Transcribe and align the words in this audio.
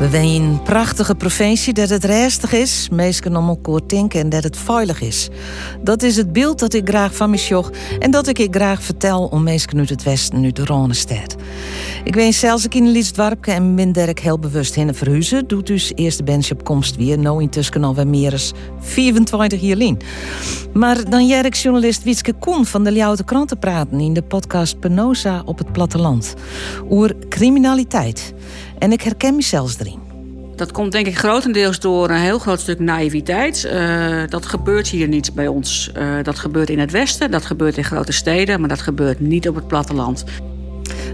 We 0.00 0.08
zijn 0.10 0.42
een 0.42 0.62
prachtige 0.62 1.14
provincie 1.14 1.72
dat 1.72 1.88
het 1.88 2.04
rustig 2.04 2.52
is, 2.52 2.88
meestal 2.92 3.32
elkaar 3.32 3.80
denken 3.86 4.20
en 4.20 4.28
dat 4.28 4.42
het 4.42 4.56
veilig 4.56 5.00
is. 5.00 5.28
Dat 5.82 6.02
is 6.02 6.16
het 6.16 6.32
beeld 6.32 6.58
dat 6.58 6.74
ik 6.74 6.88
graag 6.88 7.14
van 7.14 7.30
me 7.30 7.36
sjoch 7.36 7.70
en 7.98 8.10
dat 8.10 8.26
ik 8.26 8.38
ik 8.38 8.54
graag 8.54 8.82
vertel 8.82 9.24
om 9.24 9.42
meestal 9.42 9.78
uit 9.78 9.88
het 9.88 10.02
westen, 10.02 10.44
uit 10.44 10.56
de 10.56 10.64
Ronestad. 10.64 11.36
Ik 12.04 12.14
weet 12.14 12.34
zelfs 12.34 12.64
ik 12.64 12.74
in 12.74 12.88
Liesdwarpke 12.88 13.50
en 13.50 13.74
ben 13.74 13.92
Dirk 13.92 14.20
heel 14.20 14.38
bewust 14.38 14.74
heen 14.74 14.94
verhuizen. 14.94 15.46
Doet 15.46 15.66
dus 15.66 15.92
eerste 15.94 16.22
bench 16.22 16.50
op 16.50 16.64
komst 16.64 16.96
weer, 16.96 17.18
nou 17.18 17.42
intussen 17.42 17.84
alweer 17.84 18.08
meer 18.08 18.30
dan 18.30 18.40
24 18.80 19.60
jaar 19.60 19.76
lang. 19.76 20.02
Maar 20.72 21.10
dan 21.10 21.28
ik 21.44 21.54
journalist 21.54 22.02
Wietske 22.02 22.32
Koen 22.32 22.66
van 22.66 22.84
de 22.84 22.92
Ljouwte 22.92 23.24
Kranten 23.24 23.58
praten 23.58 24.00
in 24.00 24.12
de 24.12 24.22
podcast 24.22 24.78
Penosa 24.78 25.42
op 25.44 25.58
het 25.58 25.72
platteland. 25.72 26.34
Oer 26.90 27.14
criminaliteit. 27.28 28.34
En 28.80 28.92
ik 28.92 29.02
herken 29.02 29.36
mezelf 29.36 29.80
erin. 29.80 30.00
Dat 30.56 30.72
komt 30.72 30.92
denk 30.92 31.06
ik 31.06 31.18
grotendeels 31.18 31.80
door 31.80 32.10
een 32.10 32.20
heel 32.20 32.38
groot 32.38 32.60
stuk 32.60 32.78
naïviteit. 32.78 33.68
Uh, 33.72 34.22
dat 34.28 34.46
gebeurt 34.46 34.88
hier 34.88 35.08
niet 35.08 35.34
bij 35.34 35.46
ons. 35.46 35.90
Uh, 35.96 36.14
dat 36.22 36.38
gebeurt 36.38 36.70
in 36.70 36.78
het 36.78 36.90
westen, 36.90 37.30
dat 37.30 37.44
gebeurt 37.44 37.76
in 37.76 37.84
grote 37.84 38.12
steden, 38.12 38.60
maar 38.60 38.68
dat 38.68 38.80
gebeurt 38.80 39.20
niet 39.20 39.48
op 39.48 39.54
het 39.54 39.66
platteland. 39.66 40.24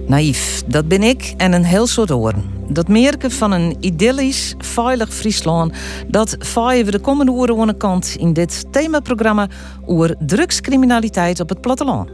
Naïef, 0.06 0.62
dat 0.66 0.89
ben 0.89 1.02
ik 1.02 1.34
en 1.37 1.52
een 1.52 1.65
heel 1.65 1.87
soort 1.87 2.11
oren. 2.11 2.45
Dat 2.69 2.89
merken 2.89 3.30
van 3.30 3.52
een 3.52 3.77
idyllisch, 3.80 4.55
veilig 4.59 5.14
Friesland, 5.14 5.73
dat 6.09 6.37
vaaien 6.39 6.84
we 6.84 6.91
de 6.91 6.98
komende 6.98 7.33
oren 7.33 7.61
aan 7.61 7.67
de 7.67 7.77
kant 7.77 8.17
in 8.19 8.33
dit 8.33 8.64
themaprogramma 8.70 9.48
over 9.84 10.14
drugscriminaliteit 10.19 11.41
op 11.41 11.48
het 11.48 11.61
platteland. 11.61 12.11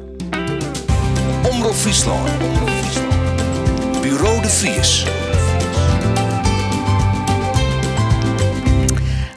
Omroep 1.52 1.74
Friesland. 1.74 2.30
Bureau 4.02 4.42
de 4.42 4.48
Vries. 4.48 5.21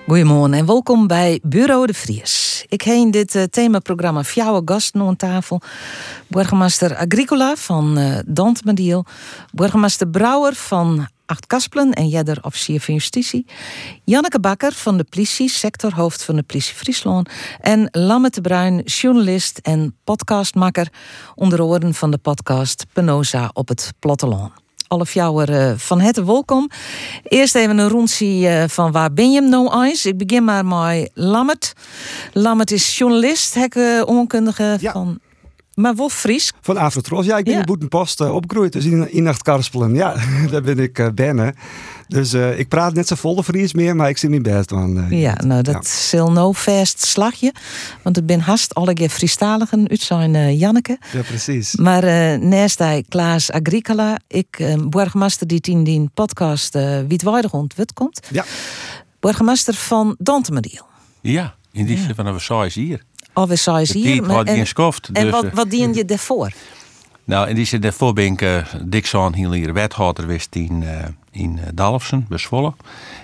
Goedemorgen 0.08 0.54
en 0.54 0.66
welkom 0.66 1.08
bij 1.08 1.40
Bureau 1.44 1.86
de 1.86 1.94
Vries. 1.94 2.66
Ik 2.68 2.82
heen 2.82 3.12
dit 3.12 3.36
uh, 3.36 3.44
themaprogramma 3.44 4.24
Fjouwe 4.24 4.62
gasten 4.66 5.02
aan 5.02 5.16
tafel. 5.16 5.62
Burgemeester 6.28 6.96
Agricola 6.96 7.56
van 7.56 8.00
uh, 8.00 8.18
Dantmediel. 8.26 9.06
Burgemeester 9.54 10.08
Brouwer 10.08 10.54
van 10.54 11.08
Acht 11.26 11.48
Kaspelen 11.48 11.94
en 11.94 12.08
Jedder 12.08 12.38
officier 12.42 12.82
van 12.82 12.94
Justitie. 12.94 13.46
Janneke 14.04 14.40
Bakker 14.40 14.72
van 14.72 14.98
de 14.98 15.04
politie, 15.04 15.50
sectorhoofd 15.50 16.24
van 16.24 16.36
de 16.36 16.44
politie 16.44 16.76
Friesland. 16.76 17.30
En 17.60 17.88
Lamme 17.92 18.30
de 18.30 18.42
Bruin, 18.42 18.80
journalist 18.80 19.58
en 19.58 19.96
podcastmaker. 20.04 20.88
Onder 21.36 21.94
van 21.94 22.12
de 22.12 22.18
podcast 22.18 22.86
Penosa 22.94 23.50
op 23.54 23.68
het 23.68 23.94
platteland 24.00 24.65
alle 24.88 25.06
fjouwer 25.06 25.50
uh, 25.50 25.72
van 25.78 26.00
het 26.00 26.24
welkom. 26.24 26.70
Eerst 27.24 27.56
even 27.56 27.78
een 27.78 27.90
rondje 27.90 28.26
uh, 28.26 28.64
van 28.68 28.92
waar 28.92 29.14
ben 29.14 29.32
je 29.32 29.42
no 29.42 29.70
eyes. 29.70 30.06
Ik 30.06 30.18
begin 30.18 30.44
maar 30.44 30.66
met 30.66 31.10
Lammert. 31.14 31.74
Lammert 32.34 32.72
is 32.72 32.98
journalist, 32.98 33.54
hekken 33.54 34.08
onkundige 34.08 34.78
Ja. 34.80 34.92
van... 34.92 35.20
Maar 35.74 35.96
Wolf 35.96 36.14
Fries. 36.14 36.52
Van 36.62 36.78
Afrotros. 36.78 37.26
Ja, 37.26 37.38
ik 37.38 37.44
ben 37.44 37.54
Ja. 37.54 37.60
in 37.60 37.66
Boetenpost 37.66 38.22
uh, 38.22 38.34
opgegroeid, 38.36 38.74
dus 38.74 38.86
in, 38.86 39.12
in 39.12 39.28
Karspelen. 39.42 39.96
Ja, 39.96 40.16
daar 40.52 40.62
ben 40.62 40.80
ik 40.80 41.00
uh. 41.14 41.54
Dus 42.08 42.34
uh, 42.34 42.60
ik 42.60 42.68
praat 42.68 42.94
net 42.94 43.08
zo 43.08 43.16
vol 43.16 43.44
Fries 43.44 43.74
meer, 43.74 43.96
maar 43.96 44.10
ik 44.10 44.18
zit 44.18 44.30
niet 44.30 44.42
best 44.44 44.72
aan. 44.72 44.98
Uh, 44.98 45.22
Ja, 45.22 45.34
nou 45.46 45.62
dat 45.62 45.88
zal 45.88 46.32
no 46.32 46.52
vast 46.52 47.02
slagje. 47.06 47.54
Want 48.02 48.16
het 48.16 48.26
ben 48.26 48.40
haast 48.40 48.74
alle 48.74 48.94
Friestaligen 49.10 49.90
uit 49.90 50.02
zijn 50.02 50.34
uh, 50.34 50.60
Janneke. 50.60 50.98
ja, 51.14 51.22
precies. 51.22 51.76
Maar 51.76 52.04
uh, 52.04 52.40
naast 52.42 52.80
hij 52.80 53.04
Klaas 53.10 53.52
Agricola, 53.52 54.20
ik 54.28 54.60
uh, 54.60 54.76
burgemeester 54.90 55.48
die 55.48 55.62
in 55.62 55.84
die 55.84 56.10
podcast 56.14 56.76
uh, 56.76 57.00
Wietwaardig 57.08 57.54
ontwit 57.54 57.94
komt. 57.94 58.20
Ja. 58.32 58.46
Burgemeester 59.20 59.74
van 59.74 60.16
Dantemediel. 60.20 60.86
Ja, 61.22 61.56
in 61.72 61.86
die 61.86 61.98
zin 61.98 62.16
van 62.16 62.26
een 62.26 62.34
hier. 62.74 63.02
Alweer 63.34 63.58
saai 63.58 63.86
De 63.86 63.98
hier. 64.00 64.24
Maar- 64.24 64.46
en 64.46 64.66
en 65.12 65.24
dus, 65.24 65.32
wat, 65.32 65.44
eh, 65.44 65.54
wat 65.54 65.70
dien 65.70 65.94
je 65.94 66.06
daarvoor? 66.16 66.52
Nou, 67.26 67.50
in 67.50 67.56
die 67.56 67.66
zin 67.66 67.82
daarvoor 67.82 68.14
ben 68.14 68.26
ik 68.26 68.42
uh, 68.42 69.32
heel 69.32 69.52
hier 69.52 69.74
wethouder 69.74 70.24
geweest 70.24 70.56
in, 70.56 70.82
uh, 70.82 70.92
in 71.32 71.58
uh, 71.58 71.64
Dalfsen, 71.74 72.26
bij 72.30 72.38
Zwolle. 72.38 72.74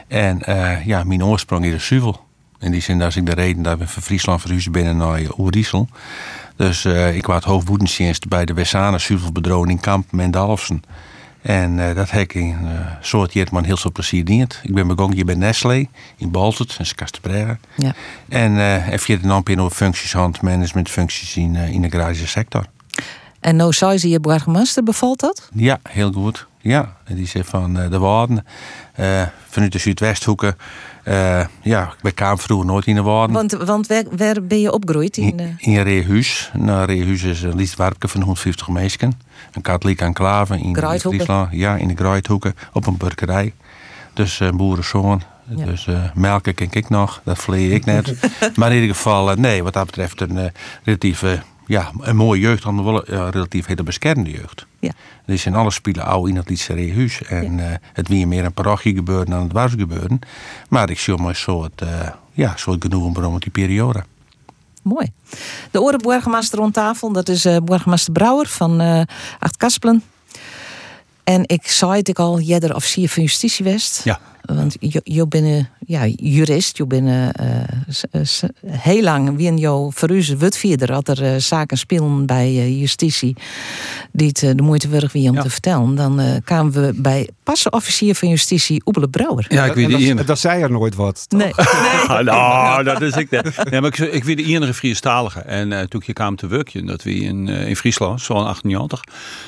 En 0.07 0.41
uh, 0.49 0.85
ja, 0.85 1.03
mijn 1.03 1.23
oorsprong 1.23 1.65
is 1.65 1.85
Suvel. 1.85 2.25
In 2.59 2.71
die 2.71 2.81
zin 2.81 2.99
dat 2.99 3.07
is 3.07 3.15
ik 3.15 3.25
de 3.25 3.33
reden 3.33 3.63
dat 3.63 3.77
we 3.77 3.87
van 3.87 4.01
Friesland 4.01 4.41
verhuisd 4.41 4.71
binnen 4.71 4.97
naar 4.97 5.21
Oeriesel. 5.37 5.87
Dus 6.55 6.85
uh, 6.85 7.15
ik 7.15 7.25
was 7.25 7.35
het 7.35 7.45
hoofdboetendienst 7.45 8.27
bij 8.27 8.45
de 8.45 8.53
Wessane 8.53 8.99
Suvelbedrogen 8.99 9.69
in 9.69 9.79
Kamp 9.79 10.11
met 10.11 10.33
Dalfsen. 10.33 10.83
En 11.41 11.77
uh, 11.77 11.95
dat 11.95 12.11
heb 12.11 12.21
ik 12.21 12.33
in 12.33 12.59
uh, 12.63 12.69
soort 13.01 13.33
jaar 13.33 13.47
man 13.51 13.63
heel 13.63 13.77
veel 13.77 13.91
plezier 13.91 14.25
dient. 14.25 14.59
Ik 14.63 14.73
ben 14.73 14.87
begonnen 14.87 15.15
hier 15.15 15.25
bij 15.25 15.35
Nestlé 15.35 15.85
in 16.17 16.31
Balzert, 16.31 16.75
in 16.79 16.95
Kastenbrega. 16.95 17.57
Ja. 17.75 17.93
En 18.29 18.51
uh, 18.51 18.75
heb 18.77 19.03
je 19.03 19.19
dan 19.19 19.43
nog 19.45 19.73
functies, 19.73 20.13
handmanagementfuncties 20.13 21.35
in, 21.35 21.55
in 21.55 21.81
de 21.81 21.87
agrarische 21.87 22.27
sector. 22.27 22.65
En 23.41 23.55
nou 23.55 23.73
zei 23.73 23.97
ze 23.97 24.09
je 24.09 24.19
burgemeester, 24.19 24.83
bevalt 24.83 25.19
dat? 25.19 25.49
Ja, 25.53 25.79
heel 25.89 26.11
goed. 26.11 26.47
Ja, 26.59 26.95
die 27.07 27.27
zegt 27.27 27.49
van 27.49 27.79
uh, 27.79 27.89
de 27.89 27.97
Waarden, 27.97 28.45
uh, 28.99 29.21
vanuit 29.49 29.71
de 29.71 29.79
Zuidwesthoeken. 29.79 30.55
Uh, 31.07 31.45
ja, 31.61 31.93
ik 32.01 32.15
kwam 32.15 32.39
vroeger 32.39 32.65
nooit 32.65 32.85
in 32.85 32.95
de 32.95 33.01
Waarden. 33.01 33.35
Want, 33.35 33.51
want 33.51 33.87
waar, 33.87 34.03
waar 34.17 34.43
ben 34.43 34.59
je 34.59 34.71
opgegroeid? 34.71 35.17
In, 35.17 35.39
uh... 35.39 35.45
in, 35.45 35.55
in 35.57 35.81
Reehuis. 35.81 36.51
Nou, 36.57 36.85
Reehuis 36.85 37.23
is 37.23 37.41
een 37.41 37.55
liefdwarpje 37.55 38.07
van 38.07 38.21
150 38.21 38.67
mensen. 38.67 39.19
Een 39.51 39.61
katholiek 39.61 40.01
enclave 40.01 40.59
in, 40.59 40.77
Friesland. 40.99 41.47
Ja, 41.51 41.75
in 41.75 41.87
de 41.87 41.95
Gruithoeken, 41.95 42.55
op 42.73 42.87
een 42.87 42.97
burgerij. 42.97 43.53
Dus 44.13 44.39
een 44.39 44.57
boerenzoon. 44.57 45.21
Ja. 45.55 45.65
Dus 45.65 45.87
uh, 45.87 46.03
melken 46.13 46.53
ken 46.53 46.67
ik 46.71 46.89
nog, 46.89 47.21
dat 47.23 47.37
vlees 47.37 47.71
ik 47.71 47.85
net. 47.85 48.13
maar 48.57 48.69
in 48.69 48.81
ieder 48.81 48.95
geval, 48.95 49.31
uh, 49.31 49.37
nee, 49.37 49.63
wat 49.63 49.73
dat 49.73 49.85
betreft 49.85 50.21
een 50.21 50.35
uh, 50.35 50.45
relatief 50.83 51.23
ja, 51.71 51.91
een 51.99 52.15
mooie 52.15 52.41
jeugd, 52.41 52.63
dan 52.63 52.83
wel 52.83 53.09
uh, 53.09 53.27
relatief 53.29 53.65
hele 53.65 53.83
beschermde 53.83 54.31
jeugd. 54.31 54.65
Ja. 54.79 54.91
Dus 55.25 55.45
in 55.45 55.55
alle 55.55 55.71
spelen 55.71 56.05
oud 56.05 56.27
in 56.27 56.35
het 56.35 56.49
Lietse 56.49 56.73
Reehuis. 56.73 57.21
En 57.23 57.57
ja. 57.57 57.69
uh, 57.69 57.75
het 57.93 58.07
weer 58.07 58.27
meer 58.27 58.45
een 58.45 58.53
parochie 58.53 58.95
gebeuren 58.95 59.29
dan 59.29 59.43
het 59.43 59.51
was 59.51 59.71
gebeuren. 59.71 60.19
Maar 60.69 60.89
ik 60.89 60.99
zie 60.99 61.15
maar 61.15 61.29
een 61.29 61.35
soort, 61.35 61.81
uh, 61.81 62.09
ja, 62.31 62.53
soort 62.55 62.81
genoegen 62.81 63.31
met 63.31 63.41
die 63.41 63.51
periode. 63.51 64.03
Mooi. 64.81 65.11
De 65.71 65.81
oren 65.81 65.99
burgemeester 65.99 66.59
rond 66.59 66.73
tafel, 66.73 67.11
dat 67.11 67.29
is 67.29 67.45
uh, 67.45 67.57
burgemeester 67.63 68.11
Brouwer 68.13 68.47
van 68.47 68.81
uh, 68.81 69.01
Acht 69.39 69.57
Kaspelen. 69.57 70.03
En 71.23 71.43
ik 71.45 71.67
zei 71.67 71.91
het 71.91 72.07
ik 72.07 72.19
al, 72.19 72.39
jij 72.39 72.59
er 72.59 72.75
officier 72.75 73.09
van 73.09 73.23
Justitie 73.23 73.65
West. 73.65 74.01
Ja. 74.03 74.19
Want 74.55 74.75
je, 74.79 75.01
je 75.03 75.27
bent 75.27 75.69
ja, 75.85 76.05
jurist, 76.05 76.77
je 76.77 76.85
bent 76.85 77.07
uh, 77.07 77.27
heel 78.65 79.01
lang 79.01 79.35
wie 79.35 79.53
jou 79.53 79.91
verhuizen 79.93 80.39
wat 80.39 80.57
vierder 80.57 80.91
had 80.91 81.07
er 81.07 81.23
uh, 81.23 81.35
zaken 81.37 81.77
spelen 81.77 82.25
bij 82.25 82.51
uh, 82.53 82.79
justitie 82.79 83.35
die 84.11 84.27
het 84.27 84.57
de 84.57 84.63
moeite 84.63 84.89
waard 84.89 85.11
wie 85.11 85.29
om 85.29 85.35
ja. 85.35 85.41
te 85.41 85.49
vertellen. 85.49 85.95
Dan 85.95 86.41
kwamen 86.43 86.71
we 86.71 86.93
bij 86.95 87.29
passenofficier 87.43 88.15
van 88.15 88.29
justitie 88.29 88.81
Oebele 88.85 89.07
Brouwer. 89.07 89.45
Ja, 89.49 89.65
ik 89.65 89.73
weet 89.73 89.89
dat, 89.91 89.99
de 89.99 90.13
dat, 90.13 90.27
dat 90.27 90.39
zei 90.39 90.63
er 90.63 90.71
nooit 90.71 90.95
wat. 90.95 91.29
Toch? 91.29 91.39
Nee. 91.39 91.53
nee. 92.15 92.23
nou, 92.23 92.83
dat 92.83 93.01
is 93.01 93.15
ik. 93.15 93.31
Nee, 93.69 93.81
maar 93.81 93.89
ik, 93.89 93.97
ik 93.97 94.23
weet 94.23 94.37
de 94.37 94.43
enige 94.43 94.73
Friestalige. 94.73 95.39
En 95.39 95.89
toen 95.89 96.03
ik 96.05 96.13
kwam 96.13 96.35
te 96.35 96.47
werken, 96.47 96.85
dat 96.85 97.03
we 97.03 97.13
in, 97.13 97.47
in 97.47 97.75
Friesland, 97.75 98.21
zo'n 98.21 98.45
98, 98.45 99.03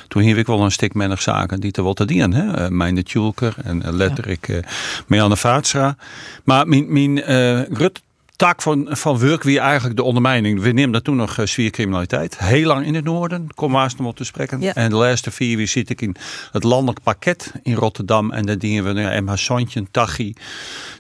toen 0.08 0.22
hier 0.22 0.38
ik 0.38 0.48
wel 0.48 0.62
een 0.62 0.72
stuk 0.72 0.94
menig 0.94 1.22
zaken 1.22 1.60
die 1.60 1.72
te 1.72 1.82
wat 1.82 1.96
te 1.96 2.06
dienen. 2.06 2.78
Mijn 2.78 2.96
de 2.96 3.04
Tjulker 3.04 3.56
en 3.64 3.96
letterlijk. 3.96 4.48
Ja. 4.48 4.60
Marianne 5.08 5.38
Vaatstra. 5.38 5.96
Maar 6.44 6.68
mijn, 6.68 6.94
mijn 6.94 7.18
uh, 7.18 7.76
grut 7.76 8.02
tak 8.36 8.62
van, 8.62 8.88
van 8.90 9.20
werk 9.20 9.44
wie 9.44 9.60
eigenlijk 9.60 9.96
de 9.96 10.04
ondermijning. 10.04 10.62
We 10.62 10.72
nemen 10.72 10.92
dat 10.92 11.04
toen 11.04 11.16
nog 11.16 11.38
uh, 11.38 11.46
zwiercriminaliteit. 11.46 12.38
Heel 12.38 12.68
lang 12.68 12.86
in 12.86 12.96
het 12.96 13.04
noorden, 13.04 13.48
kom 13.56 13.72
maar 13.72 13.84
eens 13.84 13.96
om 13.96 14.14
te 14.14 14.24
spreken. 14.24 14.62
Ja. 14.62 14.74
En 14.74 14.90
de 14.90 14.96
laatste 14.96 15.32
vier 15.32 15.58
jaar 15.58 15.68
zit 15.68 15.90
ik 15.90 16.02
in 16.02 16.16
het 16.52 16.64
landelijk 16.64 17.04
pakket 17.04 17.52
in 17.64 17.74
Rotterdam. 17.74 18.32
En 18.32 18.46
daar 18.46 18.58
dienen 18.58 18.84
we 18.84 19.02
nou, 19.02 19.22
MH 19.22 19.36
Sontje, 19.36 19.84
Tachi, 19.92 20.34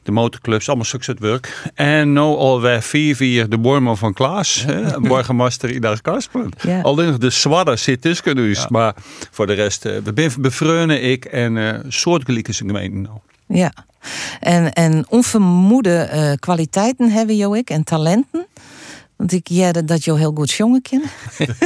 de 0.04 0.12
motorclubs, 0.12 0.68
allemaal 0.68 0.86
succes 0.86 1.16
werk. 1.20 1.72
En 1.74 2.14
nu 2.14 2.20
alweer 2.20 2.82
vier 2.82 3.16
vier 3.16 3.50
de 3.50 3.58
Borman 3.58 3.98
van 3.98 4.14
Klaas, 4.14 4.64
hè, 4.68 5.00
burgemeester 5.10 5.70
in 5.70 5.82
das 5.82 6.02
Kaspelen. 6.02 6.52
Ja. 6.62 6.82
Alleen 6.82 7.20
de 7.20 7.30
zwadder 7.30 7.78
zit 7.78 8.02
tussen 8.02 8.38
ons. 8.38 8.60
Ja. 8.60 8.68
Maar 8.70 8.96
voor 9.32 9.48
de 9.48 9.54
rest, 9.54 9.86
uh, 9.86 9.98
we 10.04 10.12
zijn 10.16 10.42
bevreunen 10.42 11.04
ik 11.04 11.26
en 11.26 11.56
uh, 11.56 11.74
soortgelijke 11.88 12.54
gemeenten 12.54 13.02
nou. 13.02 13.18
Ja, 13.48 13.72
en, 14.40 14.74
en 14.74 15.06
onvermoede 15.10 16.10
uh, 16.14 16.32
kwaliteiten 16.40 17.12
hebben 17.12 17.36
jou 17.36 17.58
ik 17.58 17.70
en 17.70 17.84
talenten. 17.84 18.46
Want 19.18 19.32
ik 19.32 19.48
jette 19.48 19.84
dat 19.84 20.04
je 20.04 20.18
heel 20.18 20.32
goed 20.36 20.52
jongen 20.52 20.82
kent. 20.82 21.06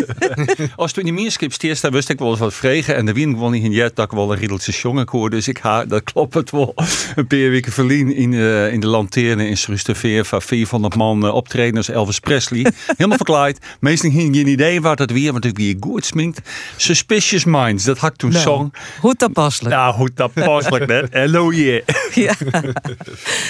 Als 0.75 0.91
toen 0.91 1.03
in 1.03 1.13
die 1.13 1.21
minskip 1.23 1.53
stierst, 1.53 1.81
dan 1.81 1.91
wist 1.91 2.09
ik 2.09 2.19
wel 2.19 2.29
eens 2.29 2.39
wat 2.39 2.53
vregen. 2.53 2.95
En 2.95 3.05
de 3.05 3.13
wien 3.13 3.33
gewoon 3.33 3.51
niet 3.51 3.63
in 3.63 3.71
jet 3.71 3.95
dat 3.95 4.05
ik 4.05 4.11
wel 4.11 4.31
een 4.31 4.37
riedeltje 4.37 4.71
jongen 4.71 5.05
koor. 5.05 5.29
Dus 5.29 5.47
ik 5.47 5.57
ha, 5.57 5.85
dat 5.85 6.03
klopt 6.03 6.33
het 6.33 6.51
wel. 6.51 6.73
Een 7.15 7.27
paar 7.27 7.37
weken 7.37 7.71
verlien 7.71 8.15
in, 8.15 8.31
de 8.31 8.69
in 8.71 8.79
de 8.79 8.87
lanterne 8.87 9.47
in 9.47 9.57
Srusterveer. 9.57 10.25
Van 10.25 10.41
400 10.41 10.95
man 10.95 11.25
uh, 11.25 11.33
optredens. 11.33 11.89
Elvis 11.89 12.19
Presley. 12.19 12.71
Helemaal 12.85 13.17
verklaard. 13.17 13.65
Meestal 13.79 14.11
geen 14.11 14.47
idee 14.47 14.81
wat 14.81 14.99
het 14.99 15.11
weer. 15.11 15.31
Want 15.31 15.45
ik 15.45 15.57
wie 15.57 15.77
goed 15.79 16.05
sminkt. 16.05 16.41
Suspicious 16.77 17.45
Minds. 17.45 17.83
Dat 17.83 17.97
had 17.97 18.11
ik 18.11 18.17
toen 18.17 18.31
Nou, 18.31 18.43
zong. 18.43 18.73
Hoe 19.01 19.15
toepasselijk. 19.15 19.75
Nou, 19.75 19.93
goed, 19.93 20.11
dat 20.15 20.33
passelijk 20.33 20.87
net. 20.95 21.07
Hello, 21.11 21.51
yeah. 21.53 21.81
Ja. 22.13 22.33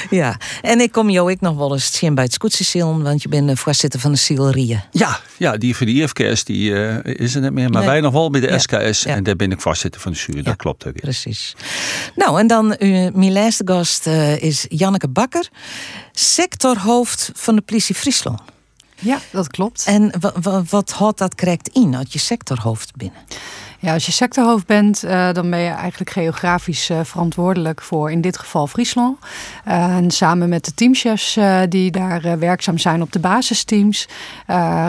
ja. 0.09 0.39
En 0.61 0.79
ik 0.79 0.91
kom 0.91 1.09
jou 1.09 1.31
ik 1.31 1.41
nog 1.41 1.57
wel 1.57 1.73
eens 1.73 1.93
zien 1.97 2.15
bij 2.15 2.23
het 2.23 2.33
scootsesilm, 2.33 3.03
want 3.03 3.21
je 3.21 3.29
bent 3.29 3.47
de 3.47 3.55
voorzitter 3.91 3.99
van 3.99 4.11
de 4.11 4.17
Sielrieën. 4.17 4.81
Ja, 4.91 5.19
ja, 5.37 5.57
die 5.57 5.75
voor 5.75 5.85
de 5.85 5.91
IFKS 5.91 6.43
die, 6.43 6.73
eh, 6.75 7.15
is 7.19 7.35
er 7.35 7.41
niet 7.41 7.51
meer. 7.51 7.69
Maar 7.69 7.81
Nee. 7.81 7.89
wij 7.89 8.01
nog 8.01 8.13
wel 8.13 8.29
bij 8.29 8.41
de 8.41 8.47
Ja, 8.47 8.57
SKS. 8.57 9.03
ja. 9.03 9.15
En 9.15 9.23
daar 9.23 9.35
ben 9.35 9.51
ik 9.51 9.61
voorzitter 9.61 10.01
van 10.01 10.11
de 10.11 10.17
jury. 10.17 10.37
Ja. 10.37 10.43
Dat 10.43 10.55
klopt 10.55 10.85
ook 10.85 10.93
weer. 10.93 11.01
Precies. 11.01 11.55
Nou, 12.15 12.39
en 12.39 12.47
dan 12.47 12.75
uh, 12.79 13.07
mijn 13.13 13.31
laatste 13.31 13.63
gast 13.65 14.07
eh, 14.07 14.41
is 14.41 14.65
Janneke 14.69 15.07
Bakker, 15.07 15.49
sectorhoofd 16.11 17.31
van 17.33 17.55
de 17.55 17.61
politie 17.61 17.95
Friesland. 17.95 18.39
Ja, 18.99 19.19
dat 19.31 19.47
klopt. 19.47 19.83
En 19.85 20.13
wa- 20.19 20.33
wa- 20.41 20.63
wat 20.69 20.91
houdt 20.91 21.17
dat 21.17 21.35
correct 21.35 21.67
in, 21.67 21.95
als 21.95 22.05
je 22.09 22.19
sectorhoofd 22.19 22.95
binnen? 22.95 23.19
Ja, 23.79 23.93
als 23.93 24.05
je 24.05 24.11
sectorhoofd 24.11 24.65
bent, 24.65 25.03
eh, 25.03 25.31
dan 25.33 25.49
ben 25.49 25.59
je 25.59 25.69
eigenlijk 25.69 26.09
geografisch 26.09 26.89
eh, 26.89 26.99
verantwoordelijk 27.03 27.81
voor 27.81 28.11
in 28.11 28.21
dit 28.21 28.37
geval 28.37 28.67
Friesland. 28.67 29.17
Eh, 29.65 29.95
en 29.95 30.11
samen 30.11 30.49
met 30.49 30.65
de 30.65 30.73
teamchefs 30.73 31.39
die 31.69 31.91
daar 31.91 32.39
werkzaam 32.39 32.77
zijn 32.77 33.01
op 33.01 33.11
de 33.11 33.19
basisteams, 33.19 34.07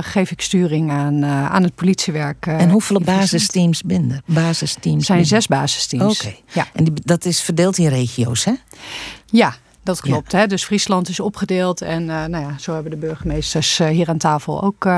geef 0.01 0.31
ik 0.31 0.41
sturing 0.41 0.91
aan, 0.91 1.25
aan 1.25 1.63
het 1.63 1.75
politiewerk. 1.75 2.47
en 2.47 2.71
hoeveel 2.71 3.01
basisteams 3.01 3.83
binnen? 3.83 4.23
Basisteams 4.27 4.99
Er 4.99 5.05
zijn 5.05 5.19
binnen? 5.19 5.43
zes 5.43 5.47
basisteams. 5.47 6.21
Oké. 6.21 6.35
Ja. 6.53 6.67
En 6.73 6.85
die, 6.85 6.93
dat 7.05 7.25
is 7.25 7.41
verdeeld 7.41 7.79
in 7.79 7.89
regio's, 7.89 8.45
hè? 8.45 8.53
ja, 9.27 9.55
dat 9.89 10.01
klopt. 10.01 10.33
Hè? 10.33 10.47
Dus 10.47 10.65
Friesland 10.65 11.09
is 11.09 11.21
opgedeeld. 11.21 11.83
En 11.83 12.11
eh, 12.11 12.25
nou 12.25 12.45
ja, 12.45 12.59
zo 12.59 12.75
hebben 12.75 12.91
de 12.91 12.97
burgemeesters 12.97 13.79
eh, 13.79 13.89
hier 13.89 14.09
aan 14.09 14.19
tafel 14.19 14.63
ook 14.63 14.85
eh, 14.85 14.93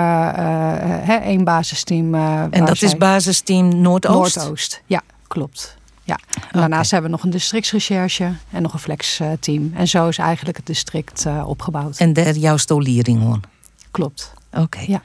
hè, 0.83 1.15
één 1.15 1.45
basisteam. 1.45 2.15
En 2.15 2.65
dat 2.65 2.83
is 2.83 2.97
basisteam 2.97 3.81
Noordoost? 3.81 4.37
Noordoost, 4.37 4.83
ja, 4.87 5.03
klopt. 5.27 5.79
Ja. 6.03 6.19
En 6.53 6.61
daarnaast 6.61 6.91
hebben 6.91 7.11
we 7.11 7.17
nog 7.17 7.25
een 7.25 7.31
districtsrecherche 7.31 8.33
en 8.51 8.63
nog 8.63 8.73
een 8.73 8.79
flexteam. 8.79 9.73
En 9.75 9.89
zo 9.89 10.09
is 10.09 10.19
eigenlijk 10.19 10.57
het 10.57 10.67
district 10.67 11.27
opgebouwd. 11.45 11.97
En 11.97 12.13
daar 12.13 12.35
jouw 12.35 12.57
stoliering 12.57 13.23
hoor. 13.23 13.41
Klopt. 13.91 14.33
Oké. 14.53 14.81
Ja. 14.87 15.03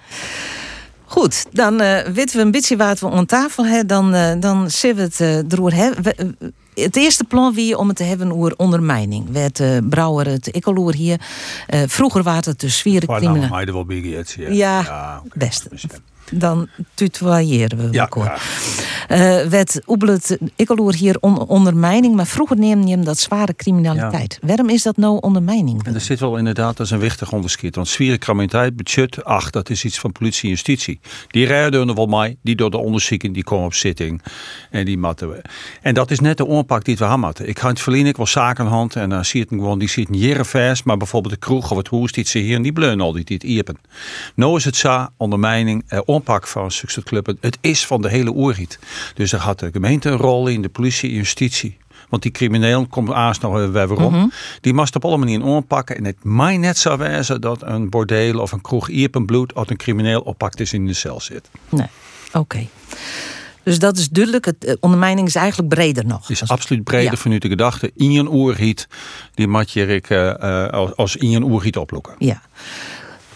Goed, 1.06 1.46
dan 1.52 1.82
eh, 1.82 2.08
weten 2.14 2.38
we 2.38 2.42
een 2.42 2.52
beetje 2.52 2.78
wat 2.78 3.00
we 3.00 3.10
aan 3.10 3.26
tafel 3.26 3.66
hebben. 3.66 3.88
Dan, 3.88 4.14
eh, 4.14 4.34
dan 4.40 4.72
zullen 4.72 4.96
we 4.96 5.02
het 5.02 5.20
eh, 5.20 5.40
Het 6.76 6.96
eerste 6.96 7.24
plan 7.24 7.54
wie 7.54 7.78
om 7.78 7.88
het 7.88 7.98
te 7.98 8.04
hebben 8.04 8.32
over 8.32 8.54
ondermijning. 8.58 9.32
Werd 9.32 9.60
uh, 9.60 9.78
Brouwer 9.90 10.28
het 10.28 10.48
ikkeloer 10.48 10.94
hier. 10.94 11.20
Eh, 11.68 11.82
vroeger 11.88 12.24
waren 12.24 12.50
het 12.50 12.60
de 12.60 12.70
Maar 13.08 13.20
criminelen. 13.20 13.50
nou, 13.50 13.62
ja. 14.36 14.50
Ja, 14.50 15.22
oké. 15.26 15.38
best. 15.38 15.68
Dan 16.32 16.68
tutoyeren 16.94 17.78
we 17.78 17.88
Ja, 17.92 18.02
elkaar. 18.10 18.26
ja. 18.26 18.38
Eh 19.08 19.48
werd 19.48 19.82
Oebelet 19.88 20.38
ikkeloer 20.56 20.94
hier 20.96 21.18
on- 21.20 21.48
ondermijning. 21.48 22.16
Maar 22.16 22.26
vroeger 22.28 22.58
neemde 22.58 22.88
je 22.88 22.94
hem 22.96 23.06
dat 23.06 23.20
zware 23.20 23.56
criminaliteit. 23.56 24.40
Waarom 24.42 24.70
is 24.70 24.84
dat 24.84 24.98
nou 24.98 25.18
ondermijning? 25.22 25.84
En 25.84 25.94
er 25.94 26.02
zit 26.02 26.20
wel 26.20 26.38
inderdaad 26.38 26.80
als 26.80 26.92
een 26.92 27.00
wichtig 27.00 27.32
onderscheid. 27.32 27.76
Want 27.76 27.88
zware 27.88 28.18
criminaliteit, 28.18 28.76
budget, 28.76 29.24
ach, 29.24 29.50
dat 29.50 29.70
is 29.70 29.86
iets 29.86 30.00
van 30.00 30.12
politie 30.12 30.44
en 30.44 30.50
justitie. 30.50 31.00
Die 31.28 31.46
rijden 31.46 31.88
er 31.90 31.96
wel 31.96 32.06
mij, 32.06 32.38
die 32.42 32.56
door 32.56 32.72
de 32.72 32.78
onderzoeken, 32.78 33.34
die 33.34 33.44
komen 33.44 33.66
op 33.66 33.74
zitting. 33.74 34.22
En 34.72 34.86
die 34.86 34.98
matten 34.98 35.30
we. 35.30 35.42
En 35.82 35.94
dat 35.94 36.12
is 36.12 36.20
net 36.20 36.38
de 36.38 36.46
oorpak 36.46 36.84
die 36.86 36.98
we 36.98 37.06
hebben. 37.06 37.14
Ik 37.48 37.60
ga 37.60 37.68
het 37.68 37.82
verliezen, 37.82 38.10
ik 38.10 38.18
wil 38.18 38.28
zakenhand. 38.28 38.96
En 38.96 39.10
dan 39.10 39.26
zie 39.26 39.40
je 39.40 39.46
het 39.50 39.60
gewoon, 39.60 39.80
die 39.80 39.90
zitten 39.90 40.18
jaren 40.18 40.46
vers. 40.46 40.84
Maar 40.84 40.98
bijvoorbeeld 40.98 41.34
de 41.34 41.40
kroeg 41.40 41.72
of 41.72 41.78
het 41.78 41.88
hoes, 41.88 42.12
die 42.12 42.26
ze 42.28 42.40
hier, 42.40 42.56
en 42.56 42.62
die 42.62 42.74
bleunen 42.74 43.06
al, 43.06 43.12
die 43.12 43.24
dit 43.24 43.44
iepen. 43.44 43.78
Nou 44.36 44.58
is 44.58 44.66
het 44.66 44.76
zo, 44.76 45.08
ondermijning, 45.18 45.84
eh, 45.88 46.00
oorpak 46.16 46.48
van 46.48 46.72
succesclubben. 46.72 47.38
Het 47.42 47.58
is 47.62 47.86
van 47.86 48.02
de 48.02 48.10
hele 48.10 48.32
oorriet. 48.32 48.80
Dus 49.16 49.32
daar 49.32 49.40
had 49.40 49.60
de 49.60 49.70
gemeente 49.72 50.10
een 50.10 50.18
rol 50.18 50.48
in, 50.48 50.62
de 50.62 50.70
politie 50.70 51.14
justitie. 51.14 51.78
Want 52.10 52.22
die 52.22 52.32
crimineel 52.32 52.88
komt 52.88 53.12
aans 53.12 53.40
nog 53.40 53.54
weer 53.54 53.72
waarom. 53.72 54.32
Die 54.62 54.74
mast 54.74 54.96
op 54.96 55.06
alle 55.06 55.18
manieren 55.18 55.48
aanpakken. 55.48 55.98
En 55.98 56.06
het 56.06 56.24
mij 56.24 56.58
net 56.58 56.78
zo 56.78 56.98
wezen 56.98 57.42
dat 57.42 57.62
een 57.62 57.90
bordeel 57.90 58.40
of 58.40 58.52
een 58.52 58.62
kroeg 58.62 58.90
iepen 58.90 59.26
bloed 59.26 59.56
als 59.56 59.70
een 59.70 59.78
crimineel 59.78 60.22
oppakt 60.22 60.60
is 60.60 60.74
in 60.74 60.88
de 60.88 60.94
cel 60.94 61.22
zit. 61.22 61.50
Nee, 61.70 61.88
oké. 62.34 62.68
Dus 63.64 63.80
dat 63.80 63.98
is 63.98 64.10
duidelijk. 64.10 64.46
Het, 64.46 64.66
eh, 64.66 64.74
ondermijning 64.80 65.28
is 65.28 65.36
eigenlijk 65.36 65.70
breder 65.70 66.06
nog. 66.06 66.28
Het 66.28 66.30
is 66.30 66.48
absoluut 66.48 66.84
breder 66.84 67.12
Ja. 67.12 67.18
vanuit 67.18 67.42
de 67.42 67.48
gedachte. 67.48 67.92
In 67.96 68.18
een 68.18 68.32
oerhiet, 68.32 68.88
die 69.34 69.48
mat 69.48 69.72
je 69.72 69.88
ik, 69.88 70.10
eh, 70.10 70.64
eh, 70.64 70.70
als, 70.70 70.96
als 70.96 71.16
in 71.16 71.34
een 71.34 71.44
oerhiet 71.44 71.78
oplokken. 71.78 72.16
Ja. 72.20 72.42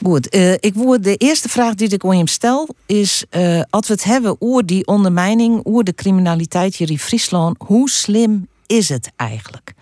Goed, 0.03 0.29
eh, 0.29 0.53
ik 0.53 0.73
woord 0.73 1.03
de 1.03 1.15
eerste 1.15 1.49
vraag 1.49 1.75
die 1.75 1.89
ik 1.89 2.05
aan 2.05 2.17
je 2.17 2.29
stel 2.29 2.67
is: 2.85 3.23
eh, 3.29 3.61
als 3.69 3.87
we 3.87 3.93
het 3.93 4.03
hebben 4.03 4.35
over 4.39 4.65
die 4.65 4.87
ondermijning, 4.87 5.61
over 5.63 5.83
de 5.83 5.93
criminaliteit 5.93 6.75
hier 6.75 6.89
in 6.89 6.99
Friesland, 6.99 7.55
hoe 7.59 7.89
slim 7.89 8.47
is 8.65 8.89
het 8.89 9.11
eigenlijk? 9.15 9.73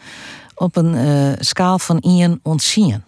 Op 0.56 0.76
een 0.76 0.96
eh, 0.96 1.40
schaal 1.40 1.80
van 1.80 2.00
1 2.00 2.40
tot 2.44 2.72
10. 2.74 3.04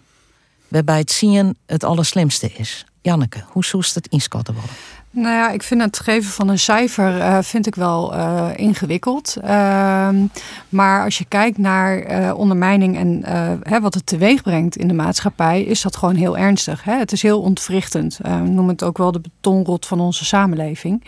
Waarbij 0.68 0.98
het 0.98 1.10
zien 1.10 1.56
het 1.66 1.84
allerslimste 1.84 2.52
is. 2.52 2.84
Janneke, 3.02 3.44
hoe 3.46 3.64
zoest 3.64 3.94
het 3.94 4.06
inschatten 4.06 4.54
worden? 4.54 4.72
Nou 5.12 5.34
ja, 5.34 5.50
ik 5.50 5.62
vind 5.62 5.82
het 5.82 5.98
geven 5.98 6.30
van 6.30 6.48
een 6.48 6.58
cijfer 6.58 7.20
eh, 7.20 7.38
vind 7.42 7.66
ik 7.66 7.74
wel 7.74 8.14
eh, 8.14 8.48
ingewikkeld. 8.56 9.36
Ehm, 9.42 10.26
maar 10.68 11.04
als 11.04 11.18
je 11.18 11.24
kijkt 11.24 11.58
naar 11.58 11.98
eh, 11.98 12.34
ondermijning 12.36 12.96
en 12.96 13.22
hè, 13.62 13.80
wat 13.80 13.94
het 13.94 14.06
teweeg 14.06 14.42
brengt 14.42 14.76
in 14.76 14.88
de 14.88 14.94
maatschappij, 14.94 15.62
is 15.62 15.82
dat 15.82 15.96
gewoon 15.96 16.14
heel 16.14 16.36
ernstig. 16.36 16.84
Hè? 16.84 16.98
Het 16.98 17.12
is 17.12 17.22
heel 17.22 17.40
ontwrichtend. 17.40 18.18
We 18.22 18.28
noemen 18.28 18.68
het 18.68 18.82
ook 18.82 18.98
wel 18.98 19.12
de 19.12 19.20
betonrot 19.20 19.86
van 19.86 20.00
onze 20.00 20.24
samenleving. 20.24 21.04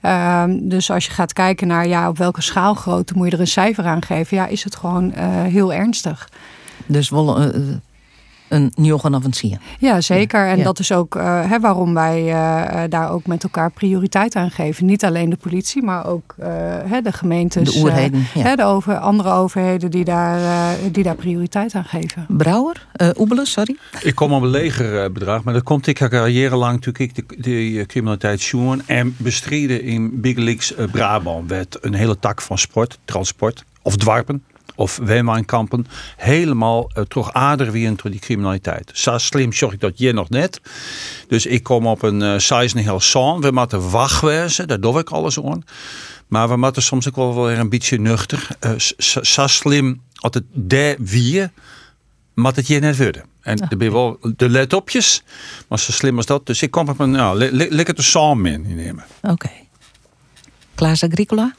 Ehm, 0.00 0.58
dus 0.68 0.90
als 0.90 1.06
je 1.06 1.12
gaat 1.12 1.32
kijken 1.32 1.66
naar 1.66 1.86
ja, 1.86 2.08
op 2.08 2.18
welke 2.18 2.42
schaalgrootte 2.42 3.14
moet 3.16 3.26
je 3.26 3.32
er 3.32 3.40
een 3.40 3.46
cijfer 3.46 3.84
aan 3.84 4.04
geven, 4.04 4.36
ja, 4.36 4.46
is 4.46 4.64
het 4.64 4.76
gewoon 4.76 5.10
heel 5.46 5.72
ernstig. 5.72 6.28
Dus 6.86 7.10
een 8.52 8.72
een 8.76 9.34
zien. 9.34 9.58
Ja, 9.78 10.00
zeker. 10.00 10.46
En 10.46 10.56
Ja. 10.58 10.64
dat 10.64 10.78
is 10.78 10.92
ook 10.92 11.16
eh, 11.16 11.50
hè, 11.50 11.60
waarom 11.60 11.94
wij 11.94 12.18
eh, 12.18 12.84
eh, 12.84 12.90
daar 12.90 13.10
ook 13.10 13.26
met 13.26 13.42
elkaar 13.42 13.70
prioriteit 13.70 14.36
aan 14.36 14.50
geven. 14.50 14.86
Niet 14.86 15.04
alleen 15.04 15.30
de 15.30 15.36
politie, 15.36 15.82
maar 15.82 16.06
ook 16.06 16.34
eh, 16.38 16.48
hè, 16.84 17.00
de 17.00 17.12
gemeentes. 17.12 17.72
De 17.74 17.80
oerheden, 17.80 18.26
ja. 18.34 18.42
hè, 18.42 18.54
de 18.54 18.64
over, 18.64 18.98
andere 18.98 19.30
overheden 19.30 19.90
die 19.90 20.04
daar, 20.04 20.38
eh, 20.38 20.92
die 20.92 21.02
daar 21.02 21.14
prioriteit 21.14 21.74
aan 21.74 21.84
geven. 21.84 22.26
Brouwer, 22.28 22.86
eh 22.92 23.08
Oebelen, 23.18 23.46
sorry. 23.46 23.76
Ik 24.02 24.14
kom 24.14 24.32
op 24.32 24.42
een 24.42 24.48
legerbedrag, 24.48 25.42
maar 25.42 25.54
dat 25.54 25.62
komt 25.62 25.86
ik 25.86 25.98
jarenlang 25.98 26.84
natuurlijk 26.84 27.14
de, 27.14 27.24
de 27.40 27.84
criminaliteit 27.86 28.40
zoen 28.40 28.82
en 28.86 29.14
bestreden 29.18 29.82
in 29.82 30.20
Big 30.20 30.36
Leagues 30.36 30.74
eh, 30.74 30.90
Brabant 30.90 31.48
werd 31.48 31.78
een 31.80 31.94
hele 31.94 32.18
tak 32.18 32.42
van 32.42 32.58
sport, 32.58 32.98
transport 33.04 33.64
of 33.82 33.96
dwarpen 33.96 34.42
of 34.74 34.96
weenwijnkampen 35.02 35.86
helemaal 36.16 36.90
uh, 36.94 37.04
terug 37.04 37.32
aderwiend 37.32 38.02
door 38.02 38.10
die 38.10 38.20
criminaliteit. 38.20 38.90
Zo 38.94 39.18
slim 39.18 39.52
zorg 39.52 39.72
ik 39.72 39.80
dat 39.80 39.98
je 39.98 40.12
nog 40.12 40.28
net. 40.28 40.60
Dus 41.28 41.46
ik 41.46 41.62
kom 41.62 41.86
op 41.86 42.02
een 42.02 42.20
uh, 42.20 42.38
size 42.38 42.78
heel 42.78 43.00
zon. 43.00 43.40
We 43.40 43.50
moeten 43.50 43.90
wachtwezen, 43.90 44.68
daar 44.68 44.80
doe 44.80 44.98
ik 44.98 45.10
alles 45.10 45.42
aan. 45.42 45.64
Maar 46.26 46.48
we 46.48 46.56
moeten 46.56 46.82
soms 46.82 47.08
ook 47.08 47.16
wel 47.16 47.44
weer 47.44 47.58
een 47.58 47.68
beetje 47.68 47.98
nuchter. 47.98 48.48
Uh, 48.60 48.70
zo 49.22 49.46
slim 49.46 50.02
als 50.14 50.34
het 50.34 50.44
de 50.52 50.96
wie, 50.98 51.48
maar 52.34 52.54
het 52.54 52.66
je 52.66 52.78
net 52.78 52.96
worden. 52.96 53.24
En 53.40 53.68
ben 53.78 53.92
wel 53.92 54.18
de 54.36 54.48
letopjes, 54.48 55.22
maar 55.68 55.78
zo 55.78 55.92
slim 55.92 56.16
als 56.16 56.26
dat. 56.26 56.46
Dus 56.46 56.62
ik 56.62 56.70
kom 56.70 56.88
op 56.88 56.98
een, 56.98 57.10
nou, 57.10 57.50
lekker 57.52 57.94
de 57.94 58.02
samen 58.02 58.52
in 58.52 58.74
nemen. 58.74 59.04
Oké. 59.22 59.32
Okay. 59.32 59.68
Klaas 60.74 61.04
Agricola? 61.04 61.54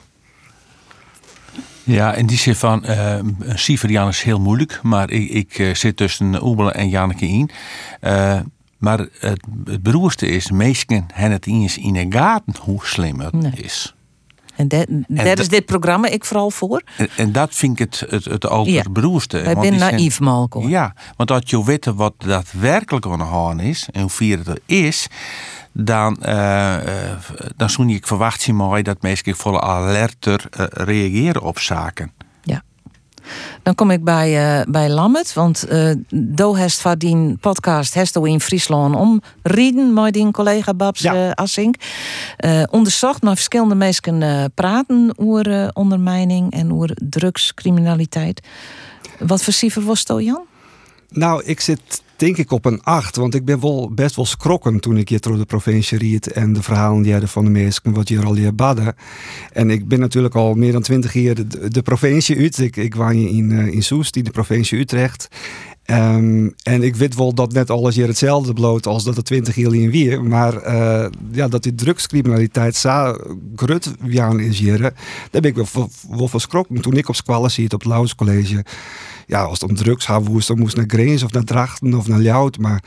Ja, 1.83 2.13
in 2.13 2.25
die 2.25 2.37
zin 2.37 2.55
van, 2.55 2.83
uh, 2.85 3.15
een 3.39 3.59
cijfer 3.59 4.07
is 4.07 4.21
heel 4.21 4.39
moeilijk, 4.39 4.79
maar 4.83 5.09
ik, 5.09 5.29
ik 5.29 5.57
uh, 5.57 5.73
zit 5.73 5.97
tussen 5.97 6.43
Oebelen 6.45 6.73
en 6.73 6.89
Janneke 6.89 7.27
in. 7.27 7.49
Uh, 8.01 8.39
maar 8.77 8.99
het, 9.19 9.45
het 9.65 9.83
beroerste 9.83 10.27
is, 10.27 10.51
meesten 10.51 11.05
hebben 11.13 11.31
het 11.31 11.47
eens 11.47 11.77
in 11.77 11.93
de 11.93 12.05
gaten 12.09 12.55
hoe 12.61 12.85
slim 12.85 13.19
het 13.19 13.33
nee. 13.33 13.51
is. 13.51 13.95
En 14.55 14.67
daar 14.67 14.85
dat, 15.07 15.39
is 15.39 15.47
dit 15.47 15.65
programma 15.65 16.07
ik 16.07 16.25
vooral 16.25 16.51
voor. 16.51 16.81
En, 16.97 17.09
en 17.15 17.31
dat 17.31 17.55
vind 17.55 17.79
ik 17.79 17.91
het, 17.91 18.09
het, 18.09 18.25
het 18.25 18.45
allerberoerste. 18.45 19.37
Ja, 19.37 19.43
wij 19.43 19.63
zijn 19.63 19.75
naïef, 19.75 20.19
Malcolm. 20.19 20.69
Ja, 20.69 20.95
want 21.17 21.31
als 21.31 21.41
je 21.45 21.63
weet 21.63 21.85
wat 21.85 22.13
daadwerkelijk 22.17 23.05
aan 23.05 23.17
de 23.17 23.23
hand 23.23 23.61
is 23.61 23.87
en 23.91 24.01
hoe 24.01 24.09
vier 24.09 24.37
het 24.37 24.47
er 24.47 24.59
is, 24.65 25.07
dan, 25.73 26.17
uh, 26.25 26.75
dan 27.55 27.69
zou 27.69 27.93
ik 27.93 28.07
verwacht 28.07 28.41
zien 28.41 28.55
mooi 28.55 28.83
dat 28.83 29.01
mensen 29.01 29.35
volle 29.35 29.61
alerter 29.61 30.45
uh, 30.59 30.65
reageren 30.69 31.41
op 31.41 31.59
zaken. 31.59 32.11
Ja. 32.41 32.63
Dan 33.63 33.75
kom 33.75 33.91
ik 33.91 34.03
bij, 34.03 34.59
uh, 34.59 34.65
bij 34.71 34.89
Lammet, 34.89 35.33
want 35.33 35.71
uh, 35.71 35.91
Do 36.09 36.53
heeft 36.53 36.81
van 36.81 36.97
die 36.97 37.37
podcast 37.37 37.93
Hesto 37.93 38.23
in 38.23 38.41
Friesland 38.41 38.95
om 38.95 39.21
Rieden 39.41 39.93
met 39.93 40.13
die 40.13 40.31
collega 40.31 40.73
Babs 40.73 41.01
ja. 41.01 41.13
uh, 41.13 41.31
Assink. 41.31 41.75
onderzocht 42.69 43.21
maar 43.21 43.35
verschillende 43.35 43.75
mensen 43.75 44.51
praten 44.53 45.13
over 45.17 45.69
ondermijning 45.73 46.51
en 46.51 46.73
over 46.73 46.97
drugscriminaliteit. 47.09 48.47
Wat 49.19 49.43
voor 49.43 49.53
cijfer 49.53 49.83
was 49.83 50.03
Jan? 50.05 50.45
Nou, 51.09 51.43
ik 51.43 51.59
zit 51.59 52.01
denk 52.23 52.37
ik 52.37 52.51
op 52.51 52.65
een 52.65 52.83
8. 52.83 53.15
Want 53.15 53.35
ik 53.35 53.45
ben 53.45 53.59
wel 53.59 53.91
best 53.93 54.15
wel 54.15 54.25
schrokken 54.25 54.79
toen 54.79 54.97
ik 54.97 55.09
hier 55.09 55.19
door 55.19 55.37
de 55.37 55.45
provincie 55.45 55.97
riet. 55.97 56.31
En 56.31 56.53
de 56.53 56.63
verhalen 56.63 57.01
die 57.01 57.11
hadden 57.11 57.29
van 57.29 57.45
de 57.45 57.51
mensen 57.51 57.93
wat 57.93 58.07
hier 58.07 58.25
al 58.25 58.35
hier 58.35 58.55
badden. 58.55 58.95
En 59.51 59.69
ik 59.69 59.87
ben 59.87 59.99
natuurlijk 59.99 60.35
al 60.35 60.53
meer 60.53 60.71
dan 60.71 60.81
20 60.81 61.13
jaar 61.13 61.35
de, 61.69 61.81
provincie 61.81 62.37
uit. 62.37 62.57
Ik, 62.57 62.75
ik 62.75 62.95
woon 62.95 63.13
in, 63.13 63.49
uh, 63.49 63.73
in 63.73 63.83
Soest, 63.83 64.15
in 64.15 64.23
de 64.23 64.31
provincie 64.31 64.79
Utrecht. 64.79 65.27
Um, 65.85 66.53
en 66.63 66.83
ik 66.83 66.95
weet 66.95 67.15
wel 67.15 67.33
dat 67.33 67.53
net 67.53 67.69
alles 67.69 67.95
hier 67.95 68.07
hetzelfde 68.07 68.53
bloot 68.53 68.87
als 68.87 69.03
dat 69.03 69.15
het 69.15 69.25
20 69.25 69.55
jaar 69.55 69.73
in 69.73 69.91
weer. 69.91 70.23
Maar 70.23 70.67
uh, 70.67 71.05
ja, 71.31 71.47
dat 71.47 71.63
die 71.63 71.75
drugscriminaliteit 71.75 72.75
zo 72.75 73.17
grut 73.55 73.91
is 74.37 74.59
hier, 74.59 74.79
daar 75.31 75.41
ben 75.41 75.43
ik 75.43 75.55
wel, 75.55 75.89
wel 76.09 76.27
van 76.27 76.39
schrokken. 76.39 76.81
Toen 76.81 76.97
ik 76.97 77.09
op 77.09 77.15
squallen 77.15 77.51
zit 77.51 77.73
op 77.73 77.79
het 77.79 77.89
Lauws 77.89 78.15
College 78.15 78.63
ja, 79.27 79.43
als 79.43 79.59
het 79.59 79.69
om 79.69 79.75
drugs 79.75 80.05
gaat 80.05 80.27
woest, 80.27 80.47
dan 80.47 80.59
moest 80.59 80.75
naar 80.75 80.85
Greens 80.87 81.23
of 81.23 81.31
naar 81.31 81.43
Drachten 81.43 81.93
of 81.93 82.07
naar 82.07 82.19
Ljout. 82.19 82.57
Maar 82.57 82.83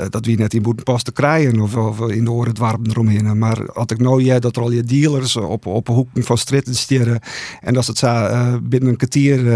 uh, 0.00 0.06
dat 0.10 0.26
wie 0.26 0.38
net 0.38 0.54
in 0.54 0.62
Boetenpas 0.62 1.02
te 1.02 1.12
krijgen 1.12 1.60
of, 1.60 1.76
of 1.76 2.00
in 2.00 2.24
de 2.24 2.30
oren 2.30 2.48
het 2.48 2.58
warm 2.58 2.86
eromheen. 2.86 3.38
Maar 3.38 3.58
had 3.72 3.90
ik 3.90 3.98
nou 3.98 4.22
jij 4.22 4.40
dat 4.40 4.56
er 4.56 4.62
al 4.62 4.70
je 4.70 4.82
dealers 4.82 5.36
op, 5.36 5.66
op 5.66 5.88
hoeken 5.88 6.24
van 6.24 6.38
stritten 6.38 6.74
stieren 6.74 7.20
en 7.60 7.74
dat 7.74 7.86
het 7.86 7.98
zo 7.98 8.06
uh, 8.06 8.54
binnen 8.62 8.88
een 8.88 8.96
kwartier 8.96 9.52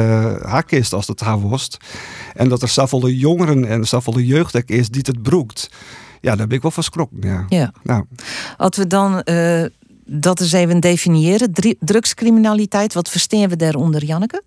hak 0.47 0.71
is 0.71 0.93
als 0.93 1.07
het 1.07 1.21
haar 1.21 1.39
worst. 1.39 1.77
En 2.35 2.49
dat 2.49 2.63
er 2.63 2.69
zoveel 2.89 3.09
jongeren 3.09 3.65
en 3.65 3.85
zoveel 3.85 4.19
jeugd 4.19 4.71
is 4.71 4.89
die 4.89 5.03
het 5.07 5.23
broekt. 5.23 5.71
Ja, 6.21 6.37
daar 6.37 6.47
ben 6.47 6.57
ik 6.57 6.63
wel 6.63 6.71
van 6.71 6.83
schrokken. 6.83 7.19
Ja. 7.21 7.45
ja. 7.49 7.73
Nou. 7.83 8.05
Als 8.57 8.77
we 8.77 8.87
dan 8.87 9.23
dat 10.05 10.41
eens 10.41 10.53
even 10.53 10.81
definiëren. 10.81 11.53
Drugscriminaliteit, 11.79 12.95
wat 12.95 13.09
verstaan 13.09 13.49
we 13.49 13.57
daaronder, 13.57 14.05
Janneke? 14.05 14.43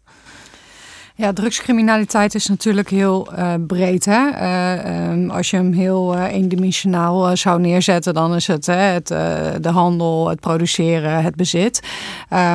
Ja, 1.18 1.34
drugscriminaliteit 1.34 2.36
is 2.36 2.48
natuurlijk 2.48 2.90
heel 2.90 3.28
uh, 3.38 3.54
breed. 3.68 4.06
Hè? 4.06 4.30
Uh, 4.30 5.10
um, 5.12 5.30
als 5.30 5.50
je 5.50 5.58
hem 5.58 5.74
heel 5.74 6.16
uh, 6.16 6.24
eendimensionaal 6.34 7.38
zou 7.38 7.60
neerzetten, 7.60 8.14
dan 8.14 8.36
is 8.36 8.48
het, 8.48 8.66
het 8.66 9.08
de 9.08 9.70
handel, 9.72 10.30
het 10.30 10.40
produceren, 10.40 11.24
het 11.24 11.36
bezit. 11.36 11.80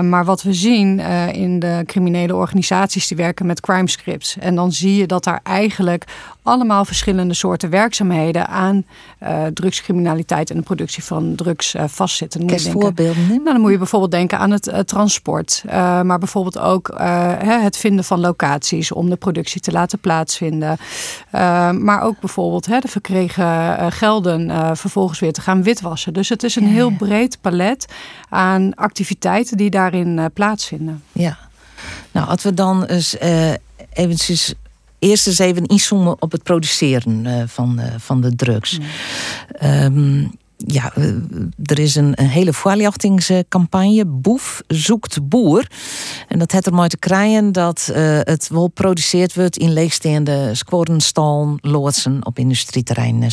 maar 0.02 0.24
wat 0.24 0.42
we 0.42 0.52
zien 0.52 0.98
in 1.32 1.58
de 1.58 1.82
criminele 1.86 2.34
organisaties 2.34 3.08
die 3.08 3.16
werken 3.16 3.46
met 3.46 3.60
crime 3.60 3.88
scripts. 3.88 4.36
En 4.38 4.54
dan 4.54 4.72
zie 4.72 4.96
je 4.96 5.06
dat 5.06 5.24
daar 5.24 5.40
eigenlijk 5.42 6.04
allemaal 6.42 6.84
verschillende 6.84 7.34
soorten 7.34 7.70
werkzaamheden 7.70 8.48
aan 8.48 8.84
uh, 9.22 9.46
drugscriminaliteit 9.46 10.50
en 10.50 10.56
de 10.56 10.62
productie 10.62 11.04
van 11.04 11.34
drugs 11.34 11.74
uh, 11.74 11.84
vastzitten. 11.86 12.46
Kun 12.46 12.60
voorbeelden 12.60 13.26
Nou, 13.28 13.44
dan 13.44 13.60
moet 13.60 13.70
je 13.70 13.78
bijvoorbeeld 13.78 14.10
denken 14.10 14.38
aan 14.38 14.50
het 14.50 14.68
uh, 14.68 14.78
transport, 14.78 15.62
maar 16.02 16.18
bijvoorbeeld 16.18 16.58
ook 16.58 16.94
het 17.38 17.76
vinden 17.76 18.04
van 18.04 18.20
locaties 18.20 18.92
om 18.92 19.10
de 19.10 19.16
productie 19.16 19.60
te 19.60 19.72
laten 19.72 19.98
plaatsvinden. 19.98 20.78
maar 21.78 22.02
ook 22.02 22.20
bijvoorbeeld 22.20 22.64
de 22.64 22.88
verkregen 22.88 23.92
gelden 23.92 24.76
vervolgens 24.76 25.18
weer 25.18 25.32
te 25.32 25.40
gaan 25.40 25.62
witwassen. 25.62 26.12
Dus 26.12 26.28
het 26.28 26.42
is 26.42 26.56
een 26.56 26.66
heel 26.66 26.90
breed 26.90 27.38
palet 27.40 27.86
aan 28.28 28.74
activiteiten 28.74 29.56
die 29.56 29.70
daarin 29.70 30.30
plaatsvinden. 30.34 31.02
Ja. 31.12 31.38
Nou, 32.12 32.28
als 32.28 32.42
we 32.42 32.54
dan 32.54 32.84
eens 32.84 33.16
eventjes 33.92 34.54
eerst 35.00 35.26
eens 35.26 35.38
even 35.38 35.66
inzoomen 35.66 36.22
op 36.22 36.32
het 36.32 36.42
produceren 36.42 37.24
uh, 37.24 37.42
van, 37.46 37.80
uh, 37.80 37.84
van 37.98 38.20
de 38.20 38.36
drugs. 38.36 38.78
Ja. 39.60 39.84
Um, 39.84 40.30
ja, 40.66 40.92
eh, 40.94 41.04
er 41.64 41.78
is 41.78 41.94
een, 41.94 42.12
een 42.14 42.28
hele 42.28 42.52
voorlichtingscampagne. 42.52 44.04
Boef 44.06 44.62
zoekt 44.66 45.28
boer. 45.28 45.66
En 46.28 46.38
dat 46.38 46.52
heeft 46.52 46.66
ermee 46.66 46.88
te 46.88 46.98
krijgen 46.98 47.52
dat 47.52 47.88
uh, 47.90 47.96
het 48.22 48.48
wel 48.48 48.68
produceerd 48.68 49.34
wordt 49.34 49.56
in 49.56 49.72
leegstaande 49.72 50.54
squarrenstal, 50.54 51.58
loodsen 51.60 52.26
op 52.26 52.38
industrieterrein 52.38 53.22
uh, 53.22 53.28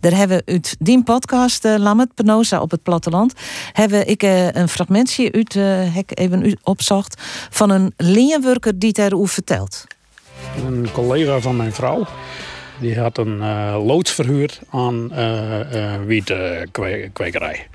Daar 0.00 0.14
hebben 0.14 0.36
we 0.36 0.52
uit 0.52 0.76
die 0.78 1.02
podcast, 1.02 1.64
uh, 1.64 1.74
Lammet 1.78 2.14
Penosa 2.14 2.60
op 2.60 2.70
het 2.70 2.82
platteland, 2.82 3.32
hebben 3.72 4.08
ik 4.08 4.22
een 4.52 4.68
fragmentje 4.68 5.32
uit, 5.32 5.54
hek 5.94 6.18
even 6.18 6.58
opzocht, 6.62 7.22
van 7.50 7.70
een 7.70 7.92
leenwerker 7.96 8.78
die 8.78 8.92
daarover 8.92 9.34
vertelt. 9.34 9.86
Een 10.66 10.88
collega 10.92 11.40
van 11.40 11.56
mijn 11.56 11.72
vrouw. 11.72 12.06
Die 12.80 12.98
had 12.98 13.18
een 13.18 13.38
uh, 13.38 13.84
loods 13.84 14.12
verhuurd 14.12 14.60
aan 14.70 15.10
uh, 15.12 15.72
uh, 15.74 15.94
wietkwekerij. 16.06 17.66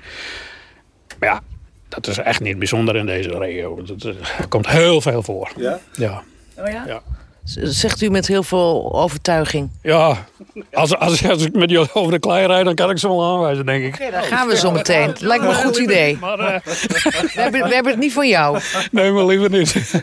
Maar 1.18 1.28
ja, 1.28 1.40
dat 1.88 2.06
is 2.06 2.18
echt 2.18 2.40
niet 2.40 2.58
bijzonder 2.58 2.96
in 2.96 3.06
deze 3.06 3.38
regio. 3.38 3.82
Dat 3.82 4.48
komt 4.48 4.68
heel 4.68 5.00
veel 5.00 5.22
voor. 5.22 5.50
Ja? 5.56 5.78
Ja. 5.92 6.22
Oh 6.58 6.68
ja? 6.68 6.84
ja. 6.86 7.02
Zegt 7.62 8.02
u 8.02 8.10
met 8.10 8.26
heel 8.26 8.42
veel 8.42 8.92
overtuiging. 8.92 9.70
Ja, 9.82 10.26
als, 10.72 10.96
als, 10.96 11.28
als 11.28 11.44
ik 11.44 11.54
met 11.54 11.70
je 11.70 11.88
over 11.94 12.12
de 12.12 12.18
klei 12.18 12.46
rijd, 12.46 12.64
dan 12.64 12.74
kan 12.74 12.90
ik 12.90 12.98
ze 12.98 13.08
wel 13.08 13.24
aanwijzen, 13.24 13.66
denk 13.66 13.84
ik. 13.84 13.94
Oké, 13.94 14.10
dan 14.10 14.22
gaan 14.22 14.48
we 14.48 14.56
zo 14.56 14.70
meteen. 14.70 15.14
Lijkt 15.18 15.44
me 15.44 15.48
een 15.48 15.54
goed 15.54 15.76
idee. 15.76 16.16
Maar, 16.20 16.38
uh... 16.38 16.46
we, 16.46 17.30
hebben, 17.32 17.68
we 17.68 17.74
hebben 17.74 17.92
het 17.92 18.00
niet 18.00 18.12
van 18.12 18.28
jou. 18.28 18.60
Nee, 18.90 19.12
maar 19.12 19.24
liever 19.24 19.50
niet. 19.50 20.02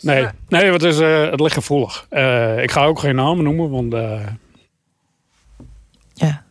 Nee, 0.00 0.26
nee 0.48 0.72
het, 0.72 0.82
is, 0.82 1.00
uh, 1.00 1.30
het 1.30 1.40
ligt 1.40 1.54
gevoelig. 1.54 2.06
Uh, 2.10 2.62
ik 2.62 2.70
ga 2.70 2.84
ook 2.84 2.98
geen 2.98 3.14
namen 3.14 3.44
noemen, 3.44 3.70
want... 3.70 3.92
Ja. 6.14 6.44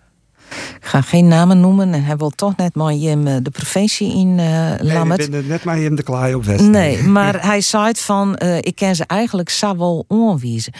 Ik 0.76 0.86
ga 0.86 1.02
geen 1.02 1.28
namen 1.28 1.60
noemen 1.60 1.94
en 1.94 2.04
hij 2.04 2.18
wil 2.18 2.30
toch 2.30 2.56
net 2.56 2.76
maar 2.76 2.94
hem 2.94 3.44
de 3.44 3.52
provincie 3.52 4.18
in 4.18 4.38
uh, 4.38 4.72
Lammet. 4.80 5.18
Nee, 5.18 5.28
ik 5.28 5.32
ben 5.32 5.48
net 5.48 5.64
maar 5.64 5.78
hem 5.78 5.96
de 5.96 6.04
klaai 6.04 6.36
op 6.36 6.44
West. 6.44 6.64
Nee, 6.64 7.04
maar 7.04 7.46
hij 7.46 7.62
zei 7.62 7.92
van, 7.96 8.40
uh, 8.44 8.58
ik 8.58 8.76
ken 8.76 8.96
ze 8.96 9.04
eigenlijk 9.08 9.50
zou 9.50 9.78
wel 9.78 10.06
onwijzen. 10.08 10.74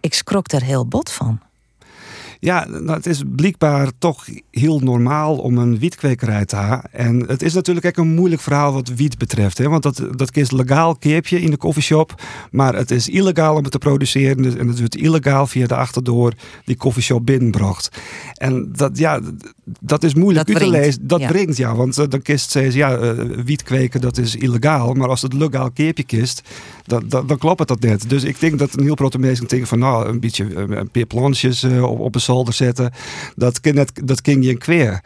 Ik 0.00 0.14
schrok 0.14 0.52
er 0.52 0.62
heel 0.62 0.86
bot 0.86 1.10
van. 1.10 1.40
Ja, 2.40 2.66
nou, 2.68 2.90
het 2.90 3.06
is 3.06 3.22
blijkbaar 3.36 3.90
toch 3.98 4.26
heel 4.50 4.78
normaal 4.80 5.36
om 5.36 5.58
een 5.58 5.78
wietkwekerij 5.78 6.44
te 6.44 6.56
hebben. 6.56 6.92
En 6.92 7.24
het 7.26 7.42
is 7.42 7.54
natuurlijk 7.54 7.86
ook 7.86 7.96
een 7.96 8.14
moeilijk 8.14 8.42
verhaal 8.42 8.72
wat 8.72 8.88
wiet 8.88 9.18
betreft. 9.18 9.58
Hè? 9.58 9.68
Want 9.68 9.82
dat, 9.82 10.02
dat 10.16 10.36
is 10.36 10.50
legaal 10.50 10.96
keepje 10.96 11.40
in 11.40 11.50
de 11.50 11.56
koffieshop. 11.56 12.22
Maar 12.50 12.74
het 12.74 12.90
is 12.90 13.08
illegaal 13.08 13.56
om 13.56 13.62
het 13.62 13.72
te 13.72 13.78
produceren. 13.78 14.42
Dus- 14.42 14.54
en 14.54 14.68
het 14.68 14.78
wordt 14.78 14.96
illegaal 14.96 15.46
via 15.46 15.66
de 15.66 15.74
achterdoor 15.74 16.32
die 16.64 16.76
koffieshop 16.76 17.26
binnenbracht. 17.26 17.98
En 18.34 18.72
dat, 18.72 18.98
ja, 18.98 19.20
dat 19.80 20.04
is 20.04 20.14
moeilijk 20.14 20.46
dat 20.46 20.56
u 20.56 20.58
brengt. 20.58 20.74
te 20.74 20.80
lezen. 20.80 21.06
Dat 21.06 21.20
Ja. 21.20 21.28
brengt, 21.28 21.56
ja. 21.56 21.74
Want 21.74 21.98
uh, 21.98 22.04
dan 22.08 22.22
kist 22.22 22.50
ze 22.50 22.72
ja, 22.72 22.98
uh, 22.98 23.10
wiet 23.44 23.62
kweken, 23.62 24.00
dat 24.00 24.18
is 24.18 24.36
illegaal. 24.36 24.92
Maar 24.94 25.08
als 25.08 25.22
het 25.22 25.32
legaal 25.32 25.70
keepje 25.70 26.04
kist, 26.04 26.42
dan, 26.84 27.04
dan, 27.08 27.26
dan 27.26 27.38
klopt 27.38 27.58
het 27.58 27.68
dat 27.68 27.80
net. 27.80 28.08
Dus 28.08 28.24
ik 28.24 28.40
denk 28.40 28.58
dat 28.58 28.76
een 28.76 28.84
heel 28.84 28.94
grote 28.94 29.18
mensen 29.18 29.46
denken 29.46 29.68
van... 29.68 29.78
nou, 29.78 30.08
een 30.08 30.20
beetje 30.20 30.66
uh, 30.92 31.04
plantjes 31.08 31.62
uh, 31.64 31.82
op, 31.82 31.98
op 32.00 32.14
een 32.14 32.20
zolder 32.28 32.54
zetten. 32.54 32.92
Dat 33.36 33.60
net, 33.62 33.92
dat 34.04 34.20
kan 34.20 34.42
je 34.42 34.50
een 34.50 34.58
kweer. 34.58 35.00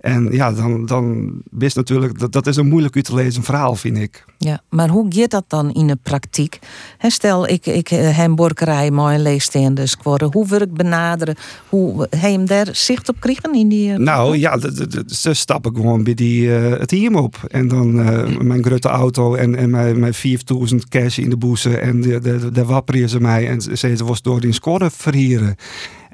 En 0.00 0.28
ja, 0.32 0.52
dan, 0.52 0.86
dan 0.86 1.32
wist 1.50 1.76
natuurlijk... 1.76 2.18
Dat, 2.18 2.32
dat 2.32 2.46
is 2.46 2.56
een 2.56 2.68
moeilijk 2.68 2.96
u 2.96 3.02
te 3.02 3.14
lezen 3.14 3.42
verhaal, 3.42 3.74
vind 3.74 3.98
ik. 3.98 4.24
Ja, 4.38 4.62
maar 4.70 4.88
hoe 4.88 5.06
gaat 5.08 5.30
dat 5.30 5.44
dan 5.48 5.72
in 5.72 5.86
de 5.86 5.98
praktijk? 6.02 6.58
Hè, 6.98 7.10
stel, 7.10 7.48
ik, 7.48 7.66
ik 7.66 7.90
uh, 7.90 8.16
hem 8.16 8.34
borkerij 8.34 8.90
mooi 8.90 9.18
leegstaande 9.18 9.86
squatten. 9.86 10.32
Hoe 10.32 10.46
wil 10.46 10.60
ik 10.60 10.74
benaderen? 10.74 11.36
Hoe 11.68 12.06
hij 12.10 12.32
hem 12.32 12.46
daar 12.46 12.68
zicht 12.72 13.08
op 13.08 13.20
krijgen 13.20 13.54
in 13.54 13.68
die... 13.68 13.90
Uh, 13.90 13.96
Nou 13.96 14.36
ja, 14.38 14.58
ze 15.06 15.34
stappen 15.34 15.74
gewoon 15.74 16.04
bij 16.04 16.14
die, 16.14 16.42
uh, 16.42 16.70
het 16.70 16.88
team 16.88 17.16
op. 17.16 17.36
En 17.48 17.68
dan 17.68 18.00
uh, 18.00 18.38
mijn 18.38 18.64
grote 18.64 18.88
auto 18.88 19.34
en, 19.34 19.54
en 19.56 19.70
mijn, 19.70 19.98
mijn 20.00 20.14
4000 20.14 20.88
cash 20.88 21.18
in 21.18 21.30
de 21.30 21.36
boezen. 21.36 21.80
En 21.80 22.00
de, 22.00 22.20
de, 22.20 22.50
de 22.52 22.64
wapperen 22.64 23.08
ze 23.08 23.20
mij 23.20 23.48
en 23.48 23.60
ze, 23.60 23.76
ze 23.76 24.04
was 24.04 24.22
door 24.22 24.40
die 24.40 24.52
score 24.52 24.90
verhieren. 24.90 25.56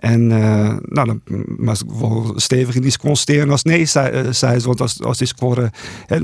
En 0.00 0.30
uh, 0.30 0.76
nou, 0.82 1.06
dan 1.06 1.20
was 1.46 1.82
ik 1.82 1.90
wel 1.90 2.32
stevig 2.36 2.74
in 2.74 2.82
die 2.82 2.98
constateren 2.98 3.50
als 3.50 3.62
nee, 3.62 3.84
zei, 3.84 4.32
zei 4.32 4.58
ze. 4.58 4.66
Want 4.66 4.80
als, 4.80 5.02
als 5.02 5.18
die 5.18 5.26
scoren, 5.26 5.70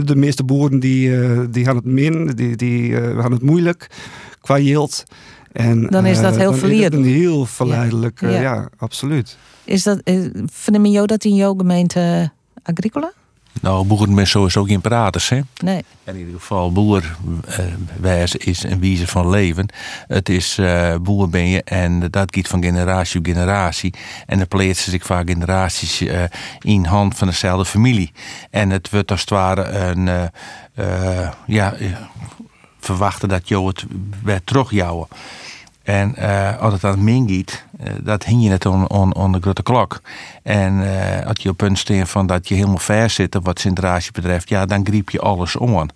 de 0.05 0.17
meeste 0.17 0.45
boeren 0.45 0.81
die, 0.81 1.09
uh, 1.09 1.41
die 1.51 1.65
gaan 1.65 1.77
het 1.77 1.85
min, 1.85 2.27
die, 2.27 2.57
die 2.57 2.89
uh, 2.89 3.21
gaan 3.21 3.33
het 3.33 3.43
moeilijk 3.43 3.91
qua 4.41 4.59
yield. 4.59 5.05
En, 5.53 5.87
dan 5.87 6.07
is 6.07 6.21
dat 6.21 6.37
heel 6.37 6.55
verleerd. 6.55 6.95
Heel 6.95 7.47
verleidelijk, 7.47 8.21
ja. 8.21 8.29
Ja. 8.29 8.41
ja, 8.41 8.69
absoluut. 8.77 9.37
Is 9.65 9.83
dat, 9.83 10.01
vinden 10.47 10.91
jou 10.91 11.07
dat 11.07 11.25
in 11.25 11.35
jouw 11.35 11.55
gemeente 11.55 12.31
Agricola? 12.63 13.13
Nou, 13.61 13.87
boeren 13.87 14.15
met 14.15 14.29
sowieso 14.29 14.65
geen 14.65 14.81
praters, 14.81 15.29
hè? 15.29 15.41
Nee. 15.63 15.85
In 16.05 16.17
ieder 16.17 16.35
geval, 16.35 16.73
boer 16.73 17.17
uh, 17.49 17.59
wijze 18.01 18.39
is 18.39 18.63
een 18.63 18.81
wijze 18.81 19.07
van 19.07 19.31
leven. 19.31 19.69
Het 20.07 20.29
is 20.29 20.59
uh, 20.59 20.95
boer 20.97 21.29
ben 21.29 21.49
je 21.49 21.63
en 21.63 22.11
dat 22.11 22.37
gaat 22.37 22.49
van 22.49 22.63
generatie 22.63 23.19
op 23.19 23.27
generatie. 23.27 23.95
En 24.27 24.39
dan 24.39 24.49
plaatsen 24.49 24.91
zich 24.91 25.05
vaak 25.05 25.29
generaties 25.29 26.01
uh, 26.01 26.23
in 26.61 26.85
hand 26.85 27.17
van 27.17 27.29
dezelfde 27.29 27.65
familie. 27.65 28.13
En 28.51 28.71
het 28.71 28.91
wordt 28.91 29.11
als 29.11 29.21
het 29.21 29.31
ware 29.31 29.69
een, 29.69 30.31
ja, 31.47 31.75
verwachten 32.81 33.29
dat 33.29 33.49
je 33.49 33.67
het 33.67 33.85
weer 34.23 34.41
terugjouwen. 34.45 35.09
En 35.87 36.15
uh, 36.19 36.59
als 36.59 36.73
het 36.73 36.85
aan 36.85 37.05
Ming 37.05 37.31
gaat, 37.31 37.65
uh, 37.85 37.93
dat 38.03 38.25
hing 38.25 38.43
je 38.43 38.49
net 38.49 38.67
aan 38.67 39.33
de 39.33 39.39
grote 39.41 39.63
klok. 39.63 40.01
En 40.43 40.75
uh, 40.75 41.27
als 41.27 41.43
je 41.43 41.49
op 41.49 41.57
punt 41.57 41.79
staat 41.79 42.09
van 42.09 42.27
dat 42.27 42.49
je 42.49 42.55
helemaal 42.55 42.79
ver 42.79 43.11
zit 43.11 43.39
wat 43.43 43.61
centratie 43.61 44.13
betreft, 44.13 44.49
ja, 44.49 44.67
dan 44.67 44.87
griep 44.87 45.11
je 45.11 45.21
alles 45.21 45.57
om. 45.57 45.89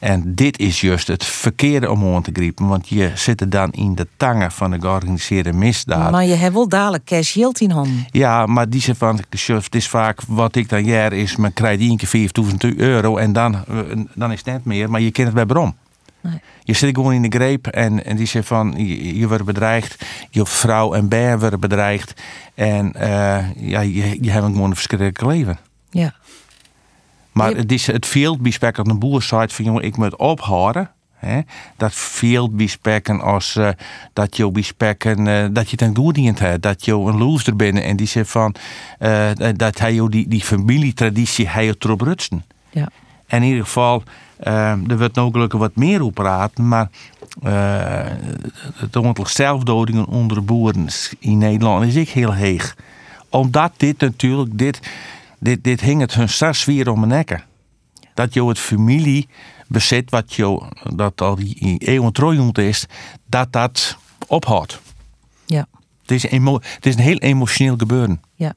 En 0.00 0.34
dit 0.34 0.58
is 0.58 0.80
juist 0.80 1.06
het 1.06 1.24
verkeerde 1.24 1.90
om 1.90 2.14
aan 2.14 2.22
te 2.22 2.30
griepen, 2.32 2.66
want 2.66 2.88
je 2.88 3.10
zit 3.14 3.40
er 3.40 3.50
dan 3.50 3.70
in 3.70 3.94
de 3.94 4.06
tangen 4.16 4.52
van 4.52 4.70
de 4.70 4.80
georganiseerde 4.80 5.52
misdaad. 5.52 6.10
Maar 6.10 6.24
je 6.24 6.34
hebt 6.34 6.54
wel 6.54 6.68
dadelijk 6.68 7.04
cash 7.04 7.34
yield 7.34 7.60
in 7.60 7.70
handen. 7.70 8.06
Ja, 8.10 8.46
maar 8.46 8.68
die 8.68 8.80
zegt 8.80 8.98
van, 8.98 9.20
het 9.30 9.74
is 9.74 9.88
vaak 9.88 10.20
wat 10.26 10.56
ik 10.56 10.68
dan 10.68 10.84
jaar 10.84 11.12
is, 11.12 11.36
men 11.36 11.52
krijgt 11.52 11.80
één 11.80 11.96
keer 11.96 12.08
4000 12.08 12.64
euro 12.64 13.16
en 13.16 13.32
dan, 13.32 13.64
dan 14.14 14.32
is 14.32 14.38
het 14.38 14.46
net 14.46 14.64
meer, 14.64 14.90
maar 14.90 15.00
je 15.00 15.10
kent 15.10 15.26
het 15.26 15.36
bij 15.36 15.46
bron. 15.46 15.74
Nee. 16.24 16.40
Je 16.62 16.72
zit 16.72 16.94
gewoon 16.94 17.12
in 17.12 17.22
de 17.22 17.36
greep 17.36 17.66
en, 17.66 18.04
en 18.04 18.16
die 18.16 18.26
zegt 18.26 18.46
van 18.46 18.74
je, 18.76 19.18
je 19.18 19.28
wordt 19.28 19.44
bedreigd, 19.44 20.04
je 20.30 20.46
vrouw 20.46 20.94
en 20.94 21.08
bijen 21.08 21.38
worden 21.38 21.60
bedreigd 21.60 22.22
en 22.54 22.92
uh, 22.96 23.02
ja, 23.56 23.80
je, 23.80 24.18
je 24.20 24.30
hebt 24.30 24.44
gewoon 24.44 24.70
een 24.70 24.74
verschrikkelijk 24.74 25.22
leven. 25.22 25.58
Ja. 25.90 26.14
Maar 27.32 27.50
je... 27.50 27.56
het, 27.56 27.72
is, 27.72 27.86
het 27.86 28.06
veel 28.06 28.38
bij 28.38 28.72
op 28.76 28.84
de 28.84 28.94
boersite 28.94 29.54
van 29.54 29.64
jongen, 29.64 29.82
ik 29.82 29.96
moet 29.96 30.16
ophouden. 30.16 30.90
Hè? 31.12 31.40
Dat 31.76 31.94
veel 31.94 32.50
bijspekken 32.50 33.20
als 33.20 33.56
uh, 33.56 33.68
dat 34.12 34.36
je 34.36 34.50
bijspekken 34.50 35.26
uh, 35.26 35.46
dat 35.50 35.70
je 35.70 35.76
ten 35.76 35.94
doordient 35.94 36.38
hebt, 36.38 36.62
dat 36.62 36.84
je 36.84 36.92
een 36.92 37.18
loser 37.18 37.56
bent 37.56 37.78
en 37.78 37.96
die 37.96 38.06
zegt 38.06 38.30
van 38.30 38.54
dat 39.56 39.78
hij 39.78 40.08
die, 40.08 40.28
die 40.28 40.42
familietraditie 40.42 41.48
hij 41.48 41.74
erop 41.78 42.00
rutsen. 42.00 42.44
Ja. 42.70 42.88
En 43.26 43.42
in 43.42 43.48
ieder 43.48 43.64
geval, 43.64 44.02
er 44.36 44.98
wordt 44.98 45.14
nog 45.14 45.52
wat 45.52 45.76
meer 45.76 46.02
op 46.02 46.14
praten, 46.14 46.68
maar 46.68 46.90
het 48.74 48.96
aantal 48.96 49.26
zelfdodingen 49.26 50.06
onder 50.06 50.36
de 50.36 50.42
boeren 50.42 50.86
in 51.18 51.38
Nederland 51.38 51.86
is 51.86 51.94
ik 51.94 52.08
heel 52.08 52.32
heeg. 52.32 52.76
Omdat 53.28 53.72
dit 53.76 54.00
natuurlijk, 54.00 54.58
dit, 54.58 54.80
dit, 55.38 55.64
dit 55.64 55.80
hing 55.80 56.00
het 56.00 56.14
hun 56.14 56.28
zes 56.28 56.64
weer 56.64 56.90
om 56.90 56.98
mijn 56.98 57.12
nekken. 57.12 57.44
Dat 58.14 58.34
je 58.34 58.44
het 58.44 58.58
familie 58.58 59.28
bezit, 59.68 60.10
wat 60.10 60.34
je, 60.34 60.62
dat 60.94 61.20
al 61.20 61.34
die 61.34 61.78
eeuwen 61.78 62.12
trooiend 62.12 62.58
is, 62.58 62.86
dat 63.26 63.52
dat 63.52 63.96
ophoudt. 64.26 64.80
Ja. 65.46 65.66
Het 66.02 66.10
is, 66.10 66.22
het 66.22 66.86
is 66.86 66.94
een 66.94 67.00
heel 67.00 67.18
emotioneel 67.18 67.76
gebeuren. 67.76 68.20
Ja. 68.34 68.54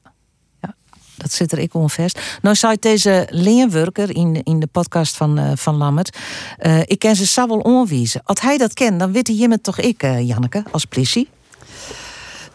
Dat 1.18 1.32
zit 1.32 1.52
er 1.52 1.58
ik 1.58 1.74
onvast. 1.74 2.20
Nou 2.42 2.56
zei 2.56 2.76
deze 2.80 3.26
leenwerker 3.30 4.16
in, 4.16 4.42
in 4.42 4.60
de 4.60 4.66
podcast 4.66 5.16
van, 5.16 5.38
uh, 5.38 5.50
van 5.54 5.76
Lammert. 5.76 6.18
Uh, 6.60 6.80
ik 6.80 6.98
ken 6.98 7.16
ze 7.16 7.26
Sabbel 7.26 7.58
onwijzen. 7.58 8.20
Als 8.24 8.40
hij 8.40 8.58
dat 8.58 8.74
kent, 8.74 8.98
dan 8.98 9.12
weet 9.12 9.26
hij 9.26 9.48
me 9.48 9.60
toch 9.60 9.78
ik, 9.78 10.02
uh, 10.02 10.28
Janneke, 10.28 10.62
als 10.70 10.84
politie? 10.84 11.28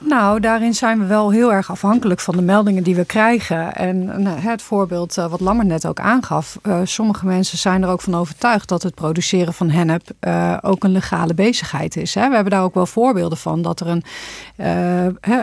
Nou, 0.06 0.40
daarin 0.40 0.74
zijn 0.74 1.00
we 1.00 1.06
wel 1.06 1.32
heel 1.32 1.54
erg 1.54 1.72
afhankelijk 1.72 2.20
van 2.20 2.36
de 2.36 2.42
meldingen 2.42 2.84
die 2.84 2.96
we 2.96 3.06
krijgen. 3.06 3.76
En 3.76 4.06
nou, 4.06 4.40
het 4.40 4.62
voorbeeld 4.62 5.18
uh, 5.18 5.30
wat 5.30 5.40
Lammer 5.40 5.66
net 5.66 5.88
ook 5.88 6.00
aangaf. 6.00 6.60
Uh, 6.64 6.80
sommige 6.84 7.26
mensen 7.26 7.58
zijn 7.58 7.84
er 7.84 7.90
ook 7.90 8.02
van 8.02 8.16
overtuigd 8.16 8.70
dat 8.70 8.84
het 8.84 8.96
produceren 8.96 9.54
van 9.54 9.70
hennep 9.70 10.02
uh, 10.22 10.58
ook 10.62 10.84
een 10.84 10.92
legale 10.92 11.34
bezigheid 11.34 11.98
is. 11.98 12.14
We 12.14 12.20
hebben 12.20 12.50
daar 12.50 12.64
ook 12.64 12.74
wel 12.74 12.86
voorbeelden 12.86 13.38
van 13.38 13.62
dat 13.62 13.80
er 13.80 13.88
een 13.88 14.04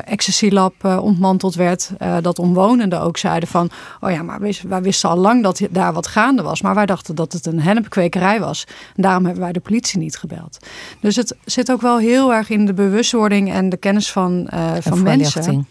ecstasy-lab 0.05 0.85
ontmanteld 0.85 1.55
werd. 1.55 1.91
dat 2.21 2.39
omwonenden 2.39 3.01
ook 3.01 3.17
zeiden 3.17 3.49
van, 3.49 3.71
oh 4.01 4.11
ja, 4.11 4.23
maar 4.23 4.41
wij 4.69 4.83
wisten 4.83 5.09
al 5.09 5.17
lang 5.17 5.43
dat 5.43 5.61
daar 5.71 5.93
wat 5.93 6.07
gaande 6.07 6.43
was. 6.43 6.63
Maar 6.63 6.75
wij 6.75 6.87
dachten 6.87 7.15
dat 7.15 7.33
het 7.33 7.47
een 7.47 7.61
hennepkwekerij 7.61 8.41
was. 8.41 8.67
Daarom 8.95 9.25
hebben 9.25 9.43
wij 9.43 9.53
de 9.53 9.61
politie 9.61 9.99
niet 9.99 10.17
gebeld. 10.17 10.59
Dus 11.01 11.17
het 11.17 11.37
zit 11.45 11.73
ook 11.73 11.81
wel 11.81 11.99
heel 11.99 12.35
erg 12.35 12.51
in 12.51 12.67
de 12.67 12.75
bewustwording 12.75 13.53
en 13.53 13.69
de 13.69 13.77
kennis 13.77 14.13
van 14.13 14.49
van 14.81 15.03
mensen. 15.03 15.67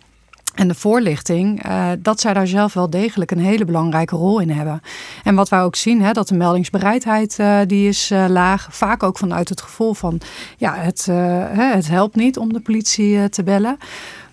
En 0.59 0.67
de 0.67 0.75
voorlichting, 0.75 1.65
uh, 1.65 1.89
dat 1.99 2.19
zij 2.19 2.33
daar 2.33 2.47
zelf 2.47 2.73
wel 2.73 2.89
degelijk 2.89 3.31
een 3.31 3.39
hele 3.39 3.65
belangrijke 3.65 4.15
rol 4.15 4.39
in 4.39 4.49
hebben. 4.49 4.81
En 5.23 5.35
wat 5.35 5.49
wij 5.49 5.61
ook 5.61 5.75
zien, 5.75 6.01
hè, 6.01 6.11
dat 6.11 6.27
de 6.27 6.35
meldingsbereidheid 6.35 7.37
uh, 7.39 7.59
die 7.67 7.87
is 7.87 8.11
uh, 8.11 8.25
laag. 8.27 8.67
Vaak 8.71 9.03
ook 9.03 9.17
vanuit 9.17 9.49
het 9.49 9.61
gevoel 9.61 9.93
van, 9.93 10.21
ja, 10.57 10.75
het, 10.75 11.05
het 11.51 11.87
helpt 11.87 12.15
niet 12.15 12.37
om 12.37 12.53
de 12.53 12.59
politie 12.59 13.29
te 13.29 13.43
bellen. 13.43 13.77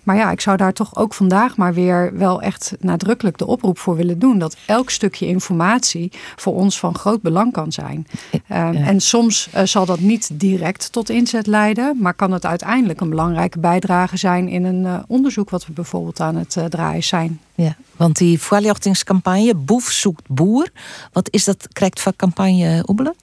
Maar 0.07 0.15
ja, 0.15 0.31
ik 0.31 0.41
zou 0.41 0.57
daar 0.57 0.73
toch 0.73 0.95
ook 0.95 1.13
vandaag 1.13 1.57
maar 1.57 1.73
weer 1.73 2.17
wel 2.17 2.41
echt 2.41 2.75
nadrukkelijk 2.79 3.37
de 3.37 3.47
oproep 3.47 3.79
voor 3.79 3.95
willen 3.95 4.19
doen. 4.19 4.39
Dat 4.39 4.57
elk 4.65 4.89
stukje 4.89 5.27
informatie 5.27 6.11
voor 6.35 6.53
ons 6.53 6.79
van 6.79 6.95
groot 6.95 7.21
belang 7.21 7.51
kan 7.51 7.71
zijn. 7.71 8.07
Um, 8.33 8.75
En 8.75 8.99
soms 8.99 9.49
uh, 9.55 9.61
zal 9.63 9.85
dat 9.85 9.99
niet 9.99 10.29
direct 10.33 10.91
tot 10.91 11.09
inzet 11.09 11.47
leiden. 11.47 11.97
Maar 11.99 12.13
kan 12.13 12.31
het 12.31 12.45
uiteindelijk 12.45 13.01
een 13.01 13.09
belangrijke 13.09 13.59
bijdrage 13.59 14.17
zijn 14.17 14.47
in 14.49 14.63
een 14.63 14.83
uh, 14.83 14.99
onderzoek 15.07 15.49
wat 15.49 15.65
we 15.65 15.73
bijvoorbeeld 15.73 16.19
aan 16.19 16.35
het 16.35 16.55
uh, 16.55 16.65
draaien 16.65 17.03
zijn. 17.03 17.39
Ja, 17.55 17.75
want 17.95 18.17
die 18.17 18.41
voorlichtingscampagne 18.41 19.55
Boef 19.55 19.91
zoekt 19.91 20.27
boer. 20.27 20.69
Wat 21.11 21.27
is 21.31 21.43
dat 21.43 21.67
correct 21.73 22.01
van 22.01 22.15
campagne 22.15 22.83
Oebelen? 22.87 23.15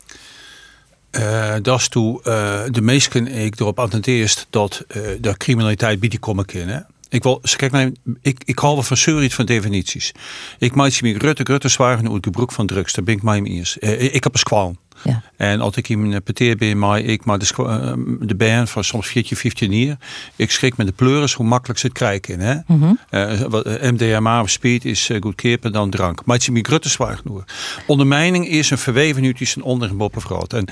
Uh, 1.19 1.55
dat 1.63 1.81
is 1.81 1.89
toe 1.89 2.21
uh, 2.25 2.61
de 2.71 2.81
meesten 2.81 3.27
ik 3.29 3.61
erop 3.61 3.79
attenteerd 3.79 4.47
dat 4.51 4.85
uh, 4.89 5.03
de 5.21 5.37
criminaliteit 5.37 6.01
biedt 6.01 6.19
komen 6.19 6.45
kennen. 6.45 6.87
Ik 7.09 7.23
wil, 7.23 7.41
kijk 7.57 7.73
naar, 7.73 7.91
ik, 8.23 8.43
ik 8.45 8.59
hou 8.59 8.85
van 8.85 8.97
seuriet 8.97 9.35
van 9.35 9.47
definities. 9.47 10.13
Ik 10.59 10.75
maak 10.75 11.01
me 11.01 11.19
Rutte, 11.19 11.43
Rutte 11.43 11.69
zwaar 11.69 11.97
uit 11.97 12.13
het 12.13 12.25
gebruik 12.25 12.53
van 12.53 12.67
drugs. 12.67 12.93
Daar 12.93 13.05
ben 13.05 13.15
ik 13.15 13.23
mij 13.23 13.43
eens. 13.43 13.77
ik 13.79 14.25
heb 14.25 14.33
een 14.33 14.39
squal. 14.39 14.77
Ja. 15.03 15.23
En 15.37 15.61
als 15.61 15.77
ik 15.77 15.89
in 15.89 16.09
mijn 16.09 16.23
peteer 16.23 16.57
ben, 16.57 16.79
maar 16.79 17.01
ik 17.01 17.25
maar 17.25 17.39
de, 17.39 18.17
de 18.21 18.35
band 18.35 18.71
van 18.71 18.85
soms 18.85 19.07
14, 19.07 19.37
15 19.37 19.73
jaar. 19.73 19.97
Ik 20.37 20.51
schrik 20.51 20.77
met 20.77 20.87
de 20.87 20.93
pleuris 20.93 21.33
hoe 21.33 21.47
makkelijk 21.47 21.79
ze 21.79 21.87
het 21.87 21.97
krijgen. 21.97 22.41
Hè? 22.41 22.55
Mm 22.67 22.83
-hmm. 22.83 22.99
uh, 23.11 23.91
MDMA 23.91 24.41
of 24.41 24.51
speed 24.51 24.85
is 24.85 25.09
uh, 25.09 25.21
goedkoper 25.21 25.73
dan 25.73 25.91
drank. 25.91 26.25
Maar 26.25 26.37
het 26.37 26.49
is 26.49 26.61
grutte 26.63 26.89
zwaar 26.89 27.17
genoeg. 27.17 27.45
Ondermijning 27.87 28.49
is 28.49 28.71
een 28.71 28.79
verweven 28.79 29.23
nu 29.23 29.35
tussen 29.35 29.63
onder 29.63 29.89
en 29.89 29.97
boppenvrouw. 29.97 30.45
En 30.49 30.69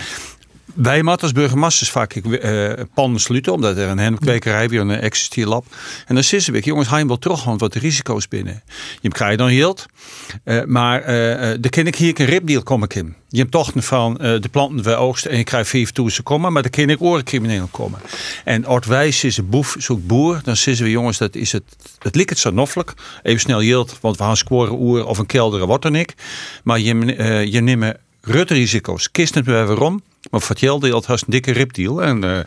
wij 0.74 1.02
mat 1.02 1.22
als 1.22 1.32
burgemeesters 1.32 1.90
vaak 1.90 2.14
uh, 2.14 2.72
pan 2.94 3.12
besluiten, 3.12 3.52
omdat 3.52 3.76
er 3.76 3.88
een 3.88 3.98
hennepkwekerij 3.98 4.68
weer 4.68 4.80
een 4.80 4.90
ecstasy 4.90 5.42
lab. 5.42 5.66
En 6.06 6.14
dan 6.14 6.24
zitten 6.24 6.52
we, 6.52 6.60
jongens, 6.60 6.88
hij 6.88 7.06
wil 7.06 7.18
toch 7.18 7.42
gewoon 7.42 7.58
wat 7.58 7.72
de 7.72 7.78
risico's 7.78 8.28
binnen. 8.28 8.62
Je 9.00 9.08
krijgt 9.08 9.38
dan 9.38 9.48
hield, 9.48 9.86
uh, 10.44 10.64
maar 10.64 11.00
uh, 11.00 11.06
de 11.60 11.68
ken 11.68 11.86
ik 11.86 11.96
hier 11.96 12.20
een 12.20 12.26
ripdeal 12.26 12.62
komen 12.62 12.88
in. 12.88 13.14
Je 13.28 13.38
hebt 13.38 13.50
toch 13.50 13.72
van 13.74 14.14
de 14.14 14.48
planten 14.50 14.84
we 14.84 14.94
oogsten 14.94 15.30
en 15.30 15.36
je 15.36 15.44
krijgt 15.44 15.68
5000 15.68 16.24
komen, 16.24 16.52
maar 16.52 16.62
dan 16.62 16.70
ken 16.70 16.90
ik 16.90 17.02
orencrimineel 17.02 17.68
komen. 17.70 18.00
En 18.44 18.64
als 18.64 18.86
wij 18.86 19.14
een 19.20 19.48
boef 19.48 19.76
zoekt 19.78 20.06
boer, 20.06 20.40
dan 20.44 20.56
zitten 20.56 20.84
we, 20.84 20.90
jongens, 20.90 21.18
dat 21.18 21.34
is 21.34 21.52
het, 21.52 21.62
het 21.98 22.14
lijkt 22.14 22.30
het 22.30 22.38
zo 22.38 22.50
noffelijk. 22.50 22.94
Even 23.22 23.40
snel 23.40 23.60
hield, 23.60 23.98
want 24.00 24.16
we 24.16 24.22
gaan 24.22 24.36
scoren 24.36 24.72
oer 24.72 25.06
of 25.06 25.18
een 25.18 25.26
kelder, 25.26 25.66
wat 25.66 25.82
dan 25.82 25.94
ik. 25.94 26.14
Maar 26.64 26.78
je, 26.78 26.94
je 27.50 27.60
neemt 27.60 27.94
rutte 28.22 28.54
risico's. 28.54 29.10
Kist 29.10 29.34
het 29.34 29.46
weer 29.46 29.66
waarom? 29.66 30.02
Maar 30.30 30.40
voor 30.40 30.50
het 30.50 30.58
had 31.06 31.20
een 31.20 31.30
dikke 31.30 31.52
ripdeal 31.52 32.02
en 32.02 32.24
uh, 32.24 32.38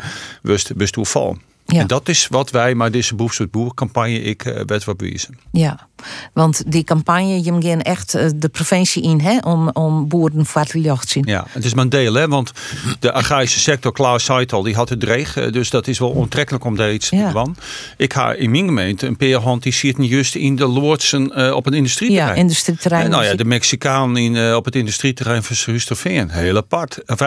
wist, 0.41 0.71
wist 0.75 0.95
hoe 0.95 1.05
val. 1.05 1.38
Ja. 1.67 1.80
En 1.80 1.88
dat 1.88 2.10
is 2.10 2.28
wat 2.28 2.51
wij, 2.51 2.75
maar 2.75 2.91
deze 2.91 3.15
boefsoort 3.15 3.51
boercampagne, 3.51 4.21
ik 4.21 4.45
uh, 4.45 4.60
werd 4.65 4.84
wat 4.84 4.97
bewijzen. 4.97 5.38
Ja, 5.51 5.88
want 6.34 6.71
die 6.71 6.84
campagne, 6.84 7.43
je 7.43 7.51
moet 7.51 7.84
echt 7.84 8.15
uh, 8.15 8.30
de 8.36 8.49
provincie 8.49 9.04
in 9.04 9.19
hè, 9.19 9.38
om, 9.39 9.69
om 9.69 10.08
boeren 10.08 10.45
voor 10.45 10.65
te 10.65 10.97
zien. 11.06 11.23
Ja, 11.28 11.45
het 11.49 11.65
is 11.65 11.73
mijn 11.73 11.89
deel, 11.89 12.13
hè, 12.13 12.28
want 12.28 12.51
de 12.99 13.12
agrarische 13.12 13.60
sector, 13.60 13.91
Klaus 13.91 14.25
zei 14.25 14.45
al, 14.45 14.63
die 14.63 14.75
had 14.75 14.89
het 14.89 14.99
dreig. 14.99 15.38
Uh, 15.38 15.51
dus 15.51 15.69
dat 15.69 15.88
is 15.88 15.99
wel 15.99 16.10
onttrekkelijk 16.10 16.63
om 16.63 16.75
daar 16.75 16.93
iets 16.93 17.10
ja. 17.10 17.28
te 17.28 17.34
doen. 17.34 17.56
Ik 17.97 18.13
ga 18.13 18.34
in 18.34 18.51
mijn 18.51 18.65
gemeente 18.65 19.08
een 19.08 19.17
peerhand 19.17 19.63
die 19.63 19.73
zit 19.73 19.97
niet 19.97 20.10
juist 20.10 20.36
in 20.36 20.56
de 20.56 20.67
Loordsen 20.67 21.56
op 21.56 21.65
een 21.65 21.73
industrieterrein. 21.73 22.36
Ja, 22.36 22.41
industrieterrein. 22.41 23.10
nou 23.10 23.23
ja, 23.23 23.36
de 23.36 23.45
Mexicaan 23.45 24.17
in, 24.17 24.56
op 24.56 24.65
het 24.65 24.75
industrieterrein 24.75 25.43
van 25.43 25.56
Srustofeen, 25.56 26.30
heel 26.30 26.58
apart. 26.58 26.99
Uh. 27.06 27.17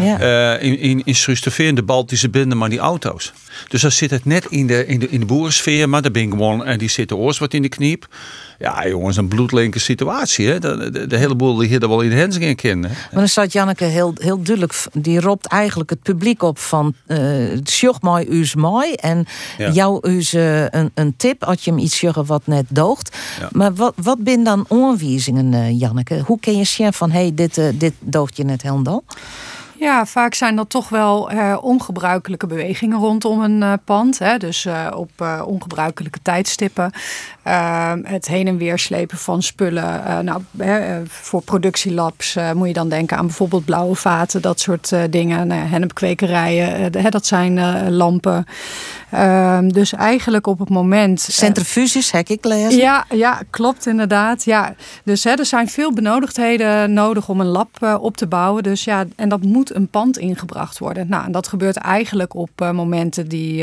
Ja. 0.00 0.56
in 0.56 0.78
in, 0.78 1.02
in 1.56 1.74
de 1.74 1.82
Baltische 1.82 2.30
bende, 2.30 2.54
maar 2.54 2.68
die 2.68 2.77
auto's. 2.78 3.32
Dus 3.68 3.80
dan 3.80 3.90
zit 3.90 4.10
het 4.10 4.24
net 4.24 4.46
in 4.48 4.66
de, 4.66 4.86
in 4.86 4.98
de, 4.98 5.08
in 5.08 5.20
de 5.20 5.26
boerensfeer, 5.26 5.88
maar 5.88 6.02
de 6.02 6.10
ben 6.10 6.30
gewoon 6.30 6.64
en 6.64 6.78
die 6.78 6.88
zit 6.88 7.08
de 7.08 7.16
oors 7.16 7.38
wat 7.38 7.54
in 7.54 7.62
de 7.62 7.68
kniep. 7.68 8.08
Ja, 8.58 8.88
jongens, 8.88 9.16
een 9.16 9.28
bloedlinke 9.28 9.78
situatie. 9.78 10.48
Hè? 10.48 10.58
De, 10.58 10.90
de, 10.90 11.06
de 11.06 11.16
hele 11.16 11.34
boel 11.34 11.56
die 11.56 11.68
hier 11.68 11.88
wel 11.88 12.00
in 12.00 12.10
de 12.10 12.16
hens 12.16 12.38
kennen. 12.54 12.90
Maar 12.90 13.08
dan 13.10 13.28
staat 13.28 13.52
Janneke 13.52 13.84
heel, 13.84 14.12
heel 14.18 14.42
duidelijk, 14.42 14.86
die 14.92 15.20
roept 15.20 15.46
eigenlijk 15.46 15.90
het 15.90 16.02
publiek 16.02 16.42
op 16.42 16.58
van 16.58 16.94
uh, 17.06 17.58
mooi 18.00 18.26
us 18.30 18.54
mooi. 18.54 18.92
En 18.92 19.26
Ja. 19.58 19.70
jou 19.70 20.08
us 20.10 20.34
uh, 20.34 20.68
een, 20.68 20.90
een 20.94 21.14
tip 21.16 21.44
als 21.44 21.64
je 21.64 21.70
hem 21.70 21.78
iets 21.80 21.98
zeggen 21.98 22.26
wat 22.26 22.46
net 22.46 22.64
doogt. 22.68 23.16
Ja. 23.40 23.48
Maar 23.52 23.74
wat, 23.74 23.94
wat 23.96 24.18
zijn 24.24 24.44
dan 24.44 24.66
aanwijzingen, 24.68 25.52
uh, 25.52 25.80
Janneke? 25.80 26.22
Hoe 26.26 26.40
kun 26.40 26.56
je 26.56 26.64
zien 26.64 26.92
van 26.92 27.10
hé, 27.10 27.20
hey, 27.20 27.34
dit, 27.34 27.58
uh, 27.58 27.68
dit 27.74 27.92
doogt 28.00 28.36
je 28.36 28.44
net 28.44 28.62
helemaal? 28.62 29.02
Ja, 29.78 30.06
vaak 30.06 30.34
zijn 30.34 30.56
dat 30.56 30.70
toch 30.70 30.88
wel 30.88 31.32
uh, 31.32 31.56
ongebruikelijke 31.60 32.46
bewegingen 32.46 32.98
rondom 32.98 33.40
een 33.40 33.60
uh, 33.60 33.72
pand. 33.84 34.18
Hè? 34.18 34.36
Dus 34.36 34.64
uh, 34.64 34.86
op 34.94 35.10
ongebruikelijke 35.44 36.18
tijdstippen. 36.22 36.92
Ehm, 37.42 38.04
het 38.04 38.26
heen 38.26 38.46
en 38.46 38.56
weer 38.56 38.78
slepen 38.78 39.18
van 39.18 39.42
spullen. 39.42 40.24
nou, 40.24 40.42
voor 41.06 41.42
productielabs 41.42 42.38
moet 42.54 42.66
je 42.66 42.72
dan 42.72 42.88
denken 42.88 43.16
aan 43.16 43.26
bijvoorbeeld 43.26 43.64
blauwe 43.64 43.94
vaten, 43.94 44.42
dat 44.42 44.60
soort 44.60 44.92
dingen. 45.10 45.46
Nou, 45.46 45.60
hennepkwekerijen, 45.60 46.92
dat 47.10 47.26
zijn 47.26 47.90
lampen. 47.90 48.46
Ehm, 49.10 49.68
dus 49.68 49.92
eigenlijk 49.92 50.46
op 50.46 50.58
het 50.58 50.68
moment. 50.68 51.20
Centrifuges, 51.20 52.10
heb 52.10 52.28
ik 52.28 52.44
lezen. 52.44 52.78
Ja, 52.78 53.04
ja, 53.10 53.42
klopt 53.50 53.86
inderdaad. 53.86 54.44
Ja. 54.44 54.74
Dus 55.04 55.24
hè, 55.24 55.30
er 55.30 55.46
zijn 55.46 55.68
veel 55.68 55.92
benodigdheden 55.92 56.92
nodig 56.92 57.28
om 57.28 57.40
een 57.40 57.46
lab 57.46 57.98
op 58.00 58.16
te 58.16 58.26
bouwen. 58.26 58.62
Dus 58.62 58.84
ja, 58.84 59.04
en 59.16 59.28
dat 59.28 59.42
moet 59.42 59.74
een 59.74 59.88
pand 59.88 60.18
ingebracht 60.18 60.78
worden. 60.78 61.08
Nou, 61.08 61.24
en 61.24 61.32
dat 61.32 61.48
gebeurt 61.48 61.76
eigenlijk 61.76 62.34
op 62.34 62.50
uh, 62.62 62.70
momenten 62.70 63.28
die 63.28 63.56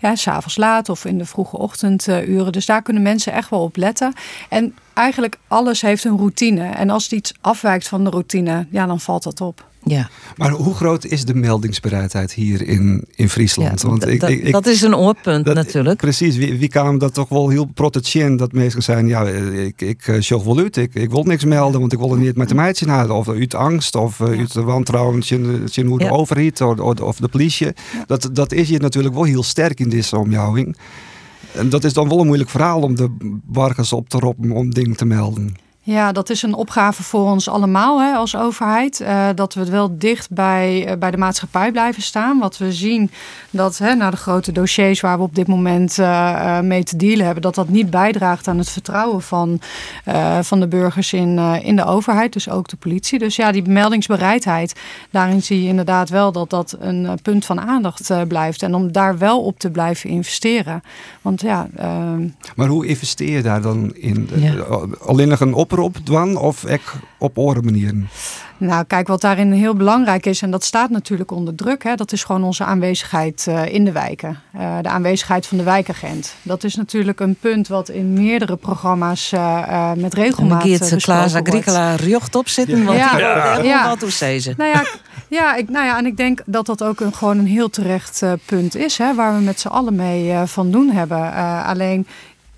ja, 0.00 0.14
s'avonds 0.14 0.56
laat 0.56 0.88
of 0.88 1.04
in 1.04 1.18
de 1.18 1.26
vroege 1.26 1.58
ochtenduren. 1.58 2.52
dus 2.52 2.66
daar 2.66 2.82
kunnen 2.82 3.02
mensen 3.02 3.32
echt 3.32 3.50
wel 3.50 3.62
op 3.62 3.76
letten. 3.76 4.12
En 4.48 4.74
eigenlijk 4.94 5.38
alles 5.48 5.80
heeft 5.80 6.04
een 6.04 6.16
routine. 6.16 6.68
En 6.68 6.90
als 6.90 7.02
het 7.02 7.12
iets 7.12 7.34
afwijkt 7.40 7.88
van 7.88 8.04
de 8.04 8.10
routine, 8.10 8.66
ja, 8.70 8.86
dan 8.86 9.00
valt 9.00 9.22
dat 9.22 9.40
op. 9.40 9.66
Ja. 9.88 10.10
Maar 10.36 10.50
hoe 10.50 10.74
groot 10.74 11.04
is 11.04 11.24
de 11.24 11.34
meldingsbereidheid 11.34 12.32
hier 12.32 12.68
in, 12.68 13.04
in 13.14 13.28
Friesland? 13.28 13.82
Want 13.82 14.06
ik, 14.06 14.22
ik, 14.22 14.52
dat 14.52 14.66
is 14.66 14.82
een 14.82 14.96
oorpunt 14.96 15.54
natuurlijk. 15.54 15.96
Precies, 15.96 16.36
wie, 16.36 16.58
wie 16.58 16.68
kan 16.68 16.98
dat 16.98 17.14
toch 17.14 17.28
wel 17.28 17.48
heel 17.48 17.64
protesteren 17.64 18.36
dat 18.36 18.52
mensen 18.52 18.82
zijn, 18.82 19.06
ja, 19.06 19.26
ik, 19.26 19.80
ik 19.80 20.06
uh, 20.06 20.44
wel 20.44 20.58
uit, 20.58 20.76
ik, 20.76 20.94
ik 20.94 21.10
wil 21.10 21.22
niks 21.22 21.44
melden, 21.44 21.80
want 21.80 21.92
ik 21.92 21.98
wil 21.98 22.12
er 22.12 22.18
niet 22.18 22.36
met 22.36 22.48
de 22.48 22.54
meidje 22.54 22.86
naar, 22.86 23.10
of 23.10 23.28
uit 23.28 23.54
angst, 23.54 23.94
of 23.94 24.20
uit 24.20 24.54
wantrouwen, 24.54 25.22
zien 25.22 25.86
hoe 25.86 25.98
de 25.98 26.04
ja. 26.04 26.10
overheid 26.10 26.60
of, 26.60 27.00
of 27.00 27.16
de 27.16 27.28
politie. 27.28 27.68
Dat, 28.06 28.30
dat 28.32 28.52
is 28.52 28.68
hier 28.68 28.80
natuurlijk 28.80 29.14
wel 29.14 29.24
heel 29.24 29.42
sterk 29.42 29.80
in 29.80 29.88
deze 29.88 30.18
omjouwing. 30.18 30.76
En 31.52 31.68
dat 31.68 31.84
is 31.84 31.92
dan 31.92 32.08
wel 32.08 32.20
een 32.20 32.26
moeilijk 32.26 32.50
verhaal 32.50 32.80
om 32.80 32.94
de 32.94 33.16
burgers 33.44 33.92
op 33.92 34.08
te 34.08 34.18
roepen 34.18 34.50
om 34.50 34.74
dingen 34.74 34.96
te 34.96 35.04
melden. 35.04 35.56
Ja, 35.90 36.12
dat 36.12 36.30
is 36.30 36.42
een 36.42 36.54
opgave 36.54 37.02
voor 37.02 37.30
ons 37.30 37.48
allemaal 37.48 38.00
hè, 38.00 38.14
als 38.14 38.36
overheid. 38.36 39.00
Uh, 39.00 39.26
dat 39.34 39.54
we 39.54 39.70
wel 39.70 39.98
dicht 39.98 40.30
bij, 40.30 40.90
uh, 40.90 40.96
bij 40.98 41.10
de 41.10 41.16
maatschappij 41.16 41.72
blijven 41.72 42.02
staan. 42.02 42.38
Wat 42.38 42.58
we 42.58 42.72
zien 42.72 43.10
dat 43.50 43.78
hè, 43.78 43.94
naar 43.94 44.10
de 44.10 44.16
grote 44.16 44.52
dossiers 44.52 45.00
waar 45.00 45.16
we 45.16 45.22
op 45.22 45.34
dit 45.34 45.46
moment 45.46 45.98
uh, 45.98 46.60
mee 46.60 46.84
te 46.84 46.96
dealen 46.96 47.24
hebben, 47.24 47.42
dat 47.42 47.54
dat 47.54 47.68
niet 47.68 47.90
bijdraagt 47.90 48.48
aan 48.48 48.58
het 48.58 48.70
vertrouwen 48.70 49.22
van, 49.22 49.60
van 50.40 50.60
de 50.60 50.68
burgers 50.68 51.12
in, 51.12 51.38
in 51.62 51.76
de 51.76 51.84
overheid. 51.84 52.32
Dus 52.32 52.50
ook 52.50 52.68
de 52.68 52.76
politie. 52.76 53.18
Dus 53.18 53.36
ja, 53.36 53.52
die 53.52 53.68
meldingsbereidheid, 53.68 54.80
daarin 55.10 55.42
zie 55.42 55.62
je 55.62 55.68
inderdaad 55.68 56.08
wel 56.08 56.32
dat 56.32 56.50
dat 56.50 56.76
een 56.80 57.18
punt 57.22 57.44
van 57.44 57.60
aandacht 57.60 58.10
blijft. 58.28 58.62
En 58.62 58.74
om 58.74 58.92
daar 58.92 59.18
wel 59.18 59.44
op 59.44 59.58
te 59.58 59.70
blijven 59.70 60.10
investeren. 60.10 60.82
Want 61.22 61.40
ja. 61.40 61.68
maar 62.56 62.68
hoe 62.68 62.86
investeer 62.86 63.30
je 63.30 63.42
daar 63.42 63.62
dan 63.62 63.94
in? 63.94 64.28
Ja. 64.34 64.54
Alleen 65.00 65.28
nog 65.28 65.40
een 65.40 65.54
oproep? 65.54 65.77
Op 65.78 65.96
dwan 66.04 66.36
of 66.36 66.64
ik 66.64 66.82
op 67.18 67.38
andere 67.38 67.62
manieren? 67.62 68.08
Nou, 68.60 68.84
kijk, 68.84 69.08
wat 69.08 69.20
daarin 69.20 69.52
heel 69.52 69.74
belangrijk 69.74 70.26
is, 70.26 70.42
en 70.42 70.50
dat 70.50 70.64
staat 70.64 70.90
natuurlijk 70.90 71.30
onder 71.30 71.54
druk, 71.54 71.82
hè, 71.82 71.94
dat 71.94 72.12
is 72.12 72.24
gewoon 72.24 72.44
onze 72.44 72.64
aanwezigheid 72.64 73.46
uh, 73.48 73.74
in 73.74 73.84
de 73.84 73.92
wijken. 73.92 74.40
Uh, 74.56 74.76
de 74.82 74.88
aanwezigheid 74.88 75.46
van 75.46 75.58
de 75.58 75.64
wijkagent. 75.64 76.34
Dat 76.42 76.64
is 76.64 76.74
natuurlijk 76.74 77.20
een 77.20 77.34
punt 77.34 77.68
wat 77.68 77.88
in 77.88 78.12
meerdere 78.12 78.56
programma's 78.56 79.32
uh, 79.32 79.92
met 79.92 80.14
regelmaat 80.14 80.62
besproken 80.62 80.88
wordt. 80.88 81.04
Klaas 81.04 81.34
Agricola 81.34 81.94
rjocht 81.94 82.34
op 82.34 82.48
zitten, 82.48 82.84
want 82.84 82.98
ja. 82.98 83.10
die 83.10 83.20
ja. 83.20 83.62
ja. 83.62 83.96
wat 83.98 84.12
ze. 84.12 84.54
Nou 84.56 84.70
ja, 84.70 84.84
ja, 85.28 85.56
ik, 85.56 85.68
nou 85.68 85.86
ja, 85.86 85.98
en 85.98 86.06
ik 86.06 86.16
denk 86.16 86.40
dat 86.46 86.66
dat 86.66 86.82
ook 86.82 87.00
een, 87.00 87.14
gewoon 87.14 87.38
een 87.38 87.46
heel 87.46 87.70
terecht 87.70 88.22
punt 88.44 88.76
is, 88.76 88.98
hè, 88.98 89.14
waar 89.14 89.34
we 89.36 89.40
met 89.42 89.60
z'n 89.60 89.68
allen 89.68 89.96
mee 89.96 90.34
van 90.46 90.70
doen 90.70 90.90
hebben. 90.90 91.32
alleen 91.64 92.06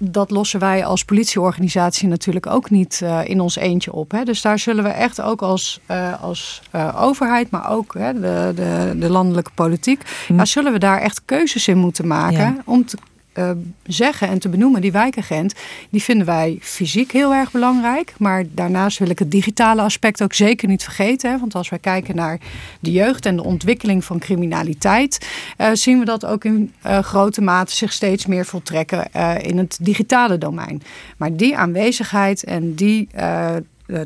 dat 0.02 0.30
lossen 0.30 0.60
wij 0.60 0.84
als 0.84 1.04
politieorganisatie 1.04 2.08
natuurlijk 2.08 2.46
ook 2.46 2.70
niet 2.70 3.00
uh, 3.02 3.20
in 3.24 3.40
ons 3.40 3.56
eentje 3.56 3.92
op. 3.92 4.10
Hè. 4.10 4.24
Dus 4.24 4.42
daar 4.42 4.58
zullen 4.58 4.84
we 4.84 4.90
echt 4.90 5.20
ook 5.20 5.42
als, 5.42 5.80
uh, 5.90 6.22
als 6.22 6.62
uh, 6.74 7.02
overheid, 7.02 7.50
maar 7.50 7.70
ook 7.70 7.94
hè, 7.94 8.12
de, 8.12 8.52
de, 8.54 8.94
de 8.98 9.10
landelijke 9.10 9.50
politiek, 9.54 10.02
hm. 10.26 10.34
ja, 10.34 10.44
zullen 10.44 10.72
we 10.72 10.78
daar 10.78 11.00
echt 11.00 11.22
keuzes 11.24 11.68
in 11.68 11.78
moeten 11.78 12.06
maken 12.06 12.32
ja. 12.32 12.56
om 12.64 12.84
te 12.84 12.96
uh, 13.40 13.50
zeggen 13.86 14.28
en 14.28 14.38
te 14.38 14.48
benoemen, 14.48 14.80
die 14.80 14.92
wijkagent, 14.92 15.54
die 15.90 16.02
vinden 16.02 16.26
wij 16.26 16.58
fysiek 16.60 17.12
heel 17.12 17.34
erg 17.34 17.50
belangrijk. 17.50 18.14
Maar 18.18 18.44
daarnaast 18.50 18.98
wil 18.98 19.10
ik 19.10 19.18
het 19.18 19.30
digitale 19.30 19.82
aspect 19.82 20.22
ook 20.22 20.34
zeker 20.34 20.68
niet 20.68 20.82
vergeten. 20.82 21.30
Hè, 21.30 21.38
want 21.38 21.54
als 21.54 21.68
wij 21.68 21.78
kijken 21.78 22.16
naar 22.16 22.38
de 22.80 22.92
jeugd 22.92 23.26
en 23.26 23.36
de 23.36 23.44
ontwikkeling 23.44 24.04
van 24.04 24.18
criminaliteit, 24.18 25.26
uh, 25.58 25.68
zien 25.72 25.98
we 25.98 26.04
dat 26.04 26.24
ook 26.26 26.44
in 26.44 26.72
uh, 26.86 26.98
grote 26.98 27.40
mate 27.40 27.76
zich 27.76 27.92
steeds 27.92 28.26
meer 28.26 28.46
voltrekken 28.46 29.12
in 29.42 29.58
het 29.58 29.78
digitale 29.80 30.38
domein. 30.38 30.82
Maar 31.16 31.36
die 31.36 31.56
aanwezigheid 31.56 32.44
en 32.44 32.74
die 32.74 33.08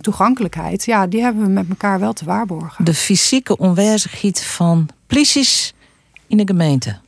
toegankelijkheid, 0.01 0.85
ja, 0.85 1.07
die 1.07 1.23
hebben 1.23 1.45
we 1.45 1.51
met 1.51 1.69
elkaar 1.69 2.01
wel 2.01 2.13
te 2.13 2.25
waarborgen. 2.25 2.85
De 2.85 2.95
fysieke 2.95 3.57
onwijzigheid 3.57 4.45
van 4.45 4.89
polities 5.07 5.75
in 6.27 6.37
de 6.37 6.47
gemeente. 6.47 6.99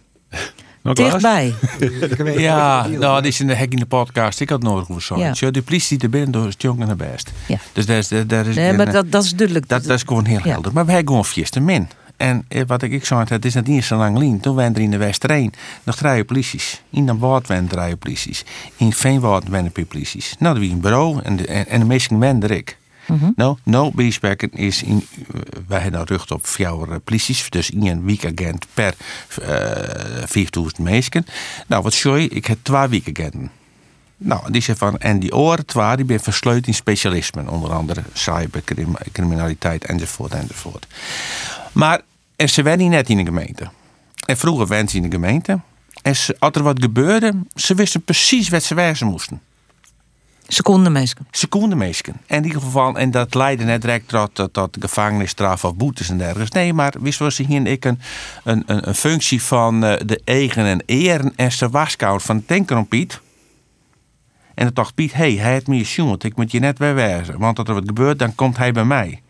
Dichtbij. 0.95 1.55
ja, 2.37 2.87
nou, 2.87 2.99
dat 2.99 3.25
is 3.25 3.41
in 3.41 3.47
de 3.47 3.55
hek 3.55 3.73
in 3.73 3.79
de 3.79 3.87
podcast. 3.87 4.41
Ik 4.41 4.49
had 4.49 4.63
nodig 4.63 4.87
voor 4.87 5.03
zo'n. 5.03 5.19
Ja. 5.19 5.51
De 5.51 5.63
politie 5.63 5.99
er 5.99 6.11
binnen 6.11 6.31
door 6.31 6.47
is 6.47 6.55
jong 6.59 6.81
en 6.81 6.89
de 6.89 6.97
best. 6.97 7.33
Ja. 7.47 7.59
Dus 7.73 7.87
daar 7.87 7.99
is, 7.99 8.09
daar 8.27 8.47
is, 8.47 8.55
nee, 8.57 8.73
maar 8.73 8.93
dat, 8.93 9.13
dat 9.13 9.25
is 9.25 9.35
duidelijk. 9.35 9.69
Dat, 9.69 9.85
dat 9.85 9.97
is 9.97 10.03
gewoon 10.03 10.25
heel 10.25 10.41
helder. 10.43 10.73
Maar 10.73 10.85
wij 10.85 10.95
hebben 10.95 11.13
gewoon 11.13 11.29
vierste 11.29 11.61
min. 11.61 11.89
En 12.17 12.45
eh, 12.49 12.63
wat 12.67 12.83
ik, 12.83 12.93
ik 12.93 13.05
zei, 13.05 13.25
het 13.29 13.45
is 13.45 13.55
net 13.55 13.67
niet 13.67 13.85
zo 13.85 13.97
lang 13.97 14.19
lien. 14.19 14.41
Toen 14.41 14.55
waren 14.55 14.75
er 14.75 14.81
in 14.81 14.91
de 14.91 14.97
Westereen 14.97 15.53
nog 15.83 15.97
drie 15.97 16.25
polities. 16.25 16.83
In 16.91 17.07
de 17.07 17.15
Woord 17.15 17.47
waren 17.47 17.67
drie 17.67 17.97
polities. 17.97 18.45
In 18.77 18.93
Veenwoord 18.93 19.49
waren 19.49 19.73
polities. 19.73 20.37
Nou, 20.39 20.55
dat 20.55 20.63
was 20.63 20.73
een 20.73 20.81
bureau 20.81 21.21
en 21.23 21.37
de, 21.37 21.47
en, 21.47 21.67
en 21.67 21.81
de 21.81 21.87
meesten 21.87 22.19
waren 22.19 22.51
ik. 22.51 22.77
Mm 23.07 23.19
-hmm. 23.19 23.33
Nou, 23.37 23.57
no 23.63 23.93
is 24.51 24.83
in, 24.83 25.07
wij 25.67 25.81
hebben 25.81 26.05
rug 26.05 26.31
op 26.31 26.47
vier 26.47 27.01
polities, 27.05 27.51
dus 27.51 27.71
in 27.71 28.05
weekagent 28.05 28.67
per 28.75 28.95
uh, 29.43 29.49
4000 30.25 30.79
mensen. 30.79 31.27
Nou, 31.67 31.83
wat 31.83 31.95
je? 31.95 32.29
Ik 32.29 32.47
heb 32.47 32.59
twee 32.63 32.89
weekagenten. 32.89 33.51
Nou, 34.19 34.51
die 34.51 34.63
zijn 34.63 34.77
van, 34.77 34.99
en 34.99 35.19
die 35.19 35.35
oren 35.35 35.67
twee, 35.67 35.97
die 35.97 36.05
ben 36.05 36.21
versleut 36.21 36.67
in 36.67 36.75
specialismen, 36.75 37.49
onder 37.49 37.73
andere 37.73 38.03
cybercriminaliteit 38.13 39.85
enzovoort 39.85 40.33
enzovoort. 40.33 40.87
Maar 41.73 42.01
en 42.37 42.49
ze 42.49 42.63
werden 42.63 42.89
net 42.89 43.09
in 43.09 43.17
de 43.17 43.25
gemeente. 43.25 43.71
En 44.27 44.37
vroeger 44.37 44.67
werden 44.67 44.89
ze 44.89 44.97
in 44.97 45.03
de 45.03 45.11
gemeente. 45.11 45.61
En 46.03 46.15
als 46.39 46.53
er 46.53 46.63
wat 46.63 46.83
gebeurde, 46.83 47.33
ze 47.55 47.75
wisten 47.75 48.03
precies 48.03 48.49
wat 48.49 48.63
ze 48.63 48.75
wijzen 48.75 49.07
moesten. 49.07 49.41
Secondenmeesken. 51.31 52.15
En 52.27 52.37
in 52.37 52.45
ieder 52.45 52.61
geval, 52.61 52.97
en 52.97 53.11
dat 53.11 53.35
leidde 53.35 53.65
net 53.65 53.81
direct 53.81 54.09
tot, 54.09 54.49
tot, 54.53 54.77
gevangenisstraf 54.81 55.65
of 55.65 55.75
boetes 55.75 56.09
en 56.09 56.19
dergelijke. 56.19 56.59
Nee, 56.59 56.73
maar 56.73 56.95
wist 57.01 57.19
was 57.19 57.37
hier 57.37 57.67
ik 57.67 57.85
een, 57.85 58.01
een, 58.45 58.63
een, 58.67 58.95
functie 58.95 59.43
van 59.43 59.85
uh, 59.85 59.95
de 60.05 60.21
eigen 60.25 60.65
en 60.65 60.83
eren 60.87 61.33
en 61.37 61.53
ze 61.53 61.69
waskoud 61.69 62.23
van 62.23 62.45
om 62.69 62.89
Piet. 62.89 63.21
En 64.55 64.65
dan 64.65 64.75
dacht 64.75 64.95
Piet, 64.95 65.13
hé, 65.13 65.19
hey, 65.19 65.43
hij 65.43 65.53
heeft 65.53 65.67
me 65.67 65.79
gesjoemeld, 65.79 66.25
ik 66.25 66.37
moet 66.37 66.51
je 66.51 66.59
net 66.59 66.79
wijzen. 66.79 67.39
Want 67.39 67.59
als 67.59 67.69
er 67.69 67.75
wat 67.75 67.87
gebeurt, 67.87 68.19
dan 68.19 68.35
komt 68.35 68.57
hij 68.57 68.73
bij 68.73 68.85
mij. 68.85 69.23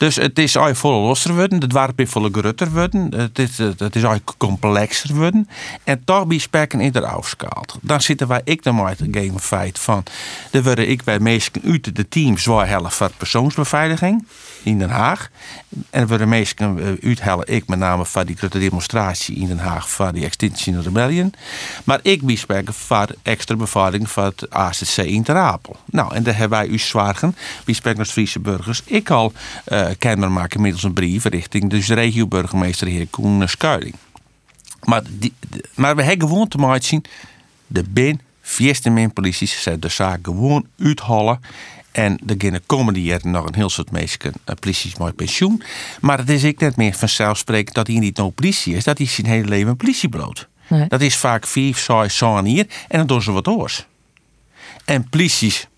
Dus 0.00 0.16
het 0.16 0.38
is 0.38 0.54
eigenlijk 0.54 0.76
volle 0.76 1.06
losser 1.06 1.34
worden. 1.34 1.60
Het 1.60 1.72
is 1.72 2.08
volle 2.08 2.28
grutter 2.32 2.70
worden. 2.70 3.14
Het 3.14 3.38
is, 3.38 3.58
het 3.58 3.80
is 3.80 4.02
eigenlijk 4.02 4.32
complexer 4.36 5.14
worden. 5.14 5.48
En 5.84 6.04
toch 6.04 6.26
bij 6.26 6.38
spekken 6.38 6.80
in 6.80 6.92
de. 6.92 7.78
Dan 7.80 8.00
zitten 8.00 8.28
wij 8.28 8.40
ik 8.44 8.62
dan 8.62 8.74
maar 8.74 8.88
het 8.88 9.08
game 9.10 9.38
feit 9.38 9.78
van. 9.78 10.02
Dan 10.50 10.62
worden 10.62 10.88
ik 10.88 11.04
bij 11.04 11.18
meesten 11.18 11.62
uit 11.64 11.96
de 11.96 12.08
team 12.08 12.38
zwaar 12.38 12.68
helft 12.68 12.94
voor 12.94 13.10
persoonsbeveiliging 13.16 14.26
in 14.62 14.78
Den 14.78 14.90
Haag. 14.90 15.30
En 15.90 16.06
we 16.06 16.18
de 16.18 16.26
meesten 16.26 16.98
uithellen 17.02 17.48
ik 17.48 17.68
met 17.68 17.78
name 17.78 18.06
van 18.06 18.26
die 18.26 18.36
grote 18.36 18.58
demonstratie 18.58 19.36
in 19.36 19.46
Den 19.46 19.58
Haag 19.58 19.90
van 19.90 20.14
die 20.14 20.24
Extinction 20.24 20.82
Rebellion. 20.82 21.34
Maar 21.84 22.00
ik 22.02 22.22
bespreken 22.22 22.74
voor 22.74 23.06
extra 23.22 23.56
beveiliging 23.56 24.10
van 24.10 24.24
het 24.24 24.50
ACC 24.50 24.96
in 24.96 25.22
Ter 25.22 25.36
Apel. 25.36 25.76
Nou, 25.84 26.14
en 26.14 26.22
daar 26.22 26.36
hebben 26.36 26.58
wij 26.58 26.68
u 26.68 26.78
zwaargen, 26.78 27.36
bespreken 27.64 27.98
als 27.98 28.10
Friese 28.10 28.40
burgers, 28.40 28.82
ik 28.84 29.10
al 29.10 29.32
uh, 29.68 29.88
kenbaar 29.98 30.32
maken 30.32 30.60
middels 30.60 30.82
een 30.82 30.92
brief 30.92 31.24
richting 31.24 31.70
de 31.70 31.94
regio-burgemeester 31.94 32.86
heer 32.86 33.06
Koen 33.06 33.48
Skuiling. 33.48 33.94
Maar, 34.84 35.02
die, 35.08 35.32
maar 35.74 35.96
we 35.96 36.02
hebben 36.02 36.28
gewoon 36.28 36.48
te 36.48 36.58
maken 36.58 36.84
zien, 36.84 37.04
de 37.66 37.84
bin, 37.88 38.20
vierste 38.40 38.90
min 38.90 39.12
polities, 39.12 39.62
zijn 39.62 39.80
de 39.80 39.88
zaak 39.88 40.18
gewoon 40.22 40.66
uithalen. 40.78 41.40
En 41.92 42.18
er 42.26 42.34
gaan 42.38 42.60
komende 42.66 43.02
jaren 43.02 43.30
nog 43.30 43.46
een 43.46 43.54
heel 43.54 43.70
soort 43.70 43.90
mensen 43.90 44.32
politie 44.60 44.92
met 44.98 45.16
pensioen. 45.16 45.62
Maar 46.00 46.18
het 46.18 46.28
is 46.28 46.44
ik 46.44 46.60
net 46.60 46.76
meer 46.76 46.94
vanzelfsprekend 46.94 47.74
dat 47.74 47.86
hij 47.86 47.98
niet 47.98 48.16
no 48.16 48.30
politie 48.30 48.74
is. 48.74 48.84
Dat 48.84 48.98
hij 48.98 49.06
zijn 49.06 49.26
hele 49.26 49.48
leven 49.48 49.68
een 49.68 49.76
politiebrood. 49.76 50.48
Nee. 50.68 50.88
Dat 50.88 51.00
is 51.00 51.16
vaak 51.16 51.46
vier, 51.46 51.76
zes, 51.76 52.16
zes 52.16 52.40
hier. 52.42 52.66
En 52.88 52.98
dan 52.98 53.06
doen 53.06 53.22
ze 53.22 53.32
wat 53.32 53.48
oors. 53.48 53.86
En 54.84 55.08
polities 55.08 55.68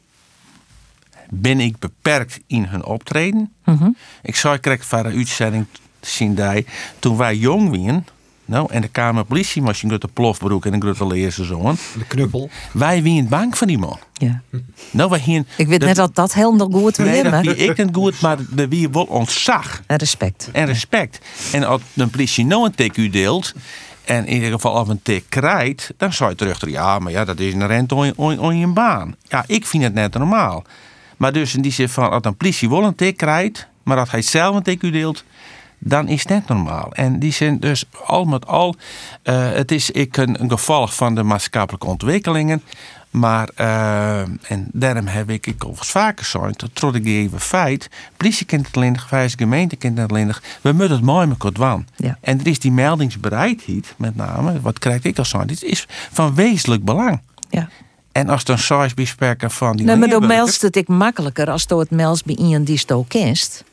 ben 1.31 1.61
ik 1.61 1.79
beperkt 1.79 2.40
in 2.46 2.64
hun 2.64 2.85
optreden. 2.85 3.53
Mm 3.64 3.77
-hmm. 3.77 3.96
Ik 4.22 4.37
zou 4.37 4.59
krijgen 4.59 4.87
van 4.87 5.07
een 5.07 5.16
uitzending 5.16 5.66
zien 6.01 6.35
die, 6.35 6.66
toen 6.98 7.16
wij 7.16 7.37
jong 7.37 7.70
waren, 7.70 8.07
nou, 8.44 8.66
en 8.70 8.81
de 8.81 8.88
Kamer 8.88 9.24
politie 9.24 9.62
was 9.62 9.83
een 9.83 9.88
grote 9.88 10.09
plofbroek 10.09 10.66
en 10.66 10.72
een 10.72 10.81
grote 10.81 11.07
leerseizoen. 11.07 11.76
De 11.98 12.05
knuppel. 12.07 12.50
Wij 12.72 13.02
waren 13.02 13.28
bang 13.28 13.59
van 13.59 13.66
die 13.66 13.78
man. 13.78 13.98
Ja. 14.12 14.42
Nou, 14.90 15.11
wij 15.11 15.18
hier. 15.18 15.44
Ik 15.57 15.66
weet 15.66 15.81
net 15.81 15.96
dat 15.96 16.14
dat 16.14 16.35
helemaal 16.35 16.70
goed 16.70 16.98
Nee, 16.98 17.09
weer, 17.09 17.22
dat 17.22 17.33
maar 17.33 17.42
wie 17.42 17.55
ik 17.55 17.76
niet 17.76 17.94
goed, 17.94 18.20
maar 18.20 18.38
de 18.50 18.68
wie 18.68 18.88
wel 18.88 19.05
ontzag 19.05 19.83
en 19.87 19.96
respect. 19.96 20.48
en 20.52 20.66
respect. 20.66 21.18
En 21.52 21.64
als 21.64 21.81
de 21.92 22.07
politie 22.07 22.46
nou 22.46 22.64
een 22.64 22.74
tik 22.74 22.96
u 22.96 23.09
deelt, 23.09 23.55
en 24.05 24.26
in 24.26 24.35
ieder 24.35 24.50
geval 24.50 24.76
af 24.76 24.88
een 24.88 25.02
tik 25.02 25.24
krijgt, 25.28 25.94
dan 25.96 26.12
zou 26.12 26.31
je 26.31 26.37
terug 26.37 26.70
ja, 26.70 26.98
maar 26.98 27.12
ja, 27.12 27.24
dat 27.24 27.38
is 27.38 27.55
een 27.55 27.66
rente 27.66 27.94
on, 27.94 28.12
on, 28.16 28.38
on 28.38 28.59
je 28.59 28.66
baan. 28.66 29.14
Ja, 29.28 29.44
ik 29.46 29.66
vind 29.66 29.83
het 29.83 29.94
net 29.94 30.14
normaal. 30.14 30.64
Maar 31.16 31.33
dus 31.33 31.55
in 31.55 31.62
die 31.62 31.72
zin 31.72 31.88
van, 31.88 32.11
als 32.11 32.24
een 32.24 32.37
politie 32.37 32.68
wel 32.68 32.85
een 32.85 32.94
tik 32.94 33.16
krijgt, 33.16 33.68
maar 33.83 33.98
als 33.98 34.11
hij 34.11 34.22
zelf 34.22 34.57
een 34.57 34.62
tik 34.62 34.83
u 34.83 34.90
deelt, 34.90 35.24
dan 35.85 36.09
is 36.09 36.29
het 36.29 36.49
normaal. 36.49 36.92
En 36.92 37.18
die 37.18 37.33
zijn 37.33 37.61
dus 37.61 37.85
al 38.07 38.25
met 38.25 38.47
al, 38.47 38.75
eh, 39.23 39.53
het 39.53 39.73
is 39.73 39.90
ik 39.90 40.16
een, 40.16 40.40
een 40.42 40.51
gevolg 40.51 40.95
van 40.95 41.14
de 41.14 41.23
maatschappelijke 41.23 41.87
ontwikkelingen. 41.87 42.62
Maar, 43.11 43.49
eh, 43.55 44.21
en 44.21 44.68
daarom 44.73 45.07
heb 45.07 45.31
ik, 45.31 45.47
ik 45.47 45.64
eens 45.64 45.90
vaker 45.90 46.25
gezegd, 46.25 46.64
tot 46.73 46.95
ik 46.95 47.07
even 47.07 47.40
feit, 47.40 47.90
politie 48.16 48.47
kent 48.47 48.66
het 48.66 48.77
alleen, 48.77 48.92
de 48.92 49.29
gemeente 49.37 49.77
kent 49.77 49.99
het 49.99 50.40
we 50.61 50.73
moeten 50.73 50.90
het 50.90 51.05
mooi 51.05 51.27
met 51.27 51.42
elkaar 51.42 51.75
doen. 51.75 51.87
Ja. 51.97 52.18
En 52.21 52.40
er 52.40 52.47
is 52.47 52.59
die 52.59 52.73
meldingsbereidheid, 52.73 53.95
met 53.97 54.16
name, 54.16 54.61
wat 54.61 54.79
krijg 54.79 55.03
ik 55.03 55.18
al 55.18 55.25
zo, 55.25 55.45
dit 55.45 55.62
is 55.62 55.87
van 56.12 56.35
wezenlijk 56.35 56.85
belang. 56.85 57.21
Ja. 57.51 57.68
En 58.12 58.29
als 58.29 58.45
dan 58.45 58.59
size 58.59 58.95
bespreken 58.95 59.51
van 59.51 59.77
die 59.77 59.87
Nee, 59.87 59.97
maar 59.97 60.09
dan 60.09 60.27
meldt 60.27 60.61
het 60.61 60.77
ik 60.77 60.88
makkelijker 60.88 61.51
als 61.51 61.64
je 61.68 61.79
het 61.79 61.90
meldt 61.90 62.25
bij 62.25 62.35
iemand 62.35 62.66
die 62.66 62.83
je 62.87 63.05
kent. 63.09 63.64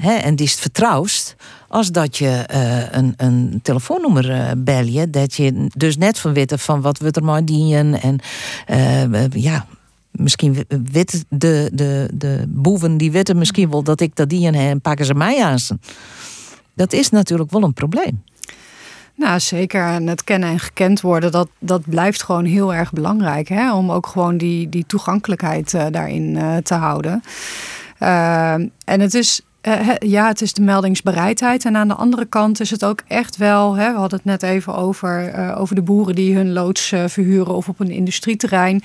En 0.00 0.36
die 0.36 0.46
is 0.46 0.52
het 0.52 0.60
vertrouwst. 0.60 1.36
Als 1.68 1.90
dat 1.90 2.18
je 2.18 2.28
eh, 2.28 2.92
een, 2.92 3.14
een 3.16 3.60
telefoonnummer 3.62 4.30
eh 4.30 4.50
bel 4.56 4.84
je. 4.84 5.10
Dat 5.10 5.34
je 5.34 5.66
dus 5.76 5.96
net 5.96 6.18
van 6.18 6.32
weten 6.32 6.58
van 6.58 6.80
wat 6.80 6.98
we 6.98 7.10
er 7.10 7.24
maar 7.24 7.44
dienen. 7.44 8.02
En 8.02 8.18
eh, 8.66 9.30
ja, 9.30 9.66
misschien 10.10 10.64
weten 10.92 11.24
de, 11.28 11.70
de, 11.72 12.08
de 12.12 12.44
boeven 12.48 12.96
die 12.96 13.10
weten 13.10 13.38
misschien 13.38 13.70
wel 13.70 13.82
dat 13.82 14.00
ik 14.00 14.16
dat 14.16 14.28
dien 14.28 14.54
en 14.54 14.80
pakken 14.80 15.06
ze 15.06 15.14
mij 15.14 15.42
aan. 15.42 15.58
Dat 16.74 16.92
is 16.92 17.10
natuurlijk 17.10 17.50
wel 17.50 17.62
een 17.62 17.72
probleem. 17.72 18.22
Nou, 19.14 19.40
zeker. 19.40 19.86
En 19.86 20.06
het 20.06 20.24
kennen 20.24 20.48
en 20.48 20.58
gekend 20.58 21.00
worden, 21.00 21.32
dat, 21.32 21.48
dat 21.58 21.82
blijft 21.84 22.22
gewoon 22.22 22.44
heel 22.44 22.74
erg 22.74 22.92
belangrijk. 22.92 23.48
Hè? 23.48 23.74
Om 23.74 23.90
ook 23.90 24.06
gewoon 24.06 24.36
die, 24.36 24.68
die 24.68 24.84
toegankelijkheid 24.86 25.70
daarin 25.70 26.38
te 26.62 26.74
houden. 26.74 27.22
Uh, 28.02 28.52
en 28.84 29.00
het 29.00 29.14
is, 29.14 29.40
uh, 29.62 29.90
ja, 29.98 30.26
het 30.26 30.40
is 30.40 30.52
de 30.52 30.62
meldingsbereidheid. 30.62 31.64
En 31.64 31.76
aan 31.76 31.88
de 31.88 31.94
andere 31.94 32.24
kant 32.24 32.60
is 32.60 32.70
het 32.70 32.84
ook 32.84 33.02
echt 33.06 33.36
wel, 33.36 33.74
hè, 33.74 33.92
we 33.92 33.98
hadden 33.98 34.18
het 34.18 34.26
net 34.26 34.42
even 34.42 34.74
over, 34.74 35.34
uh, 35.38 35.60
over 35.60 35.74
de 35.74 35.82
boeren 35.82 36.14
die 36.14 36.34
hun 36.34 36.52
loods 36.52 36.92
uh, 36.92 37.04
verhuren 37.06 37.54
of 37.54 37.68
op 37.68 37.80
een 37.80 37.90
industrieterrein. 37.90 38.82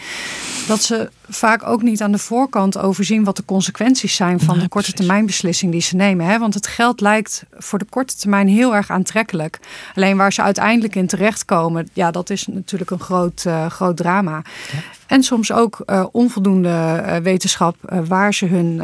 Dat 0.67 0.81
ze 0.81 1.09
vaak 1.29 1.67
ook 1.67 1.81
niet 1.81 2.01
aan 2.01 2.11
de 2.11 2.17
voorkant 2.17 2.77
overzien 2.77 3.23
wat 3.23 3.35
de 3.35 3.45
consequenties 3.45 4.15
zijn 4.15 4.39
van 4.39 4.55
Ja, 4.55 4.61
de 4.61 4.67
korte 4.67 4.93
termijn 4.93 5.25
beslissing 5.25 5.71
die 5.71 5.81
ze 5.81 5.95
nemen. 5.95 6.25
Hè? 6.25 6.39
Want 6.39 6.53
het 6.53 6.67
geld 6.67 7.01
lijkt 7.01 7.45
voor 7.57 7.79
de 7.79 7.87
korte 7.89 8.15
termijn 8.15 8.47
heel 8.47 8.75
erg 8.75 8.89
aantrekkelijk. 8.89 9.59
Alleen 9.95 10.17
waar 10.17 10.33
ze 10.33 10.41
uiteindelijk 10.41 10.95
in 10.95 11.07
terechtkomen, 11.07 11.89
ja, 11.93 12.11
dat 12.11 12.29
is 12.29 12.47
natuurlijk 12.47 12.91
een 12.91 12.99
groot, 12.99 13.45
groot 13.69 13.97
drama. 13.97 14.41
En 15.07 15.23
soms 15.23 15.51
ook 15.51 15.85
onvoldoende 16.11 17.03
wetenschap 17.23 17.75
waar 18.07 18.33
ze 18.33 18.45
hun 18.45 18.81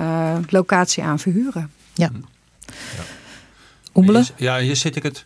locatie 0.49 1.03
aan 1.03 1.19
verhuren. 1.19 1.71
Ja. 1.93 2.11
Oemelen? 3.93 4.25
Ja, 4.37 4.59
hier 4.59 4.75
zit 4.75 4.95
ik 4.95 5.03
het 5.03 5.25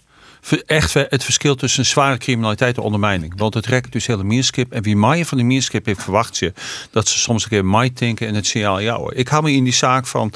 echt 0.65 0.93
het 0.93 1.23
verschil 1.23 1.55
tussen 1.55 1.85
zware 1.85 2.17
criminaliteit 2.17 2.77
en 2.77 2.83
ondermijning. 2.83 3.33
Want 3.37 3.53
het 3.53 3.65
rekt 3.65 3.91
dus 3.91 4.07
hele 4.07 4.23
meerskip. 4.23 4.71
En 4.71 4.83
wie 4.83 4.95
maaien 4.95 5.25
van 5.25 5.37
de 5.37 5.43
meerskip 5.43 5.85
heeft, 5.85 6.03
verwacht 6.03 6.37
je 6.37 6.53
dat 6.91 7.07
ze 7.07 7.19
soms 7.19 7.43
een 7.43 7.49
keer 7.49 7.65
mij 7.65 7.91
denken 7.93 8.27
en 8.27 8.35
het 8.35 8.45
signaal 8.45 8.81
hoor. 8.81 9.13
Ik 9.13 9.27
hou 9.27 9.43
me 9.43 9.51
in 9.51 9.63
die 9.63 9.73
zaak 9.73 10.07
van 10.07 10.33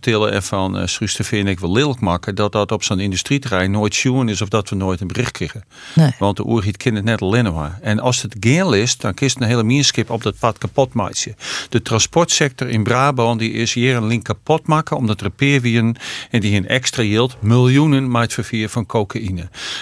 Tillen 0.00 0.32
en 0.32 0.42
van 0.42 0.78
uh, 0.78 0.86
Schrusterveen 0.86 1.46
ik 1.46 1.60
wil 1.60 1.72
lelijk 1.72 2.00
maken 2.00 2.34
dat 2.34 2.52
dat 2.52 2.72
op 2.72 2.82
zo'n 2.82 3.00
industrieterrein 3.00 3.70
nooit 3.70 3.94
sjoen 3.94 4.28
is 4.28 4.42
of 4.42 4.48
dat 4.48 4.68
we 4.68 4.76
nooit 4.76 5.00
een 5.00 5.06
bericht 5.06 5.32
krijgen. 5.32 5.64
Nee. 5.94 6.14
Want 6.18 6.36
de 6.36 6.46
oergiet 6.46 6.76
kind 6.76 6.96
het 6.96 7.04
net 7.04 7.22
alleen 7.22 7.52
maar. 7.52 7.78
En 7.82 8.00
als 8.00 8.22
het 8.22 8.36
geel 8.40 8.72
is, 8.72 8.96
dan 8.96 9.14
kist 9.14 9.36
een 9.36 9.46
hele 9.46 9.62
meerskip 9.62 10.10
op 10.10 10.22
dat 10.22 10.38
pad 10.38 10.58
kapot 10.58 10.92
maken. 10.92 11.36
De 11.68 11.82
transportsector 11.82 12.68
in 12.68 12.82
Brabant 12.82 13.38
die 13.38 13.52
is 13.52 13.72
hier 13.74 13.96
een 13.96 14.06
link 14.06 14.24
kapot 14.24 14.66
maken 14.66 14.96
omdat 14.96 15.20
repeerwien 15.20 15.96
en 16.30 16.40
die 16.40 16.56
een 16.56 16.68
extra 16.68 17.02
yield 17.02 17.36
miljoenen 17.40 18.10
maakt 18.10 18.32
vervier 18.32 18.68
van 18.68 18.86
cocaïne. 18.86 19.31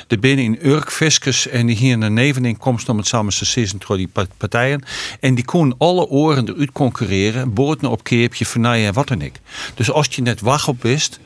De 0.06 0.18
binnen 0.18 0.44
in 0.44 0.58
Urk, 0.62 0.90
Fiscus 0.90 1.48
en 1.48 1.68
hier 1.68 2.02
een 2.02 2.14
neveninkomst 2.14 2.88
om 2.88 2.96
het 2.96 3.06
samen 3.06 3.32
te 3.32 3.44
door 3.86 3.96
die 3.96 4.10
partijen. 4.36 4.82
En 5.20 5.34
die 5.34 5.44
konden 5.44 5.78
alle 5.78 6.06
oren 6.06 6.48
eruit 6.48 6.72
concurreren, 6.72 7.54
boorden 7.54 7.90
op 7.90 8.04
keepje, 8.04 8.46
vernaaien 8.46 8.86
en 8.86 8.94
wat 8.94 9.08
dan 9.08 9.20
ik. 9.20 9.40
Dus 9.74 9.90
als 9.90 10.06
je 10.10 10.22
net 10.22 10.40
wacht 10.40 10.68
op 10.68 10.82
wist, 10.82 11.20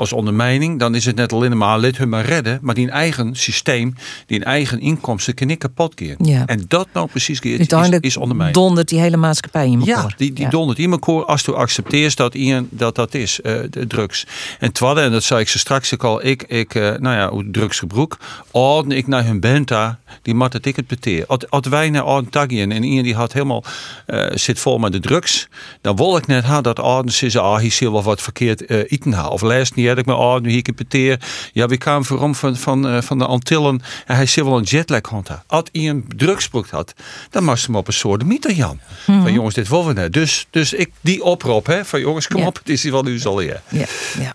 als 0.00 0.12
ondermijning, 0.12 0.78
dan 0.78 0.94
is 0.94 1.04
het 1.04 1.16
net 1.16 1.32
alleen 1.32 1.56
maar 1.56 1.78
let 1.78 1.96
hun 1.96 2.08
maar 2.08 2.24
redden, 2.24 2.58
maar 2.62 2.74
die 2.74 2.90
eigen 2.90 3.34
systeem, 3.34 3.94
die 4.26 4.44
eigen 4.44 4.80
inkomsten 4.80 5.34
kan 5.34 5.50
ik 5.50 5.58
kapot. 5.58 5.88
Ja. 6.18 6.46
En 6.46 6.64
dat 6.68 6.88
nou 6.92 7.08
precies 7.08 7.40
is, 7.40 7.58
Uiteindelijk 7.58 8.04
is 8.04 8.16
ondermijning. 8.16 8.58
dondert 8.58 8.88
die 8.88 9.00
hele 9.00 9.16
maatschappij 9.16 9.66
in 9.66 9.78
elkaar. 9.80 10.04
Ja, 10.08 10.14
die, 10.16 10.32
die 10.32 10.44
Ja. 10.44 10.50
dondert 10.50 10.78
in 10.78 10.90
elkaar 10.90 11.24
als 11.24 11.42
je 11.42 11.52
accepteert 11.52 12.16
dat 12.16 12.34
iemand 12.34 12.66
dat 12.70 12.94
dat 12.94 13.14
is, 13.14 13.40
eh, 13.40 13.54
de 13.70 13.86
drugs. 13.86 14.26
En 14.58 14.72
tweede, 14.72 15.00
en 15.00 15.10
dat 15.12 15.22
zei 15.22 15.40
ik 15.40 15.48
ze 15.48 15.58
straks 15.58 15.94
ook 15.94 16.04
al, 16.04 16.24
ik, 16.24 16.42
ik 16.42 16.74
eh, 16.74 16.82
nou 16.82 17.16
ja, 17.16 17.30
hoe 17.30 17.50
drugsgebruik, 17.50 18.16
orde 18.50 18.96
ik 18.96 19.06
naar 19.06 19.24
hun 19.24 19.40
benta, 19.40 19.98
die 20.22 20.34
mat 20.34 20.52
het 20.52 20.66
ik 20.66 20.76
het 20.76 20.86
beteer. 20.86 21.24
Als, 21.26 21.66
wij 21.68 21.90
naar 21.90 22.04
orde 22.04 22.28
tagien 22.28 22.72
en 22.72 22.82
iemand 22.82 23.04
die 23.04 23.14
had 23.14 23.32
helemaal, 23.32 23.64
eh, 24.06 24.26
zit 24.34 24.58
vol 24.58 24.78
met 24.78 24.92
de 24.92 25.00
drugs, 25.00 25.48
dan 25.80 25.96
wil 25.96 26.16
ik 26.16 26.26
net 26.26 26.44
ha, 26.44 26.60
dat 26.60 26.78
orde 26.78 27.12
ze 27.12 27.40
ah, 27.40 27.58
hier 27.58 27.72
zie 27.72 27.90
wel 27.90 28.02
wat 28.02 28.22
verkeerd 28.22 28.70
eten 28.70 29.12
ha. 29.12 29.28
Of 29.28 29.42
laatst 29.42 29.74
niet 29.74 29.86
had 29.90 29.98
ik 29.98 30.06
me 30.06 30.14
orde, 30.14 30.48
hier 30.48 30.58
ik 30.58 30.66
het 30.66 30.76
beteer. 30.76 31.20
Ja, 31.52 31.66
we 31.66 31.76
kwamen 31.76 32.04
voorom 32.04 32.34
van, 32.34 32.56
van, 32.56 32.88
eh, 32.88 33.02
van 33.02 33.18
de 33.18 33.26
Antillen 33.26 33.80
en 34.06 34.16
hij 34.16 34.26
zie 34.26 34.44
wel 34.44 34.56
een 34.58 34.62
jetlag 34.64 35.00
had. 35.08 35.28
ha. 35.28 35.44
Als 35.46 35.64
iemand 35.72 36.18
drugsgebruikt 36.18 36.70
had, 36.70 36.94
dan 37.30 37.44
moest 37.44 37.66
hem 37.66 37.76
op 37.76 37.86
een 37.86 37.92
soort 37.92 38.24
mieter 38.24 38.52
Jan. 38.52 38.80
Van 39.04 39.32
jongens, 39.32 39.54
dit 39.54 39.68
willen 39.68 39.86
we 39.86 39.92
net. 39.92 40.12
Dus, 40.12 40.46
dus 40.50 40.72
ik 40.72 40.90
die 41.00 41.22
oproep, 41.24 41.66
hè, 41.66 41.84
van 41.84 42.00
jongens, 42.00 42.26
kom 42.28 42.40
Ja. 42.40 42.46
op, 42.46 42.58
het 42.58 42.68
is 42.68 42.82
hier 42.82 42.92
wel 42.92 43.02
nu 43.02 43.22
al 43.24 43.40
ja. 43.40 43.62
Ja, 43.68 43.86
ja. 44.18 44.32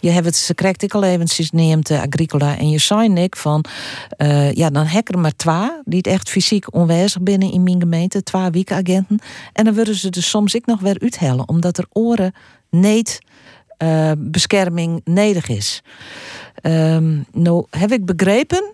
Je 0.00 0.10
hebt 0.10 0.26
het, 0.26 0.36
ze 0.36 0.54
krijgt 0.54 0.82
ik 0.82 0.94
al 0.94 1.04
eventjes 1.04 1.50
neemt 1.50 1.86
de 1.86 2.00
Agricola 2.00 2.58
en 2.58 2.70
je 2.70 2.78
zei 2.78 3.08
Nick 3.08 3.36
van, 3.36 3.64
eh, 4.16 4.52
ja 4.52 4.70
dan 4.70 4.86
hekken 4.86 5.14
er 5.14 5.20
maar 5.20 5.36
twee 5.36 5.70
die 5.84 5.98
het 5.98 6.06
echt 6.06 6.28
fysiek 6.30 6.74
onwijzig 6.74 7.22
binnen 7.22 7.52
in 7.52 7.62
mijn 7.62 7.80
gemeente, 7.80 8.22
twee 8.22 8.50
weekagenten. 8.50 9.18
En 9.52 9.64
dan 9.64 9.74
willen 9.74 9.94
ze 9.94 10.10
er 10.10 10.22
soms 10.22 10.54
ik 10.54 10.66
nog 10.66 10.80
weer 10.80 10.96
uithellen, 11.00 11.48
omdat 11.48 11.78
er 11.78 11.86
oren 11.92 12.34
niet 12.70 13.18
eh, 13.76 14.12
bescherming 14.18 15.00
nodig 15.04 15.48
is. 15.48 15.82
Ehm, 16.54 17.18
nou 17.32 17.66
heb 17.70 17.92
ik 17.92 18.04
begrepen, 18.04 18.72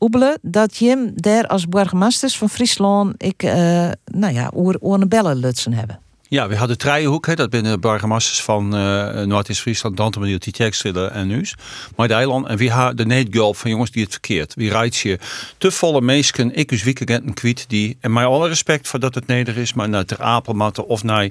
Oebele, 0.00 0.38
dat 0.42 0.76
je 0.76 1.12
daar 1.14 1.46
als 1.46 1.68
burgemeesters 1.68 2.38
van 2.38 2.48
Friesland 2.48 3.22
ik, 3.22 3.42
eh, 3.42 3.90
nou 4.04 4.34
ja, 4.34 4.50
oor 4.54 4.76
een 4.80 5.08
lutsen 5.34 5.72
hebben. 5.72 5.98
Ja, 6.34 6.48
we 6.48 6.56
hadden 6.56 6.78
Trijenhoek, 6.78 7.26
hè, 7.26 7.34
dat 7.34 7.50
binnen 7.50 7.80
burgemeesters 7.80 8.42
van 8.42 8.64
uh, 8.64 9.20
Noord-Friesland, 9.20 9.96
Dantemaniel, 9.96 10.38
Tietjekstille 10.38 11.06
en 11.06 11.26
Nuus. 11.26 11.54
Maar 11.96 12.08
de 12.08 12.14
eiland 12.14 12.46
en 12.46 12.56
wie 12.56 12.70
haar 12.70 12.96
de 12.96 13.06
neetgulp 13.06 13.56
van 13.56 13.70
jongens 13.70 13.90
die 13.90 14.02
het 14.02 14.12
verkeerd. 14.12 14.54
Wie 14.54 14.70
rijdt 14.70 14.96
je 14.96 15.18
te 15.58 15.70
volle 15.70 16.00
meesken, 16.00 16.54
ik 16.54 16.70
weekend 16.70 17.34
kwiet 17.34 17.64
die, 17.68 17.96
en 18.00 18.12
mij 18.12 18.24
alle 18.24 18.48
respect 18.48 18.88
voor 18.88 18.98
dat 19.00 19.14
het 19.14 19.26
neder 19.26 19.56
is, 19.56 19.74
maar 19.74 19.88
naar 19.88 20.04
Ter 20.04 20.22
Apelmatten 20.22 20.86
of 20.86 21.02
naar 21.02 21.28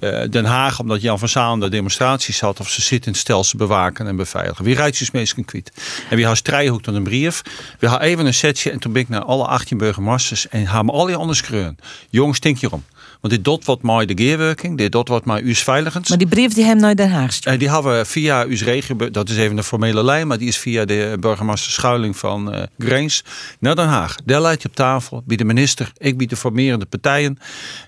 uh, 0.00 0.22
Den 0.30 0.44
Haag, 0.44 0.80
omdat 0.80 1.02
Jan 1.02 1.18
van 1.18 1.28
Zaan 1.28 1.60
de 1.60 1.68
demonstraties 1.68 2.40
had, 2.40 2.60
of 2.60 2.68
ze 2.68 2.80
zitten 2.80 3.06
in 3.06 3.12
het 3.12 3.20
stelsel 3.20 3.58
bewaken 3.58 4.06
en 4.06 4.16
beveiligen. 4.16 4.64
Wie 4.64 4.74
rijdt 4.74 4.96
je 4.96 5.08
meesken 5.12 5.44
kwiet? 5.44 5.72
En 6.10 6.16
wie 6.16 6.26
haar 6.26 6.42
Trijenhoek 6.42 6.84
dan 6.84 6.94
een 6.94 7.02
brief. 7.02 7.42
We 7.78 7.88
haar 7.88 8.00
even 8.00 8.26
een 8.26 8.34
setje 8.34 8.70
en 8.70 8.78
toen 8.78 8.92
ben 8.92 9.02
ik 9.02 9.08
naar 9.08 9.24
alle 9.24 9.46
18 9.46 9.78
burgemeesters 9.78 10.48
en 10.48 10.66
haar 10.66 10.84
me 10.84 10.92
al 10.92 11.06
die 11.06 11.16
anders 11.16 11.40
kreun. 11.40 11.78
Jongens, 12.10 12.40
denk 12.40 12.58
je 12.58 12.70
om. 12.70 12.84
Want 13.24 13.36
dit 13.36 13.44
dot 13.44 13.64
wat 13.64 13.82
mij 13.82 14.06
de 14.06 14.12
gearwerking, 14.16 14.78
dit 14.78 14.92
dot 14.92 15.08
wat 15.08 15.24
mij 15.24 15.42
uw 15.42 15.54
veiligends. 15.54 16.08
Maar 16.08 16.18
die 16.18 16.26
brief 16.26 16.52
die 16.52 16.64
hem 16.64 16.76
naar 16.76 16.96
Den 16.96 17.10
Haag 17.10 17.32
stuurt. 17.32 17.58
Die 17.58 17.70
hebben 17.70 17.98
we 17.98 18.04
via 18.04 18.44
uw 18.44 18.56
regio, 18.64 19.10
dat 19.10 19.28
is 19.28 19.36
even 19.36 19.56
de 19.56 19.62
formele 19.62 20.04
lijn, 20.04 20.26
maar 20.26 20.38
die 20.38 20.48
is 20.48 20.56
via 20.56 20.84
de 20.84 21.16
burgemeester 21.20 21.72
Schuiling 21.72 22.16
van 22.16 22.54
uh, 22.54 22.62
Greens 22.78 23.24
naar 23.58 23.76
Den 23.76 23.86
Haag. 23.86 24.16
Daar 24.24 24.40
leidt 24.40 24.62
je 24.62 24.68
op 24.68 24.74
tafel, 24.74 25.22
bij 25.26 25.36
de 25.36 25.44
minister, 25.44 25.92
ik 25.98 26.16
bied 26.16 26.30
de 26.30 26.36
formerende 26.36 26.84
partijen. 26.84 27.38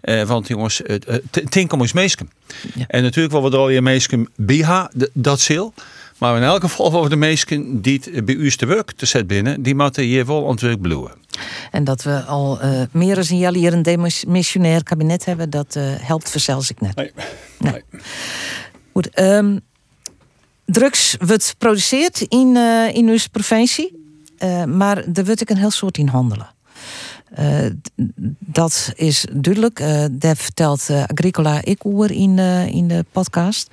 Uh, 0.03 0.22
want 0.22 0.49
jongens, 0.49 0.81
uh, 0.81 0.96
tinkom 1.49 1.83
is 1.83 1.92
meesken. 1.92 2.31
Ja. 2.75 2.85
En 2.88 3.03
natuurlijk 3.03 3.33
wel 3.33 3.42
wat 3.42 3.55
al 3.55 3.68
je 3.68 3.83
meesken 3.83 4.29
biha, 4.37 4.90
dat 5.12 5.40
zil. 5.40 5.75
Maar 6.18 6.37
in 6.37 6.42
elk 6.42 6.61
geval 6.61 6.92
over 6.92 7.11
de 7.11 7.16
meesken 7.16 7.81
die 7.83 8.00
het 8.05 8.24
bij 8.24 8.35
u 8.35 8.50
te 8.50 8.66
werk 8.66 8.92
te 8.92 9.07
zet 9.07 9.26
binnen, 9.26 9.62
die 9.62 9.74
moeten 9.74 10.02
hier 10.02 10.26
wel 10.26 10.42
ontwikkeld 10.42 10.83
bloeien. 10.83 11.12
En 11.70 11.85
dat 11.85 12.02
we 12.02 12.20
al 12.20 12.64
uh, 12.64 12.83
meer 12.90 13.14
dan 13.14 13.24
een 13.29 13.38
jaar 13.38 13.52
hier 13.52 13.72
een 13.72 13.83
demissionair 13.83 14.83
kabinet 14.83 15.24
hebben, 15.24 15.50
dat 15.50 15.74
uh, 15.76 15.83
helpt 15.87 16.31
verzels 16.31 16.70
ik 16.70 16.81
net. 16.81 16.96
Nee. 16.96 17.12
nee. 17.59 17.83
Goed, 18.92 19.20
um, 19.20 19.61
drugs 20.64 21.16
wordt 21.18 21.48
geproduceerd 21.48 22.20
in, 22.20 22.57
eh, 22.57 22.94
in 22.94 23.09
onze 23.09 23.29
provincie. 23.29 24.05
Uh, 24.38 24.64
maar 24.64 24.96
er 24.96 25.24
wordt 25.24 25.42
ook 25.42 25.50
een 25.50 25.57
heel 25.57 25.70
soort 25.70 25.98
in 25.98 26.09
handelen. 26.09 26.55
Uh, 27.40 27.70
dat 28.38 28.92
is 28.94 29.27
duidelijk. 29.33 29.81
Uh, 29.81 30.05
daar 30.11 30.37
vertelt 30.37 30.90
Agricola 30.90 31.61
ik 31.62 31.87
over 31.87 32.11
in, 32.11 32.38
in 32.68 32.88
de 32.88 33.05
podcast. 33.12 33.70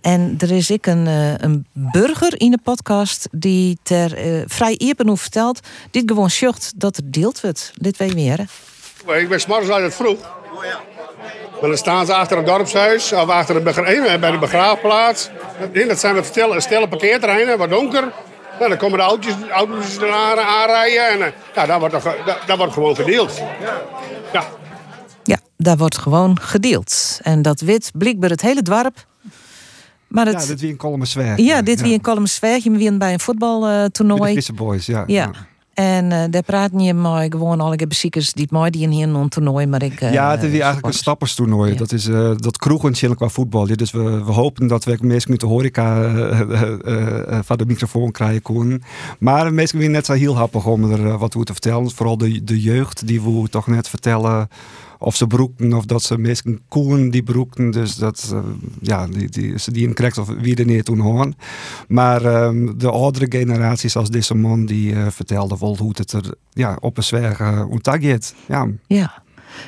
en 0.00 0.34
er 0.38 0.50
is 0.50 0.70
ik 0.70 0.86
een, 0.86 1.06
een 1.44 1.66
burger 1.72 2.40
in 2.40 2.50
de 2.50 2.58
podcast 2.62 3.28
die 3.30 3.78
ter 3.82 4.16
vrij 4.46 4.76
eerder 4.76 5.18
vertelt. 5.18 5.60
Dit 5.90 6.02
gewoon 6.06 6.30
sjocht 6.30 6.72
dat 6.76 7.00
deelt 7.04 7.40
wordt. 7.40 7.72
Dit 7.74 7.96
weet 7.96 8.14
meer. 8.14 8.40
Ik 9.06 9.28
ben 9.28 9.40
s'morgens 9.40 9.70
altijd 9.70 9.94
vroeg. 9.94 10.18
Dan 11.60 11.76
staan 11.76 12.06
ze 12.06 12.14
achter 12.14 12.36
het 12.36 12.46
dorpshuis 12.46 13.12
of 13.12 13.28
achter 13.28 13.54
de, 13.54 14.18
bij 14.20 14.30
de 14.30 14.38
begraafplaats. 14.38 15.30
Dat 15.88 16.00
zijn 16.00 16.14
wat 16.14 16.26
stille, 16.26 16.60
stille 16.60 16.88
parkeerterreinen, 16.88 17.58
wat 17.58 17.70
donker. 17.70 18.12
Nou, 18.58 18.68
dan 18.68 18.78
komen 18.78 18.98
de 18.98 19.04
auto's, 19.04 19.34
auto's 19.50 19.96
eraan 19.96 20.38
aanrijden 20.38 21.08
en 21.08 21.32
ja, 21.54 21.66
daar, 21.66 21.78
wordt, 21.78 22.04
daar, 22.46 22.56
wordt 22.56 22.72
gewoon 22.72 22.96
gedeeld. 22.96 23.42
Ja. 24.32 24.44
ja, 25.22 25.38
daar 25.56 25.76
wordt 25.76 25.98
gewoon 25.98 26.40
gedeeld. 26.40 27.18
En 27.22 27.42
dat 27.42 27.60
wit 27.60 27.90
blijkbaar 27.94 28.30
het 28.30 28.40
hele 28.40 28.62
dorp. 28.62 29.06
Maar 30.08 30.26
het, 30.26 30.40
ja, 30.42 30.46
dit 30.46 30.60
wie 30.60 30.70
in 30.70 30.76
Kolmensweg. 30.76 31.36
Ja, 31.36 31.62
dit 31.62 31.80
wie 31.80 31.92
in 31.92 32.00
Kolmensweg. 32.00 32.64
Je 32.64 32.70
bent 32.70 32.98
bij 32.98 33.12
een 33.12 33.20
voetbaltoernooi. 33.20 34.34
de 34.34 34.52
Boys, 34.52 34.86
ja. 34.86 35.04
ja. 35.06 35.30
En 35.74 36.04
uh, 36.10 36.24
daar 36.30 36.42
praat 36.42 36.70
je 36.76 36.94
maar 36.94 37.26
gewoon 37.30 37.60
alle 37.60 37.86
bezoekers 37.86 38.32
die 38.32 38.46
mooi 38.50 38.70
die 38.70 38.82
in 38.82 38.90
hier 38.90 39.08
een 39.08 39.28
toernooi. 39.28 39.66
Maar 39.66 39.82
ik, 39.82 40.00
uh, 40.00 40.12
ja, 40.12 40.30
het 40.30 40.42
is 40.42 40.50
eigenlijk 40.50 40.86
een 40.86 40.92
stapperstoernooi. 40.92 41.72
Ja. 41.72 41.78
Dat 41.78 41.92
is 41.92 42.08
uh, 42.08 42.30
dat 42.36 42.58
kroegen 42.58 43.16
qua 43.16 43.28
voetbal. 43.28 43.66
Dus 43.66 43.90
we, 43.90 44.24
we 44.24 44.32
hopen 44.32 44.66
dat 44.66 44.84
we 44.84 44.98
meestal 45.00 45.32
met 45.32 45.40
de 45.40 45.46
horeca 45.46 46.12
van 47.42 47.56
de 47.56 47.66
microfoon 47.66 48.10
krijgen 48.10 48.42
kunnen. 48.42 48.82
Maar 49.18 49.52
meestal 49.52 49.80
weer 49.80 49.90
net 49.90 50.06
zo 50.06 50.12
heel 50.12 50.36
happig 50.36 50.66
om 50.66 50.92
er 50.92 51.18
wat 51.18 51.34
over 51.34 51.46
te 51.46 51.52
vertellen. 51.52 51.90
Vooral 51.90 52.18
de, 52.18 52.44
de 52.44 52.60
jeugd 52.60 53.06
die 53.06 53.22
we 53.22 53.48
toch 53.48 53.66
net 53.66 53.88
vertellen 53.88 54.48
of 54.98 55.16
ze 55.16 55.26
broekten 55.26 55.72
of 55.72 55.84
dat 55.84 56.02
ze 56.02 56.18
meestal 56.18 56.56
koen 56.68 57.10
die 57.10 57.22
broekten. 57.22 57.70
Dus 57.70 57.96
dat, 57.96 58.30
uh, 58.32 58.40
ja, 58.80 59.06
die, 59.06 59.28
die, 59.28 59.58
ze 59.58 59.72
die 59.72 59.92
krijgt 59.92 60.18
of 60.18 60.28
wie 60.28 60.56
er 60.56 60.64
niet 60.64 60.84
toen 60.84 60.98
horen. 60.98 61.34
Maar 61.88 62.44
um, 62.44 62.78
de 62.78 62.90
oudere 62.90 63.26
generaties 63.28 63.92
zoals 63.92 64.10
deze 64.10 64.34
man 64.34 64.66
die 64.66 64.92
uh, 64.92 65.06
vertelde 65.10 65.56
wel 65.58 65.76
hoe 65.76 65.92
het 65.94 66.12
er 66.12 66.34
ja, 66.52 66.76
op 66.80 66.96
een 66.96 67.02
zwerg 67.02 67.40
uh. 67.40 67.64
Ja. 68.46 68.68
ja. 68.86 69.22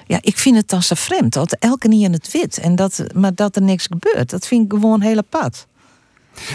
Ja, 0.06 0.18
ik 0.20 0.38
vind 0.38 0.56
het 0.56 0.68
dan 0.68 0.82
zo 0.82 0.94
vreemd 0.94 1.32
dat 1.32 1.56
elke 1.58 1.88
niet 1.88 2.04
in 2.04 2.12
het 2.12 2.32
wit 2.32 2.58
en 2.58 2.76
dat, 2.76 3.04
maar 3.14 3.34
dat 3.34 3.56
er 3.56 3.62
niks 3.62 3.86
gebeurt. 3.86 4.30
Dat 4.30 4.46
vind 4.46 4.64
ik 4.64 4.78
gewoon 4.78 5.00
heel 5.00 5.16
apart. 5.16 5.66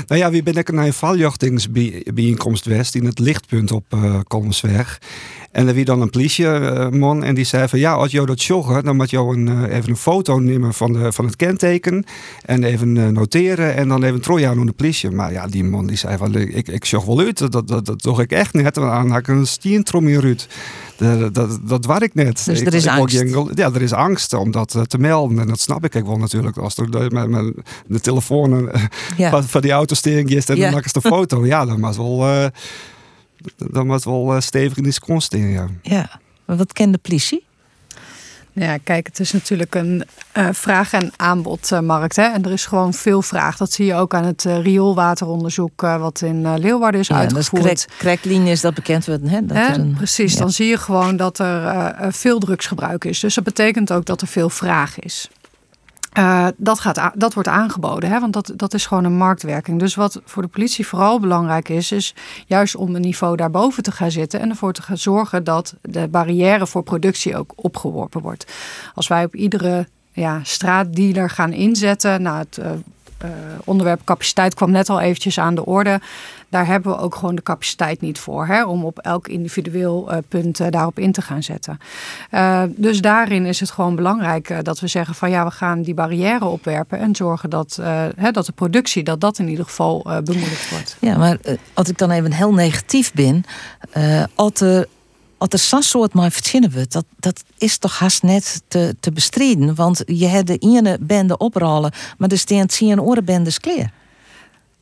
Nou 0.08 0.22
ja, 0.22 0.30
wie 0.30 0.44
ben 0.44 0.56
ik 0.56 0.72
naar 0.72 0.86
een 0.86 0.94
valjachtingsbijeenkomst 0.94 2.66
West 2.66 2.96
in 2.96 3.06
het 3.06 3.20
lichtpunt 3.20 3.72
op 3.72 3.86
uh, 3.94 4.20
Kolmsweg. 4.28 5.02
En 5.52 5.68
er 5.68 5.74
wie 5.74 5.86
dan 5.86 6.02
een 6.02 6.10
politieman 6.10 7.24
en 7.24 7.36
die 7.36 7.46
zei 7.46 7.68
van 7.68 7.80
ja, 7.80 7.94
als 7.94 8.12
jou 8.12 8.26
dat 8.26 8.44
joggen, 8.44 8.84
dan 8.84 8.96
moet 8.96 9.10
je 9.10 9.18
een, 9.18 9.48
uh, 9.48 9.76
even 9.76 9.90
een 9.90 9.98
foto 9.98 10.40
nemen 10.40 10.74
van, 10.74 10.94
de, 10.94 11.12
van 11.12 11.26
het 11.26 11.36
kenteken 11.36 12.06
en 12.46 12.64
even 12.64 12.96
uh, 12.96 13.08
noteren 13.08 13.76
en 13.76 13.88
dan 13.88 14.04
even 14.04 14.22
troja 14.22 14.50
aan 14.50 14.66
de 14.66 14.72
politie. 14.72 15.10
Maar 15.10 15.32
ja, 15.32 15.48
die 15.48 15.64
man 15.64 15.88
die 15.88 15.98
zei 15.98 16.18
van 16.18 16.36
ik, 16.36 16.68
ik 16.68 16.84
jog 16.84 17.06
wel 17.06 17.20
uit, 17.20 17.38
dat, 17.38 17.52
dat, 17.52 17.68
dat, 17.68 17.86
dat 17.86 18.02
toch 18.02 18.22
ik 18.22 18.32
echt 18.32 18.54
net. 18.54 18.74
Dan 18.74 19.10
had 19.10 19.20
ik 19.20 19.28
een 19.28 19.48
stientrom 19.48 20.08
in 20.08 20.20
Ruud. 20.20 20.48
Dat, 20.98 21.34
dat, 21.34 21.60
dat 21.64 21.86
waar 21.86 22.04
ik 22.04 22.14
net. 22.14 22.46
Dus 22.46 22.62
er 22.62 22.74
is 22.74 22.88
angst? 22.88 23.24
ja, 23.54 23.72
er 23.74 23.82
is 23.82 23.94
angst 23.94 24.34
om 24.34 24.52
dat 24.52 24.78
te 24.88 24.98
melden. 24.98 25.40
En 25.40 25.48
dat 25.48 25.60
snap 25.60 25.84
ik 25.86 25.94
wel 26.06 26.18
natuurlijk. 26.18 26.58
Als 26.58 26.78
er 26.78 27.12
met, 27.12 27.30
met 27.30 27.54
de 27.88 28.00
telefoon 28.00 28.72
ja. 29.18 29.30
van, 29.32 29.44
van 29.44 29.62
die 29.62 29.72
autostering 29.72 30.30
is 30.30 30.46
en 30.46 30.56
ja. 30.56 30.64
dan 30.64 30.74
maak 30.74 30.86
ik 30.86 30.94
de 30.94 31.02
foto. 31.02 31.46
Ja, 31.46 31.66
dan 31.66 31.80
was 31.80 31.98
wel... 31.98 32.28
Uh, 32.28 32.46
dan 33.56 33.88
was 33.88 34.04
wel 34.04 34.36
uh, 34.36 34.42
stevig 34.42 34.78
in 34.78 34.84
die 34.84 35.50
ja. 35.52 35.68
Ja, 35.82 36.20
maar 36.46 36.58
wat 36.58 36.74
kent 36.74 36.94
de 36.94 37.00
politie? 37.00 37.50
Ja, 38.54 38.78
kijk, 38.78 39.08
het 39.08 39.20
is 39.20 39.32
natuurlijk 39.32 39.76
een 39.76 40.04
uh, 40.38 40.48
vraag- 40.52 40.94
en 40.94 41.12
aanbodmarkt. 41.16 42.16
Hè? 42.16 42.24
En 42.24 42.44
er 42.44 42.52
is 42.52 42.66
gewoon 42.66 42.94
veel 42.94 43.22
vraag. 43.22 43.58
Dat 43.58 43.72
zie 43.72 43.86
je 43.86 43.96
ook 43.96 44.14
aan 44.14 44.26
het 44.26 44.46
uh, 44.46 44.62
rioolwateronderzoek 44.62 45.84
uh, 45.84 46.00
wat 46.00 46.22
in 46.22 46.58
Leeuwarden 46.60 47.02
is 47.02 47.08
ja, 47.08 47.16
uitgevoerd. 47.16 47.64
Dus 47.64 47.88
crackline 47.98 48.50
is 48.50 48.62
dat 48.62 48.74
bekend 48.74 49.06
wordt. 49.06 49.30
Hè? 49.30 49.46
Dat 49.46 49.58
hè? 49.58 49.74
Een, 49.74 49.94
Precies, 49.94 50.34
ja. 50.34 50.40
dan 50.40 50.52
zie 50.52 50.68
je 50.68 50.78
gewoon 50.78 51.16
dat 51.16 51.40
er 51.40 52.14
veel 52.14 52.40
drugsgebruik 52.40 53.06
is. 53.06 53.20
Dus 53.20 53.34
dat 53.34 53.44
betekent 53.44 53.92
ook 53.92 54.06
dat 54.06 54.22
er 54.22 54.28
veel 54.28 54.50
vraag 54.50 55.00
is. 55.00 55.30
Uh, 56.18 56.48
dat, 56.58 56.80
gaat, 56.80 57.12
dat 57.14 57.34
wordt 57.34 57.50
aangeboden, 57.50 58.10
hè? 58.10 58.20
want 58.20 58.34
dat, 58.34 58.54
dat 58.56 58.74
is 58.74 58.86
gewoon 58.86 59.04
een 59.04 59.18
marktwerking. 59.18 59.80
Dus 59.80 59.96
wat 59.96 60.22
voor 60.26 60.42
de 60.42 60.48
politie 60.48 60.88
vooral 60.88 61.20
belangrijk 61.20 61.70
is, 61.70 61.92
is 61.92 62.16
juist 62.48 62.76
om 62.76 62.96
een 62.96 63.02
niveau 63.02 63.36
daarboven 63.36 63.84
te 63.84 63.92
gaan 63.92 64.12
zitten 64.12 64.40
en 64.40 64.50
ervoor 64.50 64.74
te 64.74 64.82
gaan 64.82 64.98
zorgen 64.98 65.44
dat 65.44 65.76
de 65.82 66.08
barrière 66.08 66.68
voor 66.68 66.84
productie 66.84 67.38
ook 67.38 67.54
opgeworpen 67.56 68.22
wordt. 68.22 68.54
Als 68.94 69.08
wij 69.08 69.24
op 69.24 69.36
iedere 69.36 69.88
ja, 70.12 70.40
straatdealer 70.44 71.30
gaan 71.30 71.54
inzetten, 71.54 72.22
nou, 72.22 72.38
het 72.38 72.58
uh, 72.58 72.66
uh, 72.66 73.30
onderwerp 73.64 74.02
capaciteit 74.04 74.54
kwam 74.54 74.72
net 74.72 74.90
al 74.90 75.00
eventjes 75.00 75.40
aan 75.40 75.56
de 75.56 75.66
orde 75.66 76.00
daar 76.52 76.66
hebben 76.66 76.92
we 76.92 76.98
ook 76.98 77.16
gewoon 77.16 77.36
de 77.36 77.44
capaciteit 77.44 78.02
niet 78.02 78.20
voor. 78.20 78.46
Hè, 78.46 78.66
om 78.66 78.86
op 78.86 79.00
elk 79.00 79.28
individueel 79.28 80.12
uh, 80.12 80.18
punt 80.28 80.60
uh, 80.60 80.68
daarop 80.70 81.00
in 81.00 81.12
te 81.12 81.22
gaan 81.22 81.44
zetten. 81.44 81.78
Uh, 82.32 82.64
dus 82.68 83.02
daarin 83.02 83.46
is 83.46 83.60
het 83.60 83.72
gewoon 83.72 83.96
belangrijk 83.96 84.66
dat 84.66 84.80
we 84.80 84.88
zeggen 84.88 85.16
van 85.16 85.30
ja, 85.30 85.46
we 85.46 85.52
gaan 85.52 85.82
die 85.82 85.94
barrière 85.94 86.46
opwerpen 86.46 87.00
en 87.00 87.16
zorgen 87.16 87.50
dat, 87.50 87.80
hè, 88.16 88.32
dat 88.32 88.46
de 88.46 88.52
productie, 88.52 89.04
dat 89.04 89.22
dat 89.22 89.40
in 89.40 89.48
ieder 89.48 89.66
geval 89.66 90.02
bemoeilijkt 90.24 90.70
wordt. 90.70 90.98
Ja, 91.00 91.18
maar 91.18 91.38
als 91.74 91.90
ik 91.90 91.98
dan 91.98 92.12
even 92.12 92.32
heel 92.32 92.54
negatief 92.54 93.14
ben, 93.14 93.44
als 94.36 94.62
er 94.62 94.88
als 95.38 95.50
er 95.50 95.60
zo'n 95.60 95.82
soort 95.82 96.14
maar 96.14 96.32
verzinnen 96.32 96.72
wordt, 96.72 96.92
dat, 96.92 97.06
dat 97.20 97.44
is 97.58 97.78
toch 97.78 98.00
haast 98.00 98.24
net 98.24 98.62
te, 98.68 98.96
te 99.00 99.12
bestrijden. 99.12 99.76
Want 99.76 100.04
je 100.06 100.28
hebt 100.28 100.48
de 100.48 100.58
ene 100.58 100.98
bende 101.00 101.38
oprollen, 101.38 101.92
maar 102.18 102.30
er 102.30 102.38
staan 102.38 102.66
tien 102.66 103.02
orenbendes 103.02 103.60
kleer. 103.60 103.92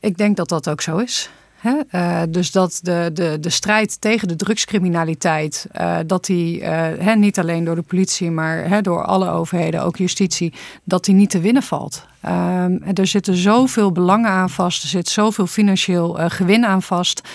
Ik 0.00 0.16
denk 0.16 0.36
dat 0.36 0.48
dat 0.48 0.68
ook 0.68 0.80
zo 0.80 0.96
is. 0.96 1.30
Uh, 1.64 2.22
dus 2.28 2.50
dat 2.50 2.78
de, 2.82 3.10
de, 3.12 3.36
de 3.40 3.50
strijd 3.50 4.00
tegen 4.00 4.28
de 4.28 4.36
drugscriminaliteit, 4.36 5.66
uh, 5.80 5.98
dat 6.06 6.24
die 6.24 6.60
uh, 6.60 7.14
niet 7.14 7.38
alleen 7.38 7.64
door 7.64 7.74
de 7.74 7.82
politie, 7.82 8.30
maar 8.30 8.82
door 8.82 9.04
alle 9.04 9.30
overheden, 9.30 9.82
ook 9.82 9.96
justitie, 9.96 10.52
dat 10.84 11.04
die 11.04 11.14
niet 11.14 11.30
te 11.30 11.40
winnen 11.40 11.62
valt. 11.62 12.08
Um, 12.26 12.82
er 12.94 13.06
zitten 13.06 13.36
zoveel 13.36 13.92
belangen 13.92 14.30
aan 14.30 14.50
vast, 14.50 14.82
er 14.82 14.88
zit 14.88 15.08
zoveel 15.08 15.46
financieel 15.46 16.18
gewin 16.28 16.66
aan 16.66 16.82
vast. 16.82 17.28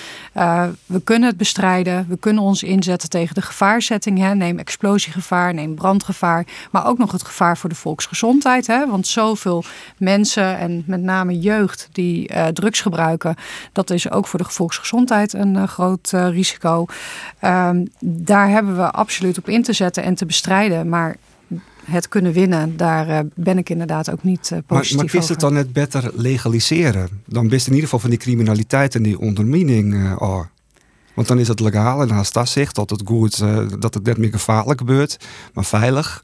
we 0.86 1.02
kunnen 1.04 1.30
het 1.30 1.38
bestrijden, 1.38 2.06
we 2.10 2.18
kunnen 2.18 2.44
ons 2.44 2.64
inzetten 2.64 3.10
tegen 3.10 3.36
de 3.36 3.42
gevaarzetting. 3.42 4.20
Hè. 4.20 4.36
Neem 4.36 4.60
explosiegevaar, 4.60 5.54
neem 5.54 5.76
brandgevaar, 5.76 6.46
maar 6.72 6.88
ook 6.88 6.98
nog 6.98 7.12
het 7.12 7.24
gevaar 7.24 7.58
voor 7.58 7.70
de 7.70 7.76
volksgezondheid. 7.76 8.68
Hè. 8.68 8.88
Want 8.88 9.08
zoveel 9.08 9.64
mensen 9.98 10.58
en 10.58 10.84
met 10.86 11.02
name 11.02 11.40
jeugd 11.40 11.90
die 11.92 12.30
drugs 12.54 12.82
gebruiken, 12.82 13.36
dat 13.72 13.90
is 13.90 14.12
ook 14.12 14.28
voor 14.28 14.40
de 14.40 14.46
volksgezondheid 14.50 15.34
een 15.34 15.68
groot 15.68 16.12
risico. 16.12 16.86
Um, 17.42 17.88
daar 18.00 18.50
hebben 18.50 18.76
we 18.76 18.92
absoluut 18.92 19.38
op 19.38 19.50
in 19.50 19.64
te 19.64 19.74
zetten 19.74 20.04
en 20.04 20.16
te 20.16 20.26
bestrijden. 20.26 20.90
Maar 20.90 21.16
het 21.86 22.08
kunnen 22.08 22.34
winnen, 22.34 22.78
daar 22.78 23.10
uh, 23.10 23.20
ben 23.36 23.58
ik 23.58 23.70
inderdaad 23.70 24.12
ook 24.12 24.24
niet 24.24 24.50
uh, 24.54 24.60
positief 24.68 24.96
Maar, 24.98 25.06
maar 25.06 25.22
is 25.24 25.30
het 25.30 25.40
dan 25.40 25.54
net 25.54 25.74
beter 25.74 26.12
legaliseren? 26.14 27.10
Dan 27.26 27.48
best 27.48 27.66
in 27.66 27.72
ieder 27.72 27.84
geval 27.84 28.00
van 28.00 28.10
die 28.10 28.20
criminaliteit 28.20 28.96
en 28.96 29.04
die 29.04 29.20
ondermining. 29.20 30.18
Oh. 30.18 30.42
Want 31.14 31.28
dan 31.28 31.40
is 31.40 31.48
het 31.48 31.60
legaal 31.60 32.02
en 32.02 32.12
als 32.12 32.32
dat 32.32 32.50
zegt 32.50 32.76
dat 32.76 32.90
het 32.90 33.02
goed, 33.06 33.40
dat 33.80 33.94
het 33.94 34.04
net 34.04 34.18
meer 34.18 34.30
gevaarlijk 34.30 34.80
gebeurt, 34.80 35.18
maar 35.54 35.66
veilig. 35.66 36.24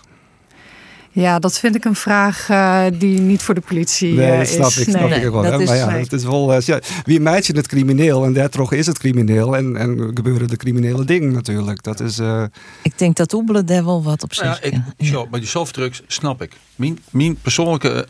Ja, 1.13 1.39
dat 1.39 1.60
vind 1.60 1.76
ik 1.76 1.86
een 1.86 1.95
vraag 1.95 2.50
uh, 2.50 2.86
die 2.93 3.19
niet 3.19 3.41
voor 3.41 3.56
de 3.56 3.62
politie 3.62 4.13
nee, 4.13 4.32
dat 4.32 4.41
is. 4.41 4.54
snap 4.54 4.71
ik, 4.71 4.89
snap 4.89 5.10
nee, 5.10 5.19
ik 5.19 5.32
wel. 5.32 5.41
maar 5.41 5.76
ja, 5.76 5.89
het 5.89 6.13
is 6.13 6.24
wel, 6.24 6.56
uh, 6.56 6.62
ja, 6.62 6.80
wie 7.04 7.19
meid 7.19 7.45
je 7.45 7.56
het 7.56 7.67
crimineel 7.67 8.26
en 8.26 8.34
daardoor 8.34 8.74
is 8.74 8.88
het 8.88 9.00
crimineel 9.00 9.56
en, 9.56 9.76
en 9.76 10.12
gebeuren 10.13 10.47
de 10.47 10.58
criminele 10.58 11.06
dingen 11.06 11.34
natuurlijk. 11.34 11.84
Dat 11.84 12.00
is, 12.00 12.19
uh... 12.19 12.43
Ik 12.82 12.97
denk 12.97 13.15
dat 13.15 13.34
Oebelen 13.34 13.65
daar 13.65 13.86
wel 13.86 14.04
wat 14.04 14.24
op 14.24 14.34
zich. 14.34 14.43
Ja, 14.43 14.58
ik, 14.62 15.30
bij 15.30 15.39
die 15.39 15.50
softdrugs 15.50 16.02
snap 16.08 16.41
ik. 16.41 16.52
Mijn, 16.76 17.00
mijn 17.10 17.36
persoonlijke 17.36 18.08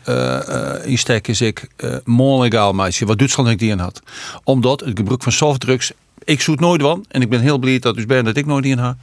insteek 0.84 1.28
is 1.28 1.40
ik 1.40 1.68
uh, 1.76 1.96
mooi 2.04 2.48
legaal 2.48 2.72
meisje, 2.72 3.06
wat 3.06 3.18
Duitsland 3.18 3.48
ik 3.48 3.58
die 3.58 3.70
in 3.70 3.78
had. 3.78 4.02
Omdat 4.44 4.80
het 4.80 4.96
gebruik 4.98 5.22
van 5.22 5.32
softdrugs, 5.32 5.92
ik 6.24 6.40
zoet 6.40 6.60
nooit 6.60 6.82
van 6.82 7.04
en 7.08 7.22
ik 7.22 7.28
ben 7.28 7.40
heel 7.40 7.58
blij 7.58 7.78
dat 7.78 7.94
dus 7.94 8.06
ben 8.06 8.24
dat 8.24 8.36
ik 8.36 8.46
nooit 8.46 8.64
in 8.64 8.78
had. 8.78 8.96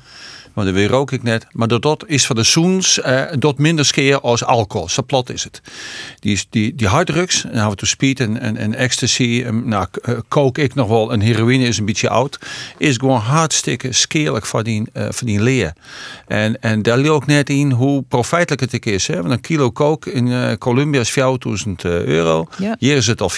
Maar 0.54 0.66
dat 0.66 0.74
weer 0.74 0.90
rook 0.90 1.12
ik 1.12 1.24
net. 1.24 1.48
Maar 1.52 1.68
dat, 1.68 2.04
is 2.08 2.26
van 2.26 2.36
de 2.36 2.44
zoens 2.44 2.98
uh, 2.98 3.24
dat 3.40 3.58
minder 3.58 3.86
skeer 3.86 4.22
als 4.22 4.44
alcohol. 4.44 4.90
Zo 4.90 5.04
plat 5.04 5.30
is 5.30 5.44
het. 5.44 5.62
Die, 6.20 6.40
die, 6.50 6.76
die 6.76 6.88
harddrugs, 6.88 7.44
en 7.44 7.50
hebben 7.50 7.70
we 7.70 7.76
to 7.76 7.86
speed 7.86 8.20
en, 8.20 8.40
en, 8.40 8.58
en 8.58 8.76
ecstasy. 8.76 9.44
En, 9.46 9.68
nou, 9.68 9.88
kook 10.28 10.58
ik 10.58 10.76
nog 10.76 10.88
wel. 10.88 11.12
En 11.12 11.20
heroïne 11.20 11.66
is 11.66 11.78
een 11.78 11.86
beetje 11.86 12.10
oud. 12.10 12.40
Is 12.78 12.98
gewoon 12.98 13.20
hartstikke 13.20 13.92
skeerlijk 13.92 14.46
voor 14.46 14.64
die, 14.64 14.84
uh, 14.94 15.08
voor 15.10 15.28
die 15.28 15.42
leer. 15.42 15.74
En, 16.28 16.62
en 16.62 16.82
daar 16.82 16.98
leer 16.98 17.12
ook 17.12 17.26
net 17.26 17.50
in 17.50 17.72
hoe 17.72 18.02
profijtelijk 18.02 18.72
het 18.72 18.86
is. 18.86 19.08
Hè? 19.08 19.16
Want 19.16 19.32
een 19.32 19.42
kilo 19.42 19.72
kook 19.72 20.06
in 20.06 20.28
uh, 20.28 20.52
Colombia 20.54 21.00
is 21.00 21.10
4000 21.10 21.84
euro. 21.84 22.48
Ja. 22.58 22.76
Hier 22.80 22.96
is 22.96 23.08
het 23.08 23.22
al 23.22 23.32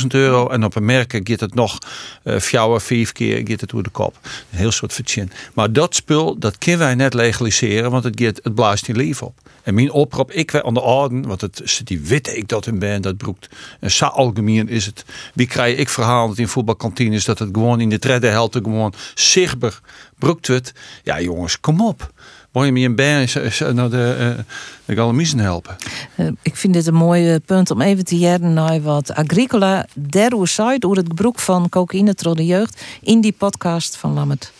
40.000 0.00 0.06
euro. 0.06 0.48
En 0.48 0.64
op 0.64 0.76
een 0.76 0.84
merk 0.84 1.12
gaat 1.22 1.40
het 1.40 1.54
nog 1.54 1.78
uh, 2.24 2.38
vijf 2.80 3.12
keer 3.12 3.42
gaat 3.44 3.60
het 3.60 3.70
door 3.70 3.82
de 3.82 3.90
kop. 3.90 4.18
Een 4.22 4.58
heel 4.58 4.72
soort 4.72 4.92
vertjen. 4.92 5.30
Maar 5.54 5.72
dat 5.72 5.94
spul, 5.94 6.38
dat 6.38 6.57
kunnen 6.58 6.80
wij 6.80 6.94
net 6.94 7.14
legaliseren. 7.14 7.90
Want 7.90 8.04
het, 8.04 8.40
het 8.42 8.54
blaast 8.54 8.86
je 8.86 8.94
lief 8.94 9.22
op. 9.22 9.40
En 9.62 9.74
mijn 9.74 9.92
oproep, 9.92 10.32
ik 10.32 10.50
wij 10.50 10.62
aan 10.62 10.74
de 10.74 10.80
orde, 10.80 11.20
want 11.20 11.40
het 11.40 11.80
die 11.84 12.00
witte 12.00 12.36
ik 12.36 12.48
dat 12.48 12.66
in 12.66 12.78
ben, 12.78 13.02
dat 13.02 13.16
broekt. 13.16 13.48
En 13.80 13.90
zo 13.90 14.04
algemeen 14.04 14.68
is 14.68 14.86
het. 14.86 15.04
Wie 15.34 15.46
krijg 15.46 15.78
ik 15.78 15.88
verhaal 15.88 16.28
dat 16.28 16.38
in 16.38 16.48
voetbalkantines 16.48 17.24
dat 17.24 17.38
het 17.38 17.48
gewoon 17.52 17.80
in 17.80 17.88
de 17.88 17.98
tredde 17.98 18.26
helte 18.26 18.60
gewoon 18.62 18.94
zichtbaar 19.14 19.80
broekt 20.18 20.46
het. 20.46 20.72
Ja 21.04 21.20
jongens, 21.20 21.60
kom 21.60 21.80
op. 21.80 22.12
Moet 22.52 22.64
je 22.64 22.72
me 22.72 22.94
band 22.94 23.34
naar 23.74 23.90
de, 23.90 24.16
uh, 24.20 24.44
de 24.84 24.94
galamiezen 24.94 25.38
helpen? 25.38 25.76
Uh, 26.16 26.30
ik 26.42 26.56
vind 26.56 26.74
dit 26.74 26.86
een 26.86 26.94
mooi 26.94 27.38
punt 27.38 27.70
om 27.70 27.80
even 27.80 28.04
te 28.04 28.18
jaren 28.18 28.52
naar 28.52 28.82
wat 28.82 29.14
Agricola 29.14 29.86
der 29.94 30.48
site 30.48 30.86
over 30.86 30.96
het 30.96 31.06
gebruik 31.08 31.38
van 31.38 31.68
cocaïne 31.68 32.14
door 32.14 32.36
de 32.36 32.46
jeugd 32.46 32.82
in 33.02 33.20
die 33.20 33.34
podcast 33.38 33.96
van 33.96 34.12
Lammet. 34.12 34.52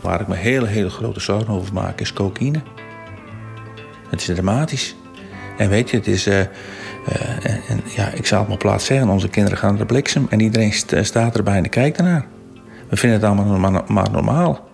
Waar 0.00 0.20
ik 0.20 0.28
me 0.28 0.34
hele, 0.34 0.66
hele 0.66 0.90
grote 0.90 1.20
zorgen 1.20 1.54
over 1.54 1.72
maak 1.72 2.00
is 2.00 2.12
cocaïne. 2.12 2.62
Het 4.10 4.20
is 4.20 4.26
dramatisch. 4.26 4.94
En 5.56 5.68
weet 5.68 5.90
je, 5.90 5.96
het 5.96 6.06
is. 6.06 6.26
Uh, 6.26 6.38
uh, 6.38 6.46
en, 7.42 7.60
en, 7.68 7.82
ja, 7.96 8.08
ik 8.08 8.26
zal 8.26 8.38
het 8.38 8.48
maar 8.48 8.56
plaats 8.56 8.84
zeggen: 8.84 9.08
onze 9.08 9.28
kinderen 9.28 9.58
gaan 9.58 9.70
naar 9.70 9.78
de 9.78 9.86
bliksem 9.86 10.26
en 10.30 10.40
iedereen 10.40 10.72
st 10.72 10.94
staat 11.02 11.36
erbij 11.36 11.56
en 11.56 11.68
kijkt 11.68 11.98
ernaar. 11.98 12.26
We 12.88 12.96
vinden 12.96 13.20
het 13.20 13.28
allemaal 13.28 13.70
maar, 13.70 13.82
maar 13.86 14.10
normaal. 14.10 14.68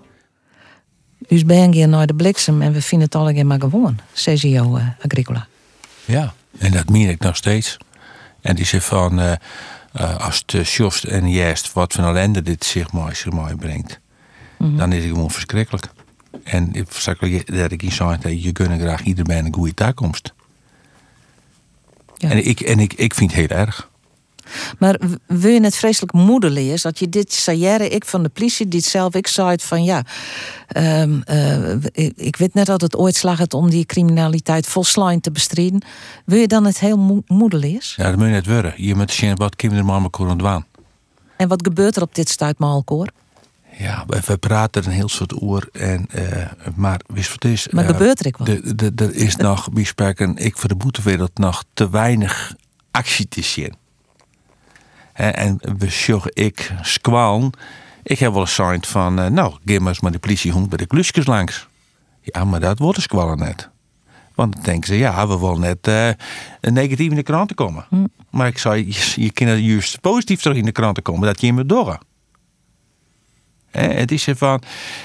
Dus 1.28 1.44
ben 1.44 1.72
je 1.72 1.86
naar 1.86 2.06
de 2.06 2.14
bliksem 2.14 2.62
en 2.62 2.72
we 2.72 2.82
vinden 2.82 3.06
het 3.06 3.16
allemaal 3.16 3.44
maar 3.44 3.60
gewoon, 3.60 3.98
CGO 4.14 4.76
uh, 4.76 4.88
Agricola. 5.00 5.46
Ja, 6.04 6.32
en 6.58 6.70
dat 6.70 6.88
meen 6.88 7.08
ik 7.08 7.20
nog 7.20 7.36
steeds. 7.36 7.76
En 8.40 8.54
die 8.54 8.64
zegt 8.64 8.84
van, 8.84 9.20
uh, 9.20 9.32
uh, 10.00 10.16
als 10.26 10.42
het 10.46 10.68
just 10.68 11.04
en 11.04 11.30
juist 11.30 11.72
wat 11.72 11.92
van 11.92 12.04
ellende 12.04 12.42
dit 12.42 12.64
zich 12.64 12.92
mooi, 12.92 13.14
zich 13.14 13.32
mooi 13.32 13.54
brengt, 13.54 14.00
-hmm. 14.68 14.76
dan 14.76 14.92
is 14.92 15.04
het 15.04 15.12
gewoon 15.12 15.30
verschrikkelijk. 15.30 15.88
En 16.42 16.72
ik 16.72 16.86
dat 17.46 17.72
ik 17.72 17.82
iets 17.82 17.96
zei, 17.96 18.18
dat 18.20 18.42
je 18.42 18.52
kunt 18.52 18.80
graag 18.80 19.02
iedereen 19.02 19.46
een 19.46 19.54
goede 19.54 19.74
toekomst. 19.74 20.34
Ja. 22.16 22.30
En, 22.30 22.46
ik, 22.46 22.60
en 22.60 22.78
ik, 22.78 22.92
ik 22.92 23.14
vind 23.14 23.34
het 23.34 23.40
heel 23.40 23.58
erg. 23.58 23.92
Maar 24.78 25.00
wil 25.26 25.50
je 25.50 25.62
het 25.62 25.76
vreselijk 25.76 26.12
moedelijk 26.12 26.66
is 26.66 26.82
dat 26.82 26.98
je 26.98 27.08
dit 27.08 27.32
sagere, 27.32 27.88
ik 27.88 28.04
van 28.04 28.22
de 28.22 28.28
politie, 28.28 28.68
dit 28.68 28.84
zelf, 28.84 29.14
ik 29.14 29.26
zei 29.26 29.50
het 29.50 29.62
van 29.62 29.84
ja, 29.84 30.04
um, 30.76 31.22
uh, 31.30 31.72
ik, 31.72 32.12
ik, 32.16 32.36
weet 32.36 32.54
net 32.54 32.66
dat 32.66 32.80
het 32.80 32.96
ooit 32.96 33.16
slag 33.16 33.38
het 33.38 33.54
om 33.54 33.70
die 33.70 33.84
criminaliteit 33.84 34.66
volslijn 34.66 35.20
te 35.20 35.30
bestrijden. 35.30 35.82
Wil 36.24 36.38
je 36.38 36.46
dan 36.46 36.64
het 36.64 36.78
heel 36.78 37.22
mo 37.26 37.48
is? 37.48 37.94
Ja, 37.96 38.08
dat 38.08 38.16
moet 38.16 38.26
je 38.26 38.32
net 38.32 38.46
worden. 38.46 38.74
Je 38.76 38.94
moet 38.94 39.12
zien 39.12 39.36
wat 39.36 39.56
kinderen 39.56 39.84
maar 39.84 40.10
kunnen 40.10 40.38
doen. 40.38 40.64
En 41.36 41.48
wat 41.48 41.62
gebeurt 41.62 41.96
er 41.96 42.02
op 42.02 42.14
dit 42.14 42.28
stuitmaalkoor? 42.28 43.08
Ja, 43.78 44.04
we 44.06 44.36
praten 44.36 44.84
een 44.84 44.90
heel 44.90 45.08
soort 45.08 45.42
oer. 45.42 45.68
En, 45.72 46.06
uh, 46.14 46.46
maar 46.74 47.00
wist 47.06 47.30
wat 47.30 47.44
is. 47.44 47.68
Maar 47.68 47.84
uh, 47.84 47.90
gebeurt 47.90 48.26
er 48.26 48.34
wel? 48.38 49.08
Er 49.08 49.14
is 49.14 49.36
nog, 49.36 49.68
wie 49.72 49.86
spreken, 49.86 50.36
ik 50.36 50.56
voor 50.56 50.68
de 50.68 50.76
boetewereld 50.76 51.38
nog 51.38 51.64
te 51.72 51.90
weinig 51.90 52.54
actie 52.90 53.28
te 53.28 53.42
zien. 53.42 53.74
En 55.12 55.60
we 55.78 55.88
zorgen 55.88 56.30
ik 56.34 56.72
squalen. 56.80 57.50
Ik 58.02 58.18
heb 58.18 58.32
wel 58.32 58.40
eens 58.40 58.54
gezegd 58.54 58.86
van, 58.86 59.20
uh, 59.20 59.26
nou, 59.26 59.54
geef 59.64 60.00
maar 60.00 60.12
de 60.12 60.18
politiehond 60.18 60.68
bij 60.68 60.78
de 60.78 60.86
klusjes 60.86 61.26
langs. 61.26 61.68
Ja, 62.20 62.44
maar 62.44 62.60
dat 62.60 62.78
wordt 62.78 63.00
squallen 63.00 63.38
net. 63.38 63.68
Want 64.34 64.54
dan 64.54 64.62
denken 64.62 64.86
ze, 64.86 64.96
ja, 64.96 65.28
we 65.28 65.38
willen 65.38 65.60
net 65.60 65.88
uh, 65.88 66.08
negatief 66.60 67.10
in 67.10 67.16
de 67.16 67.22
kranten 67.22 67.56
komen. 67.56 67.86
Hm. 67.88 68.04
Maar 68.30 68.46
ik 68.46 68.58
zei, 68.58 68.86
je, 68.86 69.22
je 69.22 69.32
kan 69.32 69.62
juist 69.62 70.00
positief 70.00 70.40
terug 70.40 70.56
in 70.56 70.64
de 70.64 70.72
kranten 70.72 71.02
komen, 71.02 71.26
dat 71.26 71.40
je 71.40 71.52
me 71.52 71.66
door. 71.66 71.98
Het 73.78 74.12
is 74.12 74.28
van, 74.36 74.62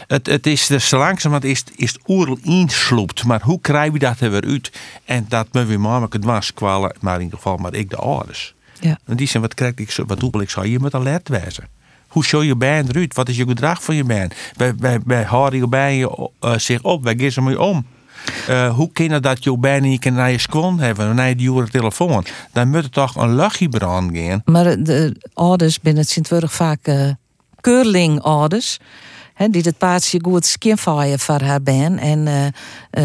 het, 0.07 0.25
het 0.25 0.47
is 0.47 0.67
dus 0.67 0.91
langzamerhand 0.91 1.43
is, 1.43 1.63
is 1.75 1.91
het 1.91 2.01
oerl 2.07 2.37
insloept. 2.43 3.23
Maar 3.23 3.41
hoe 3.41 3.61
krijgen 3.61 3.93
we 3.93 3.99
dat 3.99 4.19
er 4.19 4.31
weer 4.31 4.45
uit? 4.45 4.71
En 5.05 5.25
dat 5.27 5.47
we 5.51 5.65
weer 5.65 6.01
het 6.09 6.23
was 6.23 6.53
kwalen, 6.53 6.95
maar 6.99 7.15
in 7.15 7.21
ieder 7.21 7.37
geval 7.37 7.57
maar 7.57 7.73
ik 7.73 7.89
de 7.89 7.95
ouders. 7.95 8.53
Ja. 8.79 8.97
En 9.05 9.15
die 9.15 9.27
zijn, 9.27 9.43
wat 9.43 9.53
krijg 9.53 9.73
ik, 9.75 9.95
wat 10.07 10.19
doe 10.19 10.41
ik? 10.41 10.49
Zou 10.49 10.67
je 10.67 10.79
moet 10.79 10.93
alert 10.93 11.29
wezen. 11.29 11.67
Hoe 12.07 12.23
show 12.23 12.43
je 12.43 12.55
band 12.55 12.89
eruit? 12.89 13.15
Wat 13.15 13.29
is 13.29 13.37
je 13.37 13.45
gedrag 13.47 13.83
van 13.83 13.95
je 13.95 14.03
band? 14.03 14.33
Wij, 15.05 15.23
houden 15.23 15.59
je 15.59 15.67
bij 15.67 15.97
je 15.97 16.29
uh, 16.41 16.57
zich 16.57 16.81
op, 16.81 17.03
wij 17.03 17.13
gaan 17.17 17.31
ze 17.31 17.41
mee 17.41 17.61
om. 17.61 17.85
Uh, 18.49 18.75
hoe 18.75 18.91
kan 18.91 19.21
dat 19.21 19.43
je 19.43 19.57
bijna 19.57 19.85
niet 19.85 20.05
naar 20.05 20.31
je 20.31 20.37
squan 20.37 20.79
hebben, 20.79 21.15
naar 21.15 21.29
je 21.29 21.35
dure 21.35 21.69
telefoon? 21.69 22.25
Dan 22.51 22.69
moet 22.69 22.83
er 22.83 22.89
toch 22.89 23.15
een 23.15 23.35
luchtje 23.35 23.69
brand 23.69 24.17
gaan. 24.17 24.41
Maar 24.45 24.83
de 24.83 25.15
ouders 25.33 25.79
binnen 25.79 26.01
het 26.01 26.11
Sint-Wurg 26.11 26.53
vaak 26.53 26.87
uh, 26.87 27.11
keurling-ouders. 27.61 28.77
die 29.49 29.61
het 29.61 29.77
paardje 29.77 30.19
goed 30.21 30.45
skinfaaien 30.45 31.19
voor 31.19 31.41
haar 31.41 31.61
ben. 31.61 31.97
En 31.97 32.25
uh, 32.27 32.45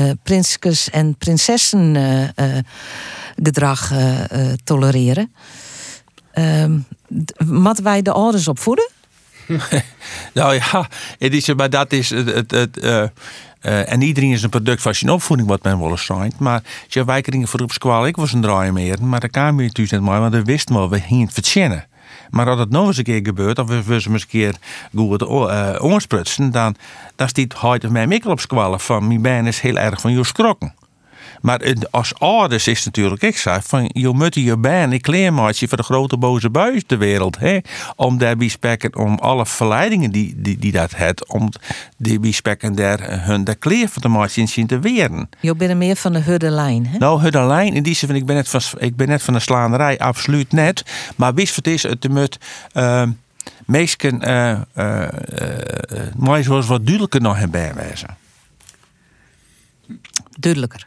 uh, 0.06 0.10
prinsjes 0.22 0.90
en 0.90 1.16
prinsessen 1.16 1.94
uh, 1.94 2.58
gedrag 3.42 3.92
tolereren. 4.64 5.32
Moeten 7.44 7.84
wij 7.84 8.02
de 8.02 8.12
ouders 8.12 8.48
opvoeden? 8.48 8.90
nou 10.34 10.54
ja, 10.54 10.88
het 11.18 11.34
is, 11.34 11.54
maar 11.54 11.70
dat 11.70 11.92
is 11.92 12.10
het. 12.10 12.52
uh, 12.82 13.04
uh, 13.64 13.92
en 13.92 14.02
iedereen 14.02 14.30
is 14.30 14.42
een 14.42 14.50
product 14.50 14.82
van 14.82 14.94
zijn 14.94 15.10
opvoeding, 15.10 15.48
wat 15.48 15.62
men 15.62 15.78
wel 15.78 15.90
eens. 15.90 16.10
Maar 16.38 16.62
je 16.88 17.04
wijkeringen 17.04 17.48
voor 17.48 17.60
op 17.60 17.72
school, 17.72 18.06
ik 18.06 18.16
was 18.16 18.32
een 18.32 18.40
draai 18.40 18.72
meer. 18.72 19.02
Maar 19.02 19.20
daar 19.20 19.28
kwam 19.28 19.60
je 19.60 19.66
natuurlijk 19.66 19.96
niet 19.96 20.10
mooi, 20.10 20.20
want 20.20 20.32
we 20.32 20.42
wisten 20.42 20.74
wel, 20.74 20.90
we 20.90 21.00
gingen 21.00 21.24
het 21.24 21.34
verzinnen. 21.34 21.86
Maar 22.34 22.48
als 22.48 22.58
dat 22.58 22.70
nog 22.70 22.86
eens 22.86 22.96
een 22.96 23.04
keer 23.04 23.20
gebeurt, 23.22 23.58
of 23.58 23.68
we 23.68 24.00
ze 24.00 24.10
eens 24.10 24.22
een 24.22 24.28
keer 24.28 24.54
goed 24.94 25.22
uh, 25.22 25.74
ongesprutsen, 25.78 26.50
dan, 26.50 26.76
dan 27.16 27.28
stiet 27.28 27.52
heute 27.52 27.90
mij 27.90 28.06
mikkel 28.06 28.30
op 28.30 28.40
squallen 28.40 28.80
van 28.80 29.06
mijn 29.06 29.22
been 29.22 29.46
is 29.46 29.60
heel 29.60 29.76
erg 29.76 30.00
van 30.00 30.12
je 30.12 30.24
skrokken. 30.24 30.74
Maar 31.44 31.74
als 31.90 32.14
ouders 32.18 32.66
is 32.66 32.84
natuurlijk 32.84 33.22
ik 33.22 33.36
zei 33.36 33.60
van 33.62 33.90
je 33.92 34.08
moet 34.08 34.34
je 34.34 34.56
baan 34.56 34.92
ik 34.92 35.02
kleermaatje 35.02 35.68
voor 35.68 35.76
de 35.76 35.82
grote 35.82 36.16
boze 36.16 36.50
buis 36.50 36.82
de 36.86 36.96
wereld 36.96 37.38
hè 37.38 37.58
om 37.96 38.18
daar 38.18 38.34
spekken 38.38 38.96
om 38.96 39.18
alle 39.18 39.46
verleidingen 39.46 40.10
die, 40.10 40.34
die, 40.36 40.58
die 40.58 40.72
dat 40.72 40.96
het 40.96 41.28
om 41.28 41.48
die 41.96 42.32
spekken 42.32 42.74
daar 42.74 43.26
hun 43.26 43.44
de 43.44 43.54
kleer 43.54 43.88
van 43.88 44.02
de 44.02 44.08
maatje 44.08 44.46
zien 44.46 44.66
te 44.66 44.78
weren. 44.78 45.28
Je 45.40 45.54
bent 45.54 45.76
meer 45.76 45.96
van 45.96 46.12
de 46.12 46.20
huddelijn 46.20 46.86
hè? 46.86 46.98
Nou 46.98 47.20
huddelijn 47.20 47.74
in 47.74 47.82
die 47.82 47.94
zin 47.94 48.08
van 48.08 48.16
ik 48.16 48.26
ben 48.26 48.36
net 48.36 48.48
van 48.48 48.60
ik 48.78 48.96
ben 48.96 49.08
net 49.08 49.22
van 49.22 49.34
de 49.34 49.40
slaanerij 49.40 49.98
absoluut 49.98 50.52
net 50.52 50.82
maar 51.16 51.34
wist 51.34 51.54
wat 51.54 51.66
is 51.66 51.82
het 51.82 52.08
moet 52.08 52.38
uh, 52.74 53.02
meesken 53.66 54.28
uh, 54.28 54.60
uh, 54.78 55.00
uh, 55.02 56.00
maar 56.16 56.42
zoals 56.42 56.66
wat 56.66 56.84
duidelijker 56.84 57.20
nog 57.20 57.38
hebben 57.38 57.74
bijwezen 57.74 58.23
duidelijker. 60.40 60.86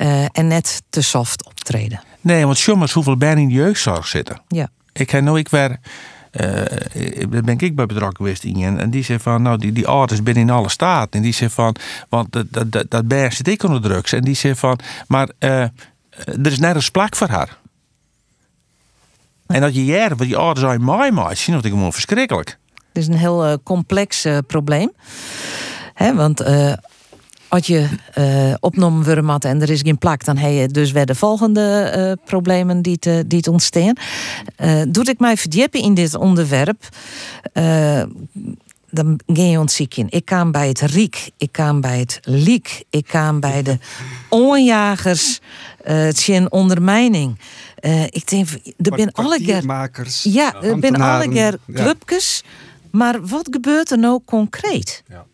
Uh, 0.00 0.24
en 0.32 0.46
net 0.46 0.82
te 0.90 1.02
soft 1.02 1.46
optreden. 1.46 2.00
Nee, 2.20 2.46
want 2.46 2.60
jongens 2.60 2.92
hoeveel 2.92 3.16
bijna 3.16 3.40
in 3.40 3.48
de 3.48 3.54
jeugdzorg 3.54 4.06
zitten. 4.06 4.42
Ja. 4.48 4.68
Ik 4.92 5.10
heb 5.10 5.22
nou 5.22 5.38
ik 5.38 5.48
weer. 5.48 5.78
Uh, 6.32 6.62
ben 7.28 7.58
ik 7.58 7.74
bij 7.74 7.86
betrokken 7.86 8.16
geweest 8.16 8.44
in. 8.44 8.78
En 8.78 8.90
die 8.90 9.04
zei 9.04 9.18
van, 9.18 9.42
nou, 9.42 9.58
die, 9.58 9.72
die 9.72 9.86
ouders 9.86 10.22
binnen 10.22 10.42
in 10.42 10.50
alle 10.50 10.68
staten. 10.68 11.10
En 11.10 11.22
die 11.22 11.32
zei 11.32 11.50
van, 11.50 11.76
want 12.08 12.32
dat, 12.32 12.46
dat, 12.50 12.72
dat, 12.72 12.90
dat 12.90 13.08
bij 13.08 13.30
zit 13.30 13.48
ik 13.48 13.62
onder 13.62 13.80
drugs. 13.80 14.12
En 14.12 14.22
die 14.22 14.34
zei 14.34 14.54
van, 14.54 14.78
maar 15.06 15.28
uh, 15.38 15.60
er 16.26 16.46
is 16.46 16.58
nergens 16.58 16.90
plak 16.90 17.16
voor 17.16 17.28
haar. 17.28 17.58
En 19.46 19.60
dat 19.60 19.74
je 19.74 19.84
jaren, 19.84 20.16
wat 20.16 20.26
die 20.26 20.36
ouders 20.36 20.66
aan 20.66 20.84
mij 20.84 21.10
maakt, 21.10 21.38
zien 21.38 21.54
dat 21.54 21.64
ik 21.64 21.70
gewoon 21.70 21.92
verschrikkelijk. 21.92 22.58
Het 22.74 23.02
is 23.02 23.06
een 23.06 23.18
heel 23.18 23.48
uh, 23.48 23.54
complex 23.62 24.26
probleem. 24.46 24.92
Hè, 25.94 26.14
want 26.14 26.40
als 27.48 27.66
je 27.66 27.88
uh, 28.18 28.54
opnomen 28.60 29.24
wordt 29.26 29.44
en 29.44 29.62
er 29.62 29.70
is 29.70 29.80
geen 29.80 29.98
plak, 29.98 30.24
dan 30.24 30.36
heb 30.36 30.52
je 30.52 30.68
dus 30.68 30.92
weer 30.92 31.06
de 31.06 31.14
volgende 31.14 31.94
uh, 31.96 32.26
problemen 32.26 32.82
die, 32.82 32.98
te, 32.98 33.24
die 33.26 33.38
het 33.38 33.48
ontstaan. 33.48 33.92
Uh, 34.60 34.82
doet 34.88 35.08
ik 35.08 35.18
mij 35.18 35.36
verdiepen 35.36 35.80
in 35.80 35.94
dit 35.94 36.14
onderwerp, 36.14 36.88
dan 38.90 39.20
ga 39.26 39.42
je 39.42 39.58
ontziek 39.58 39.96
in. 39.96 40.06
Ik 40.10 40.24
kwam 40.24 40.50
bij 40.50 40.68
het 40.68 40.80
Riek, 40.80 41.30
ik 41.36 41.52
kwam 41.52 41.80
bij 41.80 41.98
het 41.98 42.20
Liek, 42.22 42.84
ik 42.90 43.04
kwam 43.04 43.40
bij 43.40 43.62
de 43.62 43.78
onjagers, 44.28 45.40
het 45.82 46.18
zijn 46.18 46.52
ondermijning. 46.52 47.38
ik 48.10 48.26
denk, 48.26 48.48
er 48.78 48.92
zijn 48.96 49.12
alle 49.12 49.38
keer. 49.38 49.64
Ja, 50.22 50.62
er 50.62 50.76
zijn 50.80 50.96
alle 50.96 51.28
keer 51.28 51.58
clubjes. 51.74 52.42
Maar 52.90 53.26
wat 53.26 53.48
gebeurt 53.50 53.90
er 53.90 53.98
nou 53.98 54.20
concreet? 54.24 55.02
Ja. 55.08 55.26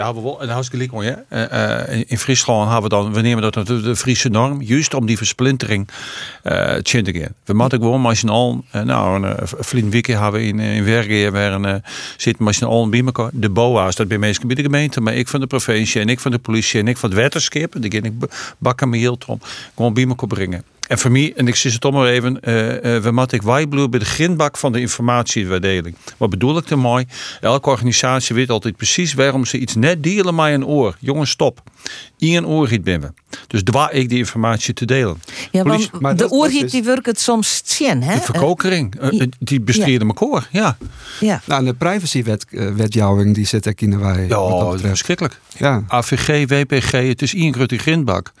Ja, 0.00 0.14
we 0.14 0.20
wel, 0.20 0.42
en 0.42 0.48
hartstikke 0.48 0.84
leuk, 0.84 0.90
hoor, 0.90 1.04
hè. 1.04 1.46
Eh, 1.46 2.04
in 2.06 2.18
Friesland 2.18 2.70
hebben 2.70 2.82
we 2.82 2.88
dan, 2.88 3.12
we 3.12 3.20
nemen 3.20 3.52
dat 3.52 3.66
de, 3.66 3.96
Friese 3.96 4.28
norm, 4.28 4.62
juist 4.62 4.94
om 4.94 5.06
die 5.06 5.16
versplintering 5.16 5.88
eh 6.42 6.74
te 6.74 7.12
gaan. 7.12 7.34
We 7.44 7.54
moeten 7.54 7.80
gewoon 7.80 8.00
maar 8.00 8.22
al, 8.26 8.64
nou, 8.84 9.24
een 9.24 9.36
vriend 9.44 9.92
weekje 9.92 10.16
hebben 10.16 10.42
in, 10.42 10.60
in 10.60 10.84
Wergen, 10.84 11.32
waar 11.32 11.52
een 11.52 11.82
zitten 12.16 12.44
maar 12.44 12.58
al 12.64 12.88
bij 12.88 13.04
elkaar. 13.04 13.30
De 13.32 13.50
BOA's, 13.50 13.94
dat 13.94 14.08
ben 14.08 14.20
meestal 14.20 14.46
bij 14.46 14.56
de 14.56 14.62
gemeente, 14.62 15.00
maar 15.00 15.14
ik 15.14 15.28
van 15.28 15.40
de 15.40 15.46
provincie 15.46 16.00
en 16.00 16.08
ik 16.08 16.20
van 16.20 16.30
de 16.30 16.38
politie 16.38 16.80
en 16.80 16.88
ik 16.88 16.96
van 16.96 17.10
het 17.10 17.18
wetenschap, 17.18 17.74
die 17.78 17.90
ik 17.90 18.12
bakken 18.58 18.88
me 18.88 18.96
heel 18.96 19.18
om, 19.26 19.40
gewoon 19.74 19.94
bij 19.94 20.06
elkaar 20.06 20.28
brengen. 20.28 20.64
En 20.90 20.98
voor 20.98 21.10
mij, 21.10 21.32
en 21.36 21.48
ik 21.48 21.56
zie 21.56 21.70
het 21.70 21.80
toch 21.80 21.92
maar 21.92 22.06
even, 22.06 22.40
eh, 22.40 22.96
eh, 22.96 23.02
we 23.02 23.10
moeten 23.10 23.36
ik 23.38 23.42
wijbloeien 23.42 23.90
bij 23.90 23.98
de 23.98 24.04
grindbak 24.04 24.56
van 24.56 24.72
de 24.72 24.80
informatieverdeling. 24.80 25.96
Wat 26.16 26.30
bedoel 26.30 26.56
ik 26.56 26.70
ermee? 26.70 27.06
Elke 27.40 27.70
organisatie 27.70 28.34
weet 28.34 28.50
altijd 28.50 28.76
precies 28.76 29.14
waarom 29.14 29.44
ze 29.44 29.58
iets 29.58 29.74
net 29.74 30.02
delen 30.02 30.34
met 30.34 30.52
een 30.52 30.66
oor. 30.66 30.96
Jongens, 30.98 31.30
stop. 31.30 31.62
Ian 32.20 32.46
oorhiet 32.46 32.84
binnen. 32.84 33.14
Dus 33.46 33.62
dwaar 33.62 33.92
ik 33.92 34.08
die 34.08 34.18
informatie 34.18 34.74
te 34.74 34.84
delen. 34.84 35.22
Ja, 35.50 35.62
Politie- 35.62 35.90
want 35.92 36.18
de 36.18 36.30
oorhiet 36.30 36.70
die 36.70 36.82
werkt 36.82 37.06
het 37.06 37.20
soms 37.20 37.60
tjen, 37.60 38.02
hè? 38.02 38.14
de 38.14 38.20
verkokering, 38.20 38.94
eh, 39.00 39.10
ja. 39.10 39.26
die 39.38 39.60
bestreden 39.60 40.06
elkaar. 40.06 40.48
Ja, 40.52 40.76
Ja. 41.20 41.42
Nou, 41.46 41.64
de 41.64 41.74
privacywetjouwing 41.74 43.34
die 43.34 43.46
zit 43.46 43.68
ook 43.68 43.80
in 43.80 43.90
de 43.90 43.96
wij. 43.96 44.22
ja 44.22 44.28
dat 44.28 44.74
is 44.74 44.80
verschrikkelijk. 44.80 45.40
Ja. 45.56 45.82
AVG, 45.88 46.48
WPG, 46.48 46.90
het 46.90 47.22
is 47.22 47.34
Ian 47.34 47.52
Grutte 47.54 47.78
grindbak. 47.78 48.32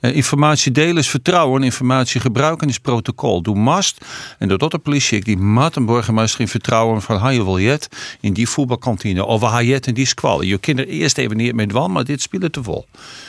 Eh, 0.00 0.14
informatie 0.16 0.72
delen 0.72 0.96
is 0.96 1.08
vertrouwen, 1.08 1.62
informatie 1.62 2.20
gebruiken 2.20 2.68
is 2.68 2.78
protocol. 2.78 3.42
Doe 3.42 3.56
mast. 3.56 4.04
En 4.38 4.48
doordat 4.48 4.70
de 4.70 4.78
politie 4.78 5.18
ik 5.18 5.24
die 5.24 5.36
mat 5.36 5.76
een 5.76 5.86
burgemeester 5.86 6.40
in 6.40 6.48
vertrouwen 6.48 7.02
van 7.02 7.16
ha 7.18 7.28
je 7.28 7.44
wil 7.44 7.58
jet 7.58 7.88
in 8.20 8.32
die 8.32 8.48
voetbalkantine 8.48 9.24
of 9.24 9.42
ha 9.42 9.62
jet 9.62 9.86
in 9.86 9.94
die 9.94 10.06
squal. 10.06 10.42
Je 10.42 10.58
kinderen 10.58 10.90
eerst 10.92 11.18
even 11.18 11.36
niet 11.36 11.54
met 11.54 11.72
wan, 11.72 11.92
maar 11.92 12.04
dit 12.04 12.20
spelen 12.22 12.50
te 12.50 12.62
vol. 12.62 12.86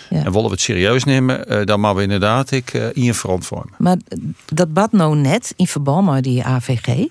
Ja. 0.10 0.18
En 0.18 0.32
willen 0.32 0.44
we 0.44 0.52
het 0.52 0.62
serieus 0.62 1.04
nemen, 1.04 1.48
eh, 1.48 1.66
dan 1.66 1.80
maar 1.80 1.96
we 1.96 2.02
inderdaad 2.02 2.52
ik 2.52 2.74
uh, 2.74 2.86
Ian 2.94 3.14
verantwoorden. 3.14 3.72
Maar 3.78 3.98
dat 4.54 4.74
bad 4.74 4.92
nou 4.92 5.16
net 5.16 5.54
in 5.56 5.68
verband 5.68 6.08
met 6.08 6.24
die 6.24 6.44
AVG. 6.44 7.08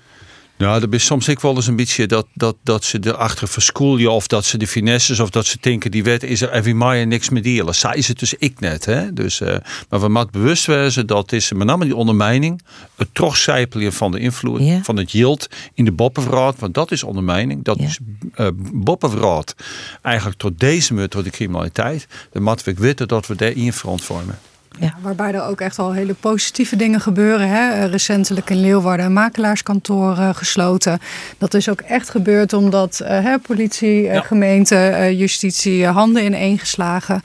Nou, 0.59 0.81
er 0.81 0.93
is 0.93 1.05
soms 1.05 1.27
ik 1.27 1.39
wel 1.39 1.55
eens 1.55 1.67
een 1.67 1.75
beetje 1.75 2.05
dat, 2.07 2.27
dat, 2.33 2.55
dat 2.63 2.83
ze 2.83 2.99
erachter 3.01 3.47
verschoelen 3.47 4.11
of 4.11 4.27
dat 4.27 4.45
ze 4.45 4.57
de 4.57 4.67
finesses 4.67 5.19
of 5.19 5.29
dat 5.29 5.45
ze 5.45 5.57
denken 5.59 5.91
die 5.91 6.03
wet 6.03 6.23
is 6.23 6.41
er 6.41 6.75
maar 6.75 7.07
niks 7.07 7.29
meer 7.29 7.41
delen. 7.43 7.75
Zij 7.75 7.95
is 7.95 8.07
het 8.07 8.19
dus 8.19 8.33
ik 8.33 8.59
net. 8.59 8.85
Hè? 8.85 9.13
Dus, 9.13 9.41
eh, 9.41 9.55
maar 9.89 9.99
we 9.99 10.09
moeten 10.09 10.31
bewust 10.31 10.65
wezen 10.65 11.07
dat 11.07 11.31
is 11.31 11.51
met 11.51 11.67
name 11.67 11.85
die 11.85 11.95
ondermijning, 11.95 12.61
het 12.95 13.07
terugcijpelen 13.11 13.93
van 13.93 14.11
de 14.11 14.19
invloed 14.19 14.61
Ja. 14.61 14.83
van 14.83 14.97
het 14.97 15.11
yield 15.11 15.47
in 15.73 15.85
de 15.85 15.91
boppenverraad, 15.91 16.59
want 16.59 16.73
dat 16.73 16.91
is 16.91 17.03
ondermijning, 17.03 17.63
dat 17.63 17.77
Ja. 17.79 17.85
is 17.85 17.99
uh, 18.37 18.47
boppenverraad. 18.73 19.55
Eigenlijk 20.01 20.37
tot 20.37 20.59
deze 20.59 20.93
muur, 20.93 21.09
tot 21.09 21.23
de 21.23 21.29
criminaliteit. 21.29 22.07
Dan 22.31 22.43
moeten 22.43 22.65
we 22.65 22.81
weten 22.81 23.07
dat 23.07 23.27
we 23.27 23.35
daarin 23.35 23.73
verantwoorden. 23.73 24.39
Ja, 24.79 24.93
waarbij 25.01 25.33
er 25.33 25.43
ook 25.43 25.61
echt 25.61 25.79
al 25.79 25.91
hele 25.91 26.13
positieve 26.13 26.75
dingen 26.75 27.01
gebeuren. 27.01 27.47
Hè. 27.49 27.69
Eh, 27.71 27.91
Recentelijk 27.91 28.49
in 28.49 28.61
Leeuwarden 28.61 29.05
een 29.05 29.13
makelaarskantoor 29.13 30.17
eh, 30.17 30.29
gesloten. 30.33 30.99
Dat 31.37 31.53
is 31.53 31.69
ook 31.69 31.81
echt 31.81 32.09
gebeurd 32.09 32.53
omdat 32.53 32.99
eh, 32.99 33.23
hè, 33.23 33.37
politie, 33.39 34.01
Ja. 34.01 34.21
gemeente, 34.21 35.13
justitie 35.17 35.85
handen 35.85 36.25
ineengeslagen. 36.25 37.21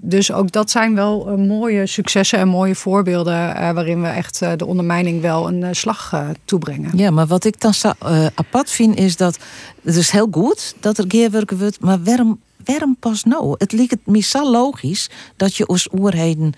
Dus 0.00 0.32
ook 0.32 0.52
dat 0.52 0.70
zijn 0.70 0.94
wel 0.94 1.36
mooie 1.36 1.86
successen 1.86 2.38
en 2.38 2.48
mooie 2.48 2.74
voorbeelden 2.74 3.54
waarin 3.74 4.02
we 4.02 4.08
echt 4.08 4.38
de 4.58 4.66
ondermijning 4.66 5.20
wel 5.22 5.48
een 5.48 5.76
slag 5.76 6.14
toebrengen. 6.44 6.90
Ja, 6.94 7.10
maar 7.10 7.26
wat 7.26 7.44
ik 7.44 7.60
dan 7.60 7.74
zo 7.74 7.92
apart 8.34 8.70
vind 8.70 8.96
is 8.98 9.16
dat 9.16 9.38
het 9.84 9.96
is 9.96 10.10
heel 10.10 10.28
goed 10.30 10.74
dat 10.80 10.98
er 10.98 11.04
geerwerken 11.08 11.58
wordt, 11.58 11.80
maar 11.80 12.02
waarom, 12.02 12.40
waarom 12.68 12.96
pas 13.00 13.24
nou? 13.24 13.54
Het 13.58 13.72
lijkt 13.72 13.90
het 13.90 14.06
me 14.06 14.20
zo 14.20 14.50
logisch 14.50 15.10
dat 15.36 15.56
je 15.56 15.66
als 15.66 15.88
oerheden 15.92 16.52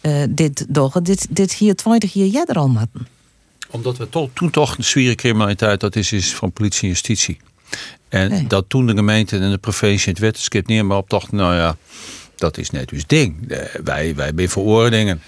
eh, 0.00 0.22
dit 0.28 0.66
doggen, 0.68 1.02
dit, 1.04 1.26
dit 1.30 1.52
hier 1.54 1.74
20 1.74 2.12
jaar 2.12 2.26
jeder 2.26 2.56
al 2.56 2.68
matten. 2.68 3.06
Omdat 3.70 3.96
we 3.96 4.08
to- 4.08 4.30
toen 4.34 4.50
toch 4.50 4.76
de 4.76 4.82
zware 4.82 5.14
criminaliteit, 5.14 5.80
dat 5.80 5.96
is, 5.96 6.12
is 6.12 6.34
van 6.34 6.52
politie 6.52 6.82
en 6.82 6.88
justitie. 6.88 7.36
En 8.08 8.30
Nee. 8.30 8.46
dat 8.46 8.64
toen 8.68 8.86
de 8.86 8.94
gemeente 8.94 9.38
en 9.38 9.50
de 9.50 9.58
provincie 9.58 10.10
het 10.12 10.18
wetenschap 10.20 10.66
neer 10.66 10.86
maar 10.86 10.96
op 10.96 11.10
dachten, 11.10 11.36
nou 11.36 11.54
ja, 11.54 11.76
dat 12.36 12.58
is 12.58 12.70
net 12.70 12.88
dus 12.88 13.06
ding. 13.06 13.50
Eh, 13.50 13.58
wij, 13.84 14.14
wij 14.14 14.32
zijn 14.36 14.48
veroordelingen. 14.48 15.22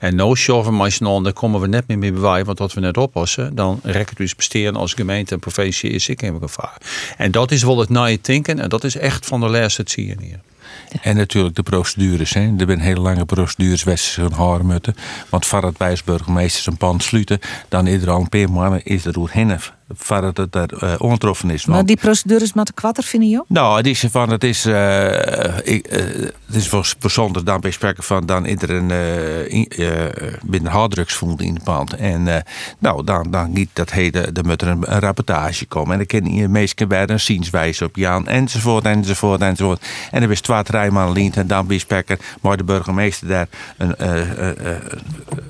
En 0.00 0.14
no 0.14 0.34
show 0.34 0.64
maar 0.70 1.22
daar 1.22 1.32
komen 1.32 1.60
we 1.60 1.66
net 1.66 1.88
meer 1.88 1.98
mee 1.98 2.12
bij, 2.12 2.44
want 2.44 2.58
dat 2.58 2.72
we 2.72 2.80
net 2.80 2.96
oppassen, 2.96 3.54
dan 3.54 3.80
rek 3.82 4.08
het 4.08 4.18
dus 4.18 4.34
besteden 4.34 4.76
als 4.76 4.94
gemeente 4.94 5.34
en 5.34 5.40
provincie 5.40 5.90
is 5.90 6.08
ik 6.08 6.22
in 6.22 6.38
gevaar. 6.40 6.76
En 7.16 7.30
dat 7.30 7.50
is 7.50 7.62
wel 7.62 7.78
het 7.78 7.88
naaie 7.88 8.18
denken 8.22 8.58
en 8.58 8.68
dat 8.68 8.84
is 8.84 8.96
echt 8.96 9.26
van 9.26 9.40
de 9.40 9.48
het 9.76 9.90
zie 9.90 10.06
je 10.06 10.38
En 11.02 11.16
natuurlijk 11.16 11.54
de 11.56 11.62
procedures. 11.62 12.34
Hè. 12.34 12.40
Er 12.40 12.64
zijn 12.66 12.80
hele 12.80 13.00
lange 13.00 13.24
procedures 13.24 14.18
houden 14.34 14.66
moeten. 14.66 14.94
Want 15.28 15.46
voordat 15.46 15.74
wij 15.76 15.90
als 15.90 16.04
burgemeesters 16.04 16.66
een 16.66 16.76
pand 16.76 17.02
sluiten, 17.02 17.38
dan 17.68 17.86
is 17.86 18.02
er 18.02 18.10
al 18.10 18.20
een 18.20 18.28
paar 18.28 18.50
maanden 18.50 18.84
is 18.84 19.04
er 19.04 19.12
door 19.12 19.28
hen 19.32 19.60
voordat 19.96 20.36
het 20.36 20.52
daar 20.52 20.68
uh, 20.84 20.92
ongetroffen 20.98 21.50
is. 21.50 21.66
Maar 21.66 21.84
die 21.86 21.96
procedures 21.96 22.52
met 22.52 22.66
de 22.66 22.72
kwatter 22.72 23.04
vinden 23.04 23.28
joh? 23.28 23.44
Nou, 23.48 23.76
het 23.76 23.86
is 23.86 24.04
van, 24.10 24.30
het 24.30 24.44
is, 24.44 24.64
eh, 24.64 25.56
ik, 25.62 25.86
eh, 25.86 26.04
het 26.46 26.54
is 26.54 26.68
voor, 26.68 26.94
voor 26.98 27.10
zonder 27.10 27.44
dan 27.44 27.60
bij 27.60 27.70
spreken 27.70 28.02
van, 28.02 28.26
dan 28.26 28.46
is 28.46 28.62
er 28.62 28.70
een 28.70 28.90
eh, 28.90 29.48
in- 29.52 29.68
eh, 29.68 30.32
binnen 30.44 30.72
harddrugsvonden 30.72 31.46
in 31.46 31.54
het 31.54 31.64
pand. 31.64 31.94
En 31.94 32.28
eh, 32.36 32.42
nou, 32.78 33.04
dan, 33.04 33.30
dan 33.30 33.52
niet 33.52 33.68
dat 33.72 33.90
hele, 33.90 34.20
er 34.20 34.44
moet 34.44 34.62
er 34.62 34.68
een, 34.68 34.92
een 34.92 35.00
rapportage 35.00 35.66
komen. 35.66 35.90
En 35.92 35.96
dan 35.98 36.06
kunnen 36.06 36.34
je 36.34 36.48
meestal 36.48 36.86
weer 36.86 37.10
een 37.10 37.20
zienswijze 37.20 37.84
op 37.84 37.96
Jan, 37.96 38.26
enzovoort, 38.28 38.84
enzovoort, 38.84 39.40
enzovoort. 39.40 39.86
En 40.10 40.20
dan 40.20 40.30
is 40.30 40.40
lient 41.12 41.36
en 41.36 41.46
dan 41.46 41.66
bij 41.66 41.78
spreken, 41.78 42.18
maar 42.40 42.56
de 42.56 42.64
burgemeester 42.64 43.28
daar 43.28 43.48
een, 43.76 43.96
eh, 43.96 44.20
eh, 44.20 44.72
eh, 44.72 44.82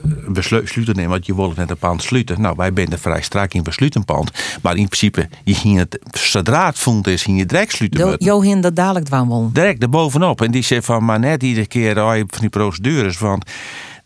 een 0.02 0.32
besluit 0.32 0.76
nemen, 0.76 1.08
want 1.08 1.26
je 1.26 1.34
wil 1.34 1.52
net 1.56 1.70
een 1.70 1.76
pand 1.76 2.02
sluiten. 2.02 2.40
Nou, 2.40 2.54
wij 2.56 2.70
zijn 2.74 2.92
er 2.92 2.98
vrij 2.98 3.22
strak 3.22 3.54
in 3.54 3.62
besluiten 3.62 4.04
pand. 4.04 4.30
Maar 4.62 4.76
in 4.76 4.86
principe, 4.86 5.28
je 5.44 5.54
ging 5.54 5.78
het, 5.78 5.98
zodra 6.10 6.66
het 6.66 6.78
vond 6.78 7.06
is, 7.06 7.22
ging 7.22 7.38
je 7.38 7.46
direct 7.46 7.72
sluiten. 7.72 8.24
Johin 8.24 8.60
dat 8.60 8.76
dadelijk 8.76 9.04
dwaan. 9.04 9.50
Direct 9.52 9.82
erbovenop. 9.82 10.40
En 10.42 10.50
die 10.50 10.62
zei 10.62 10.82
van, 10.82 11.04
maar 11.04 11.18
net 11.18 11.42
iedere 11.42 11.66
keer 11.66 11.96
oh, 11.96 12.10
van 12.10 12.40
die 12.40 12.48
procedures. 12.48 13.18
Want 13.18 13.50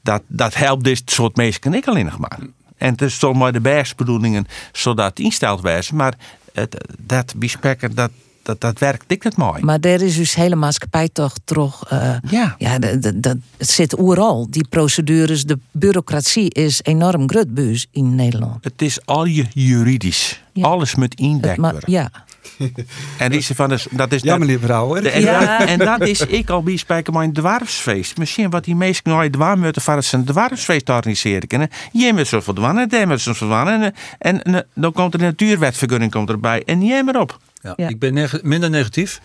dat, 0.02 0.22
dat 0.26 0.54
helpt 0.54 0.84
dit 0.84 1.02
soort 1.04 1.36
mensen 1.36 1.70
niet 1.70 1.88
alleen 1.88 2.04
nog 2.04 2.18
maar. 2.18 2.38
En 2.76 2.90
het 2.90 3.02
is 3.02 3.18
toch 3.18 3.34
maar 3.34 3.52
de 3.52 3.60
beste 3.60 3.94
bedoelingen 3.94 4.46
zodat 4.72 5.06
het 5.06 5.18
insteld 5.18 5.60
werd. 5.60 5.92
Maar 5.92 6.14
het, 6.52 6.86
dat 6.98 7.34
besprekken, 7.36 7.94
dat, 7.94 8.10
dat, 8.44 8.60
dat 8.60 8.78
werkt 8.78 9.04
dik 9.06 9.22
het 9.22 9.36
mooi. 9.36 9.62
Maar 9.64 9.78
er 9.80 10.02
is 10.02 10.16
dus 10.16 10.34
hele 10.34 10.54
maatschappij 10.54 11.08
toch 11.12 11.32
toch. 11.44 11.88
eh, 11.88 12.14
Ja. 12.30 12.54
ja 12.58 12.78
dat, 12.78 13.36
het 13.56 13.70
zit 13.70 13.98
overal. 13.98 14.46
Die 14.50 14.66
procedures, 14.68 15.44
de 15.44 15.58
bureaucratie 15.70 16.50
is 16.50 16.80
enorm 16.82 17.28
groot 17.30 17.54
buis 17.54 17.86
in 17.90 18.14
Nederland. 18.14 18.64
Het 18.64 18.82
is 18.82 19.06
al 19.06 19.24
je 19.24 19.44
juridisch. 19.52 20.42
Ja. 20.52 20.64
Alles 20.66 20.94
moet 20.94 21.14
indekt 21.14 21.56
worden. 21.56 21.82
ja. 21.86 22.10
En 23.18 23.30
die 23.30 23.40
zei 23.40 23.54
van, 23.58 23.68
dat 23.68 23.78
is, 23.78 23.86
dat 23.90 24.12
is 24.12 24.22
Ja, 24.22 24.36
meneer 24.38 24.58
Brouwer. 24.58 25.02
De- 25.02 25.08
En, 25.10 25.20
Ja. 25.20 25.58
dat, 25.58 25.68
en 25.68 25.78
dat 25.78 26.00
is 26.00 26.20
ik 26.20 26.50
al 26.50 26.62
bij 26.62 26.76
spreken 26.76 27.12
mijn 27.12 27.32
dwarfsfeest. 27.32 28.16
Misschien 28.18 28.50
wat 28.50 28.64
die 28.64 28.74
meesten 28.76 29.12
nou 29.12 29.30
dwarf 29.30 29.58
moeten 29.58 29.82
voor 29.82 29.94
het 29.94 30.04
zijn 30.04 30.24
dwarfsfeest 30.24 30.88
organiseren 30.88 31.48
kunnen. 31.48 31.68
Je 31.92 32.12
moet 32.12 32.26
zo 32.26 32.40
verdwannen, 32.40 32.88
die 32.88 33.06
moet 33.06 33.20
zo 33.20 33.32
verdwannen. 33.32 33.82
En, 33.82 33.92
en, 34.18 34.42
en 34.42 34.66
dan 34.74 34.92
komt 34.92 35.14
er 35.14 35.20
een 35.20 35.26
natuurwetvergunning 35.26 36.10
komt 36.12 36.28
erbij. 36.28 36.62
En 36.66 36.82
jij 36.84 37.02
maar 37.04 37.20
op. 37.20 37.38
Ja, 37.64 37.72
Ja. 37.76 37.88
Ik 37.88 37.98
ben 37.98 38.14
neg- 38.14 38.42
minder 38.42 38.70
negatief. 38.70 39.20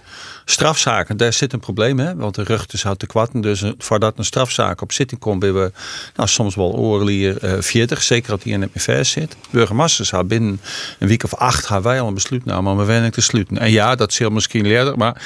Strafzaken, 0.46 1.18
daar 1.18 1.34
zit 1.34 1.54
een 1.54 1.60
probleem. 1.60 2.00
Hè? 2.00 2.16
Want 2.16 2.36
de 2.36 2.44
ruchters 2.44 2.84
houdt 2.84 3.00
te 3.00 3.06
kwatten. 3.06 3.42
Dus 3.42 3.62
eh, 3.62 3.72
voordat 3.78 4.18
een 4.18 4.26
strafzaak 4.26 4.82
op 4.82 4.92
zitting 4.92 5.20
komt, 5.20 5.44
hebben 5.44 5.64
we 5.64 5.72
nou, 6.16 6.30
soms 6.30 6.56
wel 6.56 6.74
oorlier 6.76 7.38
eh 7.38 7.54
40. 7.62 8.02
Zeker 8.04 8.30
dat 8.30 8.44
hij 8.44 8.52
in 8.52 8.62
het 8.62 8.72
vers 8.74 9.12
zit. 9.12 9.36
Burgemeesters 9.50 10.12
had 10.12 10.28
binnen 10.28 10.62
een 11.00 11.08
week 11.08 11.24
of 11.24 11.34
acht 11.36 11.66
gaan 11.66 11.82
wij 11.82 12.02
al 12.02 12.08
een 12.08 12.14
besluit 12.14 12.46
namen 12.46 12.72
om 12.72 12.80
een 12.80 12.86
wenning 12.86 13.14
te 13.14 13.22
sluiten. 13.22 13.58
En 13.58 13.72
ja, 13.72 13.96
dat 13.96 14.14
zal 14.14 14.30
misschien 14.30 14.68
leerder. 14.68 14.98
Maar 14.98 15.22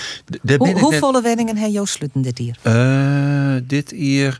Hoe, 0.57 0.95
volle 0.95 1.21
wenningen 1.21 1.57
heeft 1.57 1.73
Joost 1.73 1.93
Slutten 1.93 2.21
dit 2.21 2.37
hier? 2.37 2.55
Eh, 2.61 3.55
dit 3.63 3.89
hier 3.91 4.39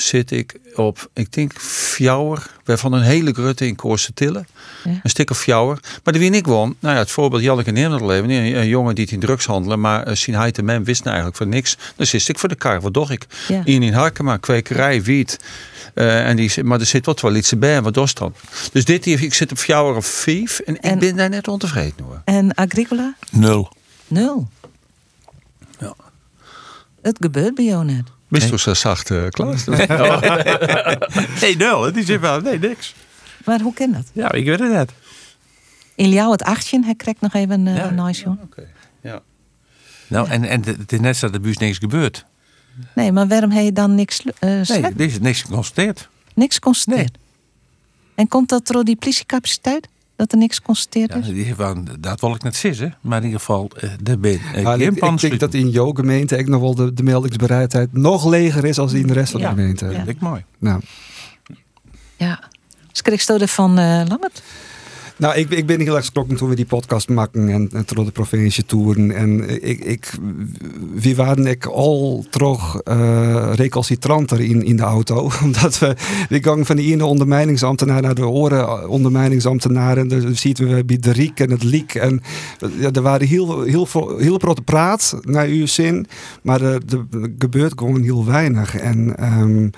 zit 0.00 0.30
ik 0.30 0.58
op, 0.74 1.10
ik 1.14 1.32
denk 1.32 1.52
Fjouwer. 1.60 2.46
Waarvan 2.64 2.92
een 2.92 3.02
hele 3.02 3.32
grutte 3.32 3.66
in 3.66 3.76
Koorsetille. 3.76 4.44
Ja. 4.84 5.00
Een 5.02 5.10
stuk 5.10 5.30
of 5.30 5.38
Fjouwer. 5.38 5.78
Maar 6.04 6.12
die 6.12 6.22
win 6.22 6.34
ik 6.34 6.46
won. 6.46 6.76
Nou 6.80 6.94
ja, 6.94 7.00
het 7.00 7.10
voorbeeld 7.10 7.42
Janneke 7.42 7.70
Neerderleven. 7.70 8.30
Een, 8.30 8.56
een 8.56 8.68
jongen 8.68 8.94
die 8.94 9.04
het 9.04 9.12
in 9.12 9.20
drugs 9.20 9.46
handelen. 9.46 9.80
Maar 9.80 10.08
uh, 10.08 10.14
zijn 10.14 10.36
hij 10.36 10.52
te 10.52 10.62
men 10.62 10.84
wist 10.84 11.04
nou 11.04 11.16
eigenlijk 11.16 11.36
van 11.36 11.48
niks. 11.48 11.76
Dan 11.96 12.06
zit 12.06 12.28
ik 12.28 12.38
voor 12.38 12.48
de 12.48 12.54
kar. 12.54 12.80
Wat 12.80 12.94
doch 12.94 13.10
ik? 13.10 13.26
Ja. 13.48 13.62
Ian 13.64 13.82
in 13.82 13.92
Harkema, 13.92 14.36
kwekerij, 14.36 15.02
wiet. 15.02 15.38
Eh, 15.94 16.28
en 16.28 16.36
die, 16.36 16.64
maar 16.64 16.80
er 16.80 16.86
zit 16.86 17.06
wat 17.06 17.20
wel 17.20 17.34
iets 17.34 17.58
bij. 17.58 17.82
Wat 17.82 17.94
dan? 18.14 18.34
Dus 18.72 18.84
dit 18.84 19.04
hier, 19.04 19.22
ik 19.22 19.34
zit 19.34 19.50
op 19.50 19.58
Fjouwer 19.58 19.96
of 19.96 20.06
vijf. 20.06 20.58
En, 20.58 20.80
En- 20.80 20.92
ik 20.94 20.98
ben 21.00 21.16
daar 21.16 21.28
net 21.28 21.48
ontevreden 21.48 22.04
hoor. 22.04 22.22
En 22.24 22.54
Agricola? 22.54 23.14
Nul. 23.30 23.72
Nul. 24.06 24.48
Ja. 25.78 25.94
Het 27.02 27.16
gebeurt 27.20 27.54
bij 27.54 27.64
jou 27.64 27.84
net. 27.84 28.04
Wist 28.30 28.48
toch 28.48 28.60
zo 28.60 28.74
zacht, 28.74 29.10
uh, 29.10 29.28
Klaas? 29.28 29.64
Nee, 31.40 31.56
nul. 31.56 31.82
Het 31.82 31.96
is 31.96 32.16
wel, 32.18 32.40
nee, 32.40 32.58
niks. 32.58 32.94
Maar 33.44 33.60
hoe 33.60 33.74
kan 33.74 33.92
dat? 33.92 34.10
Ja, 34.12 34.32
ik 34.32 34.44
weet 34.44 34.58
het 34.58 34.70
net. 34.72 34.92
In 35.94 36.10
jou 36.10 36.30
het 36.32 36.42
achtje, 36.42 36.80
hij 36.84 36.94
krijgt 36.94 37.20
nog 37.20 37.34
even 37.34 37.66
een 37.66 37.66
uh, 37.66 37.76
Ja. 37.76 37.90
nice 37.90 38.22
jongen. 38.24 38.40
Oké, 38.42 38.66
ja. 39.00 39.22
Nou, 40.06 40.28
en, 40.28 40.44
en 40.44 40.64
het 40.64 40.92
is 40.92 41.00
net 41.00 41.16
zo 41.16 41.26
dat 41.26 41.34
er 41.34 41.40
buurt 41.40 41.58
niks 41.58 41.78
gebeurt. 41.78 42.24
Nee, 42.94 43.12
maar 43.12 43.28
waarom 43.28 43.50
heb 43.50 43.64
je 43.64 43.72
dan 43.72 43.94
niks 43.94 44.20
uh, 44.24 44.30
Nee, 44.40 44.82
er 44.82 45.00
is 45.00 45.18
niks 45.20 45.40
geconstateerd. 45.42 46.08
Niks 46.34 46.58
constateerd? 46.58 47.18
En 48.14 48.28
komt 48.28 48.48
dat 48.48 48.66
door 48.66 48.84
die 48.84 48.96
politiecapaciteit? 48.96 49.88
Dat 50.20 50.32
er 50.32 50.38
niks 50.38 50.62
constateerd 50.62 51.14
is? 51.14 51.26
Ja, 51.26 51.32
die 51.32 51.54
van, 51.54 51.88
dat 52.00 52.20
wil 52.20 52.34
ik 52.34 52.42
net 52.42 52.56
zeggen, 52.56 52.94
maar 53.00 53.18
in 53.18 53.24
ieder 53.24 53.38
geval, 53.38 53.70
uh, 53.84 53.90
de 54.02 54.18
ben 54.18 54.32
uh, 54.32 54.62
ja, 54.62 54.74
ik, 54.74 55.02
ik 55.02 55.20
denk 55.20 55.40
dat 55.40 55.54
in 55.54 55.70
jouw 55.70 55.92
gemeente 55.92 56.36
ik 56.36 56.48
nog 56.48 56.60
wel 56.60 56.74
de, 56.74 56.92
de 56.92 57.02
meldingsbereidheid 57.02 57.92
nog 57.92 58.26
leger 58.26 58.64
is 58.64 58.78
als 58.78 58.92
in 58.92 59.06
de 59.06 59.12
rest 59.12 59.30
van 59.32 59.40
Ja. 59.40 59.48
de 59.48 59.54
gemeente. 59.54 59.86
Ja. 59.86 59.98
Dat 59.98 60.08
ik 60.08 60.20
mooi. 60.20 60.44
Nou, 60.58 60.80
Ja. 62.16 62.42
Schrik 62.92 63.20
je 63.20 63.32
ervan, 63.32 63.78
uh, 63.78 64.02
Lambert? 64.08 64.42
Nou 65.20 65.34
ik, 65.34 65.50
ik 65.50 65.66
ben 65.66 65.80
heel 65.80 65.94
erg 65.94 66.04
geschrokken 66.04 66.36
toen 66.36 66.48
we 66.48 66.54
die 66.54 66.64
podcast 66.64 67.08
maken 67.08 67.48
en, 67.48 67.70
en 67.72 67.84
de 67.86 68.10
provincie 68.12 68.64
toeren. 68.64 69.10
En 69.10 69.62
ik, 69.68 69.80
ik, 69.80 70.10
wie 70.94 71.16
waren 71.16 71.46
ik 71.46 71.66
al 71.66 72.24
terug 72.30 72.80
uh, 72.84 73.52
recalcitranter 73.54 74.40
in, 74.40 74.62
in 74.62 74.76
de 74.76 74.82
auto. 74.82 75.30
Omdat 75.44 75.78
we, 75.78 75.96
we 76.28 76.42
gingen 76.42 76.66
van 76.66 76.76
die 76.76 76.92
ene 76.92 77.04
ondermijningsambtenaar 77.04 78.02
naar 78.02 78.14
de 78.14 78.26
oren 78.26 78.88
ondermijningsambtenaar. 78.88 79.96
En 79.96 80.08
dan 80.08 80.36
zien 80.36 80.54
we 80.54 80.84
bij 80.84 80.98
de 80.98 81.12
Riek 81.12 81.40
en 81.40 81.50
het 81.50 81.62
Liek. 81.62 81.94
En 81.94 82.20
ja, 82.78 82.90
er 82.90 83.02
waren 83.02 83.26
heel, 83.26 83.62
heel, 83.62 83.88
heel, 83.92 84.18
heel 84.18 84.38
grote 84.38 84.62
praat 84.62 85.18
naar 85.22 85.46
uw 85.46 85.66
zin. 85.66 86.06
Maar 86.42 86.60
er, 86.60 86.82
er 86.90 87.06
gebeurt 87.38 87.72
gewoon 87.76 88.02
heel 88.02 88.24
weinig. 88.24 88.76
En... 88.76 89.24
Um, 89.40 89.70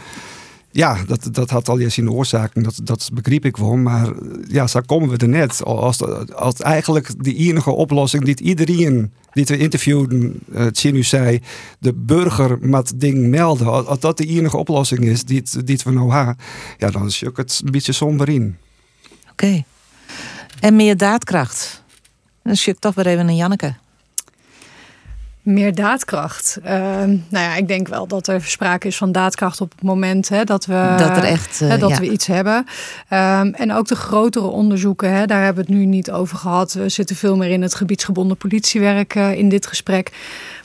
ja, 0.73 1.05
dat, 1.07 1.29
dat 1.31 1.51
had 1.51 1.69
al 1.69 1.81
eens 1.81 1.99
in 1.99 2.05
de 2.05 2.13
oorzaken, 2.13 2.63
dat, 2.63 2.81
dat 2.83 3.11
begreep 3.13 3.45
ik 3.45 3.57
wel. 3.57 3.77
Maar 3.77 4.13
ja, 4.49 4.67
zo 4.67 4.81
komen 4.87 5.09
we 5.09 5.17
er 5.17 5.29
net. 5.29 5.65
Als, 5.65 6.03
als 6.35 6.55
eigenlijk 6.55 7.25
de 7.25 7.35
enige 7.35 7.71
oplossing 7.71 8.25
die 8.25 8.41
iedereen 8.41 9.13
die 9.33 9.45
we 9.45 9.59
interviewden, 9.59 10.41
het 10.53 10.85
uh, 10.85 10.93
nu 10.93 11.03
zei, 11.03 11.41
de 11.79 11.93
burger 11.95 12.59
met 12.61 12.93
ding 12.97 13.27
melden. 13.29 13.87
Als 13.87 14.01
dat 14.01 14.17
de 14.17 14.27
enige 14.27 14.57
oplossing 14.57 15.01
is 15.01 15.25
die, 15.25 15.43
die 15.65 15.81
we 15.85 15.93
nou 15.93 16.13
hebben, 16.13 16.37
ja, 16.79 16.91
dan 16.91 17.07
is 17.07 17.21
het 17.35 17.61
een 17.65 17.71
beetje 17.71 17.93
somber 17.93 18.29
in. 18.29 18.57
Oké. 19.31 19.65
En 20.61 20.77
meer 20.77 20.97
daadkracht. 20.97 21.83
Dan 22.43 22.57
zie 22.57 22.73
ik 22.73 22.79
toch 22.79 22.95
weer 22.95 23.07
even 23.07 23.29
een 23.29 23.37
Janneke. 23.37 23.75
Meer 25.43 25.75
daadkracht. 25.75 26.59
Uh, 26.65 26.71
nou 27.05 27.19
ja, 27.29 27.57
ik 27.57 27.69
denk 27.69 27.89
wel 27.89 28.07
dat 28.07 28.27
er 28.27 28.43
sprake 28.45 28.87
is 28.87 28.97
van 28.97 29.13
daadkracht 29.13 29.61
op 29.61 29.71
het 29.71 29.83
moment 29.83 30.29
hè, 30.29 30.45
dat 30.45 30.67
we, 30.67 30.95
dat 30.99 31.17
er 31.17 31.25
echt, 31.25 31.61
uh, 31.63 31.69
hè, 31.69 31.79
dat 31.79 31.91
ja. 31.91 31.99
we 31.99 32.11
iets 32.11 32.27
hebben. 32.27 32.57
Um, 33.11 33.55
en 33.55 33.73
ook 33.73 33.87
de 33.89 33.97
grotere 33.97 34.47
onderzoeken, 34.47 35.13
hè, 35.13 35.27
daar 35.27 35.45
hebben 35.45 35.65
we 35.65 35.71
het 35.71 35.81
nu 35.81 35.87
niet 35.87 36.11
over 36.11 36.37
gehad. 36.37 36.73
We 36.73 36.89
zitten 36.89 37.17
veel 37.17 37.37
meer 37.37 37.51
in 37.51 37.63
het 37.63 37.75
gebiedsgebonden 37.75 38.37
politiewerk 38.37 39.15
uh, 39.15 39.39
in 39.39 39.49
dit 39.49 39.67
gesprek. 39.67 40.13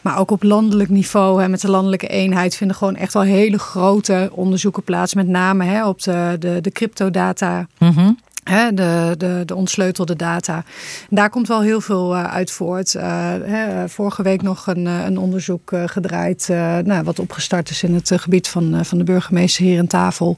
Maar 0.01 0.17
ook 0.17 0.31
op 0.31 0.43
landelijk 0.43 0.89
niveau, 0.89 1.41
hè, 1.41 1.49
met 1.49 1.61
de 1.61 1.69
landelijke 1.69 2.07
eenheid, 2.07 2.55
vinden 2.55 2.75
gewoon 2.75 2.95
echt 2.95 3.13
wel 3.13 3.23
hele 3.23 3.59
grote 3.59 4.29
onderzoeken 4.31 4.83
plaats. 4.83 5.13
Met 5.13 5.27
name 5.27 5.65
hè, 5.65 5.87
op 5.87 6.03
de, 6.03 6.35
de, 6.39 6.61
de 6.61 6.71
cryptodata. 6.71 7.67
Mm 7.77 7.89
-hmm. 7.89 8.17
De, 8.47 9.15
de, 9.17 9.43
de 9.45 9.55
ontsleutelde 9.55 10.15
data. 10.15 10.63
Daar 11.09 11.29
komt 11.29 11.47
wel 11.47 11.61
heel 11.61 11.81
veel 11.81 12.15
uh, 12.15 12.23
uit 12.23 12.51
voort. 12.51 12.93
Hè, 12.93 13.89
vorige 13.89 14.23
week 14.23 14.41
nog 14.41 14.67
een, 14.67 14.85
een 14.85 15.17
onderzoek 15.17 15.71
gedraaid, 15.85 16.47
nou, 16.83 17.03
wat 17.03 17.19
opgestart 17.19 17.69
is 17.69 17.83
in 17.83 17.93
het 17.93 18.11
gebied 18.15 18.47
van, 18.47 18.85
van 18.85 18.97
de 18.97 19.03
burgemeester 19.03 19.63
hier 19.63 19.77
in 19.77 19.87
tafel. 19.87 20.35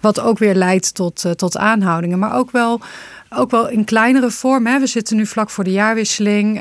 Wat 0.00 0.20
ook 0.20 0.38
weer 0.38 0.54
leidt 0.54 0.94
tot, 0.94 1.24
tot 1.36 1.56
aanhoudingen, 1.56 2.18
maar 2.18 2.36
ook 2.36 2.50
wel. 2.50 2.80
Ook 3.36 3.50
wel 3.50 3.68
in 3.68 3.84
kleinere 3.84 4.30
vorm. 4.30 4.66
Hè. 4.66 4.78
We 4.78 4.86
zitten 4.86 5.16
nu 5.16 5.26
vlak 5.26 5.50
voor 5.50 5.64
de 5.64 5.72
jaarwisseling. 5.72 6.54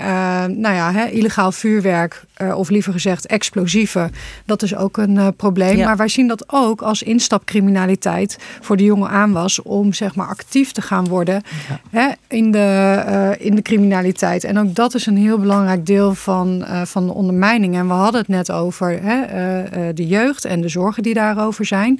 nou 0.48 0.76
ja, 0.76 0.92
hè, 0.92 1.06
illegaal 1.06 1.52
vuurwerk, 1.52 2.24
of 2.56 2.70
liever 2.70 2.94
gezegd 2.94 3.26
explosieven. 3.26 4.12
Dat 4.46 4.62
is 4.62 4.76
ook 4.76 4.98
een 4.98 5.36
probleem. 5.36 5.78
Ja. 5.78 5.86
Maar 5.86 5.98
wij 5.98 6.08
zien 6.08 6.28
dat 6.28 6.44
ook 6.48 6.82
als 6.82 7.04
instapcriminaliteit 7.04 8.38
voor 8.62 8.78
de 8.78 8.84
jonge 8.84 9.08
aanwas. 9.08 9.62
Om 9.62 9.94
zeg 9.94 10.16
maar 10.16 10.28
actief 10.28 10.72
te 10.72 10.82
gaan 10.82 11.08
worden 11.08 11.44
ja. 11.70 12.00
hè, 12.00 12.10
in, 12.28 12.52
de, 12.52 13.36
in 13.40 13.56
de 13.56 13.62
criminaliteit. 13.62 14.44
En 14.44 14.60
ook 14.60 14.76
dat 14.76 14.94
is 14.94 15.06
een 15.06 15.18
heel 15.18 15.40
belangrijk 15.40 15.86
deel 15.86 16.14
van, 16.14 16.66
van 16.84 17.06
de 17.06 17.14
ondermijning. 17.14 17.76
En 17.76 17.88
we 17.88 17.94
hadden 17.94 18.22
het 18.22 18.30
net 18.30 18.52
over 18.52 19.00
hè, 19.04 19.94
de 19.94 20.08
jeugd 20.08 20.46
en 20.46 20.62
de 20.62 20.70
zorgen 20.70 21.04
die 21.04 21.14
daarover 21.14 21.66
zijn. 21.66 22.00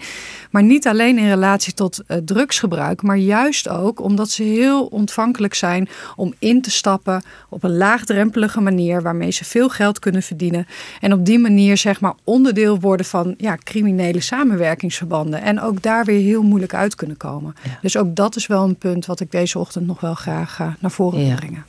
Maar 0.52 0.64
niet 0.64 0.88
alleen 0.88 1.18
in 1.18 1.30
relatie 1.30 1.74
tot 1.74 2.04
drugsgebruik. 2.26 3.02
Maar 3.02 3.18
juist 3.18 3.70
ook 3.70 4.02
omdat 4.02 4.30
ze 4.30 4.44
heel 4.44 4.60
ontvankelijk 4.70 5.54
zijn 5.54 5.90
om 6.16 6.34
in 6.40 6.62
te 6.62 6.72
stappen 6.72 7.24
op 7.50 7.64
een 7.64 7.78
laagdrempelige 7.78 8.62
manier. 8.62 9.02
Waarmee 9.02 9.32
ze 9.32 9.46
veel 9.46 9.70
geld 9.70 10.00
kunnen 10.00 10.24
verdienen. 10.24 10.68
En 11.00 11.14
op 11.14 11.26
die 11.26 11.40
manier 11.40 11.78
zeg 11.78 12.00
maar 12.00 12.14
onderdeel 12.24 12.80
worden 12.80 13.06
van 13.06 13.34
ja, 13.38 13.58
criminele 13.64 14.22
samenwerkingsverbanden. 14.22 15.42
En 15.42 15.62
ook 15.62 15.82
daar 15.82 16.06
weer 16.06 16.22
heel 16.22 16.44
moeilijk 16.44 16.74
uit 16.74 16.96
kunnen 16.96 17.18
komen. 17.18 17.56
Ja. 17.64 17.78
Dus 17.82 17.98
ook 17.98 18.16
dat 18.16 18.36
is 18.36 18.48
wel 18.48 18.64
een 18.64 18.78
punt 18.78 19.06
wat 19.06 19.20
ik 19.20 19.32
deze 19.32 19.60
ochtend 19.60 19.88
nog 19.88 20.00
wel 20.00 20.14
graag 20.14 20.60
uh, 20.60 20.68
naar 20.80 20.92
voren 20.92 21.20
wil 21.20 21.28
ja. 21.28 21.36
brengen. 21.36 21.66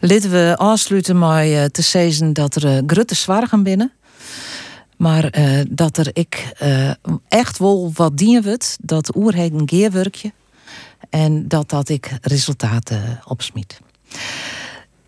Laten 0.00 0.30
we 0.30 0.54
afsluiten 0.58 1.18
met 1.18 1.46
uh, 1.46 1.64
te 1.64 1.82
zeggen 1.82 2.32
dat 2.32 2.54
er 2.54 2.64
uh, 2.64 2.78
grutte 2.86 3.14
zwaar 3.14 3.48
gaan 3.48 3.62
binnen. 3.62 3.92
Maar 4.96 5.38
uh, 5.38 5.60
dat 5.70 5.96
er 5.96 6.10
ik 6.12 6.52
uh, 6.62 6.90
echt 7.28 7.58
wel 7.58 7.90
wat 7.94 8.16
dienen 8.16 8.42
wordt, 8.42 8.76
dat 8.80 9.16
oerheden 9.16 9.68
geerwerkje. 9.68 10.32
En 11.10 11.48
dat 11.48 11.70
dat 11.70 11.88
ik 11.88 12.18
resultaten 12.22 13.20
opsmiet. 13.24 13.80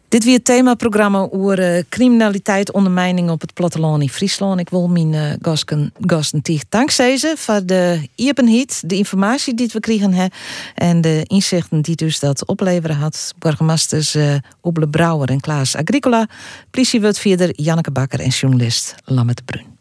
Dit 0.09 0.25
weer 0.25 0.35
het 0.35 0.45
themaprogramma 0.45 1.29
over 1.31 1.77
uh, 1.77 1.83
criminaliteit, 1.89 2.73
ondermijning 2.73 3.31
op 3.31 3.41
het 3.41 3.55
platteland 3.55 4.03
in 4.03 4.09
Friesland. 4.09 4.61
Ik 4.61 4.69
wil 4.69 4.89
mijn 4.89 5.13
uh, 5.13 5.33
gasten, 5.41 5.93
gasten 6.01 6.43
dankzij 6.69 7.17
ze 7.17 7.35
voor 7.37 7.67
de 7.67 8.09
openheid, 8.17 8.83
de 8.87 8.97
informatie 8.97 9.55
die 9.55 9.71
we 9.73 9.81
kregen 9.81 10.31
en 10.75 11.01
de 11.01 11.23
inzichten 11.27 11.83
die 11.83 11.97
dus 11.97 12.19
dat 12.19 12.47
opleveren 12.47 12.97
had. 12.97 13.35
Burgemeesters 13.39 14.15
uh, 14.15 14.35
Oble 14.61 14.89
Brouwer 14.89 15.29
en 15.29 15.41
Klaas 15.41 15.77
Agricola, 15.77 16.29
politiewordvierder 16.71 17.61
Janneke 17.61 17.91
Bakker 17.91 18.21
en 18.21 18.29
journalist 18.29 18.95
Lammert 19.05 19.45
Brun. 19.45 19.76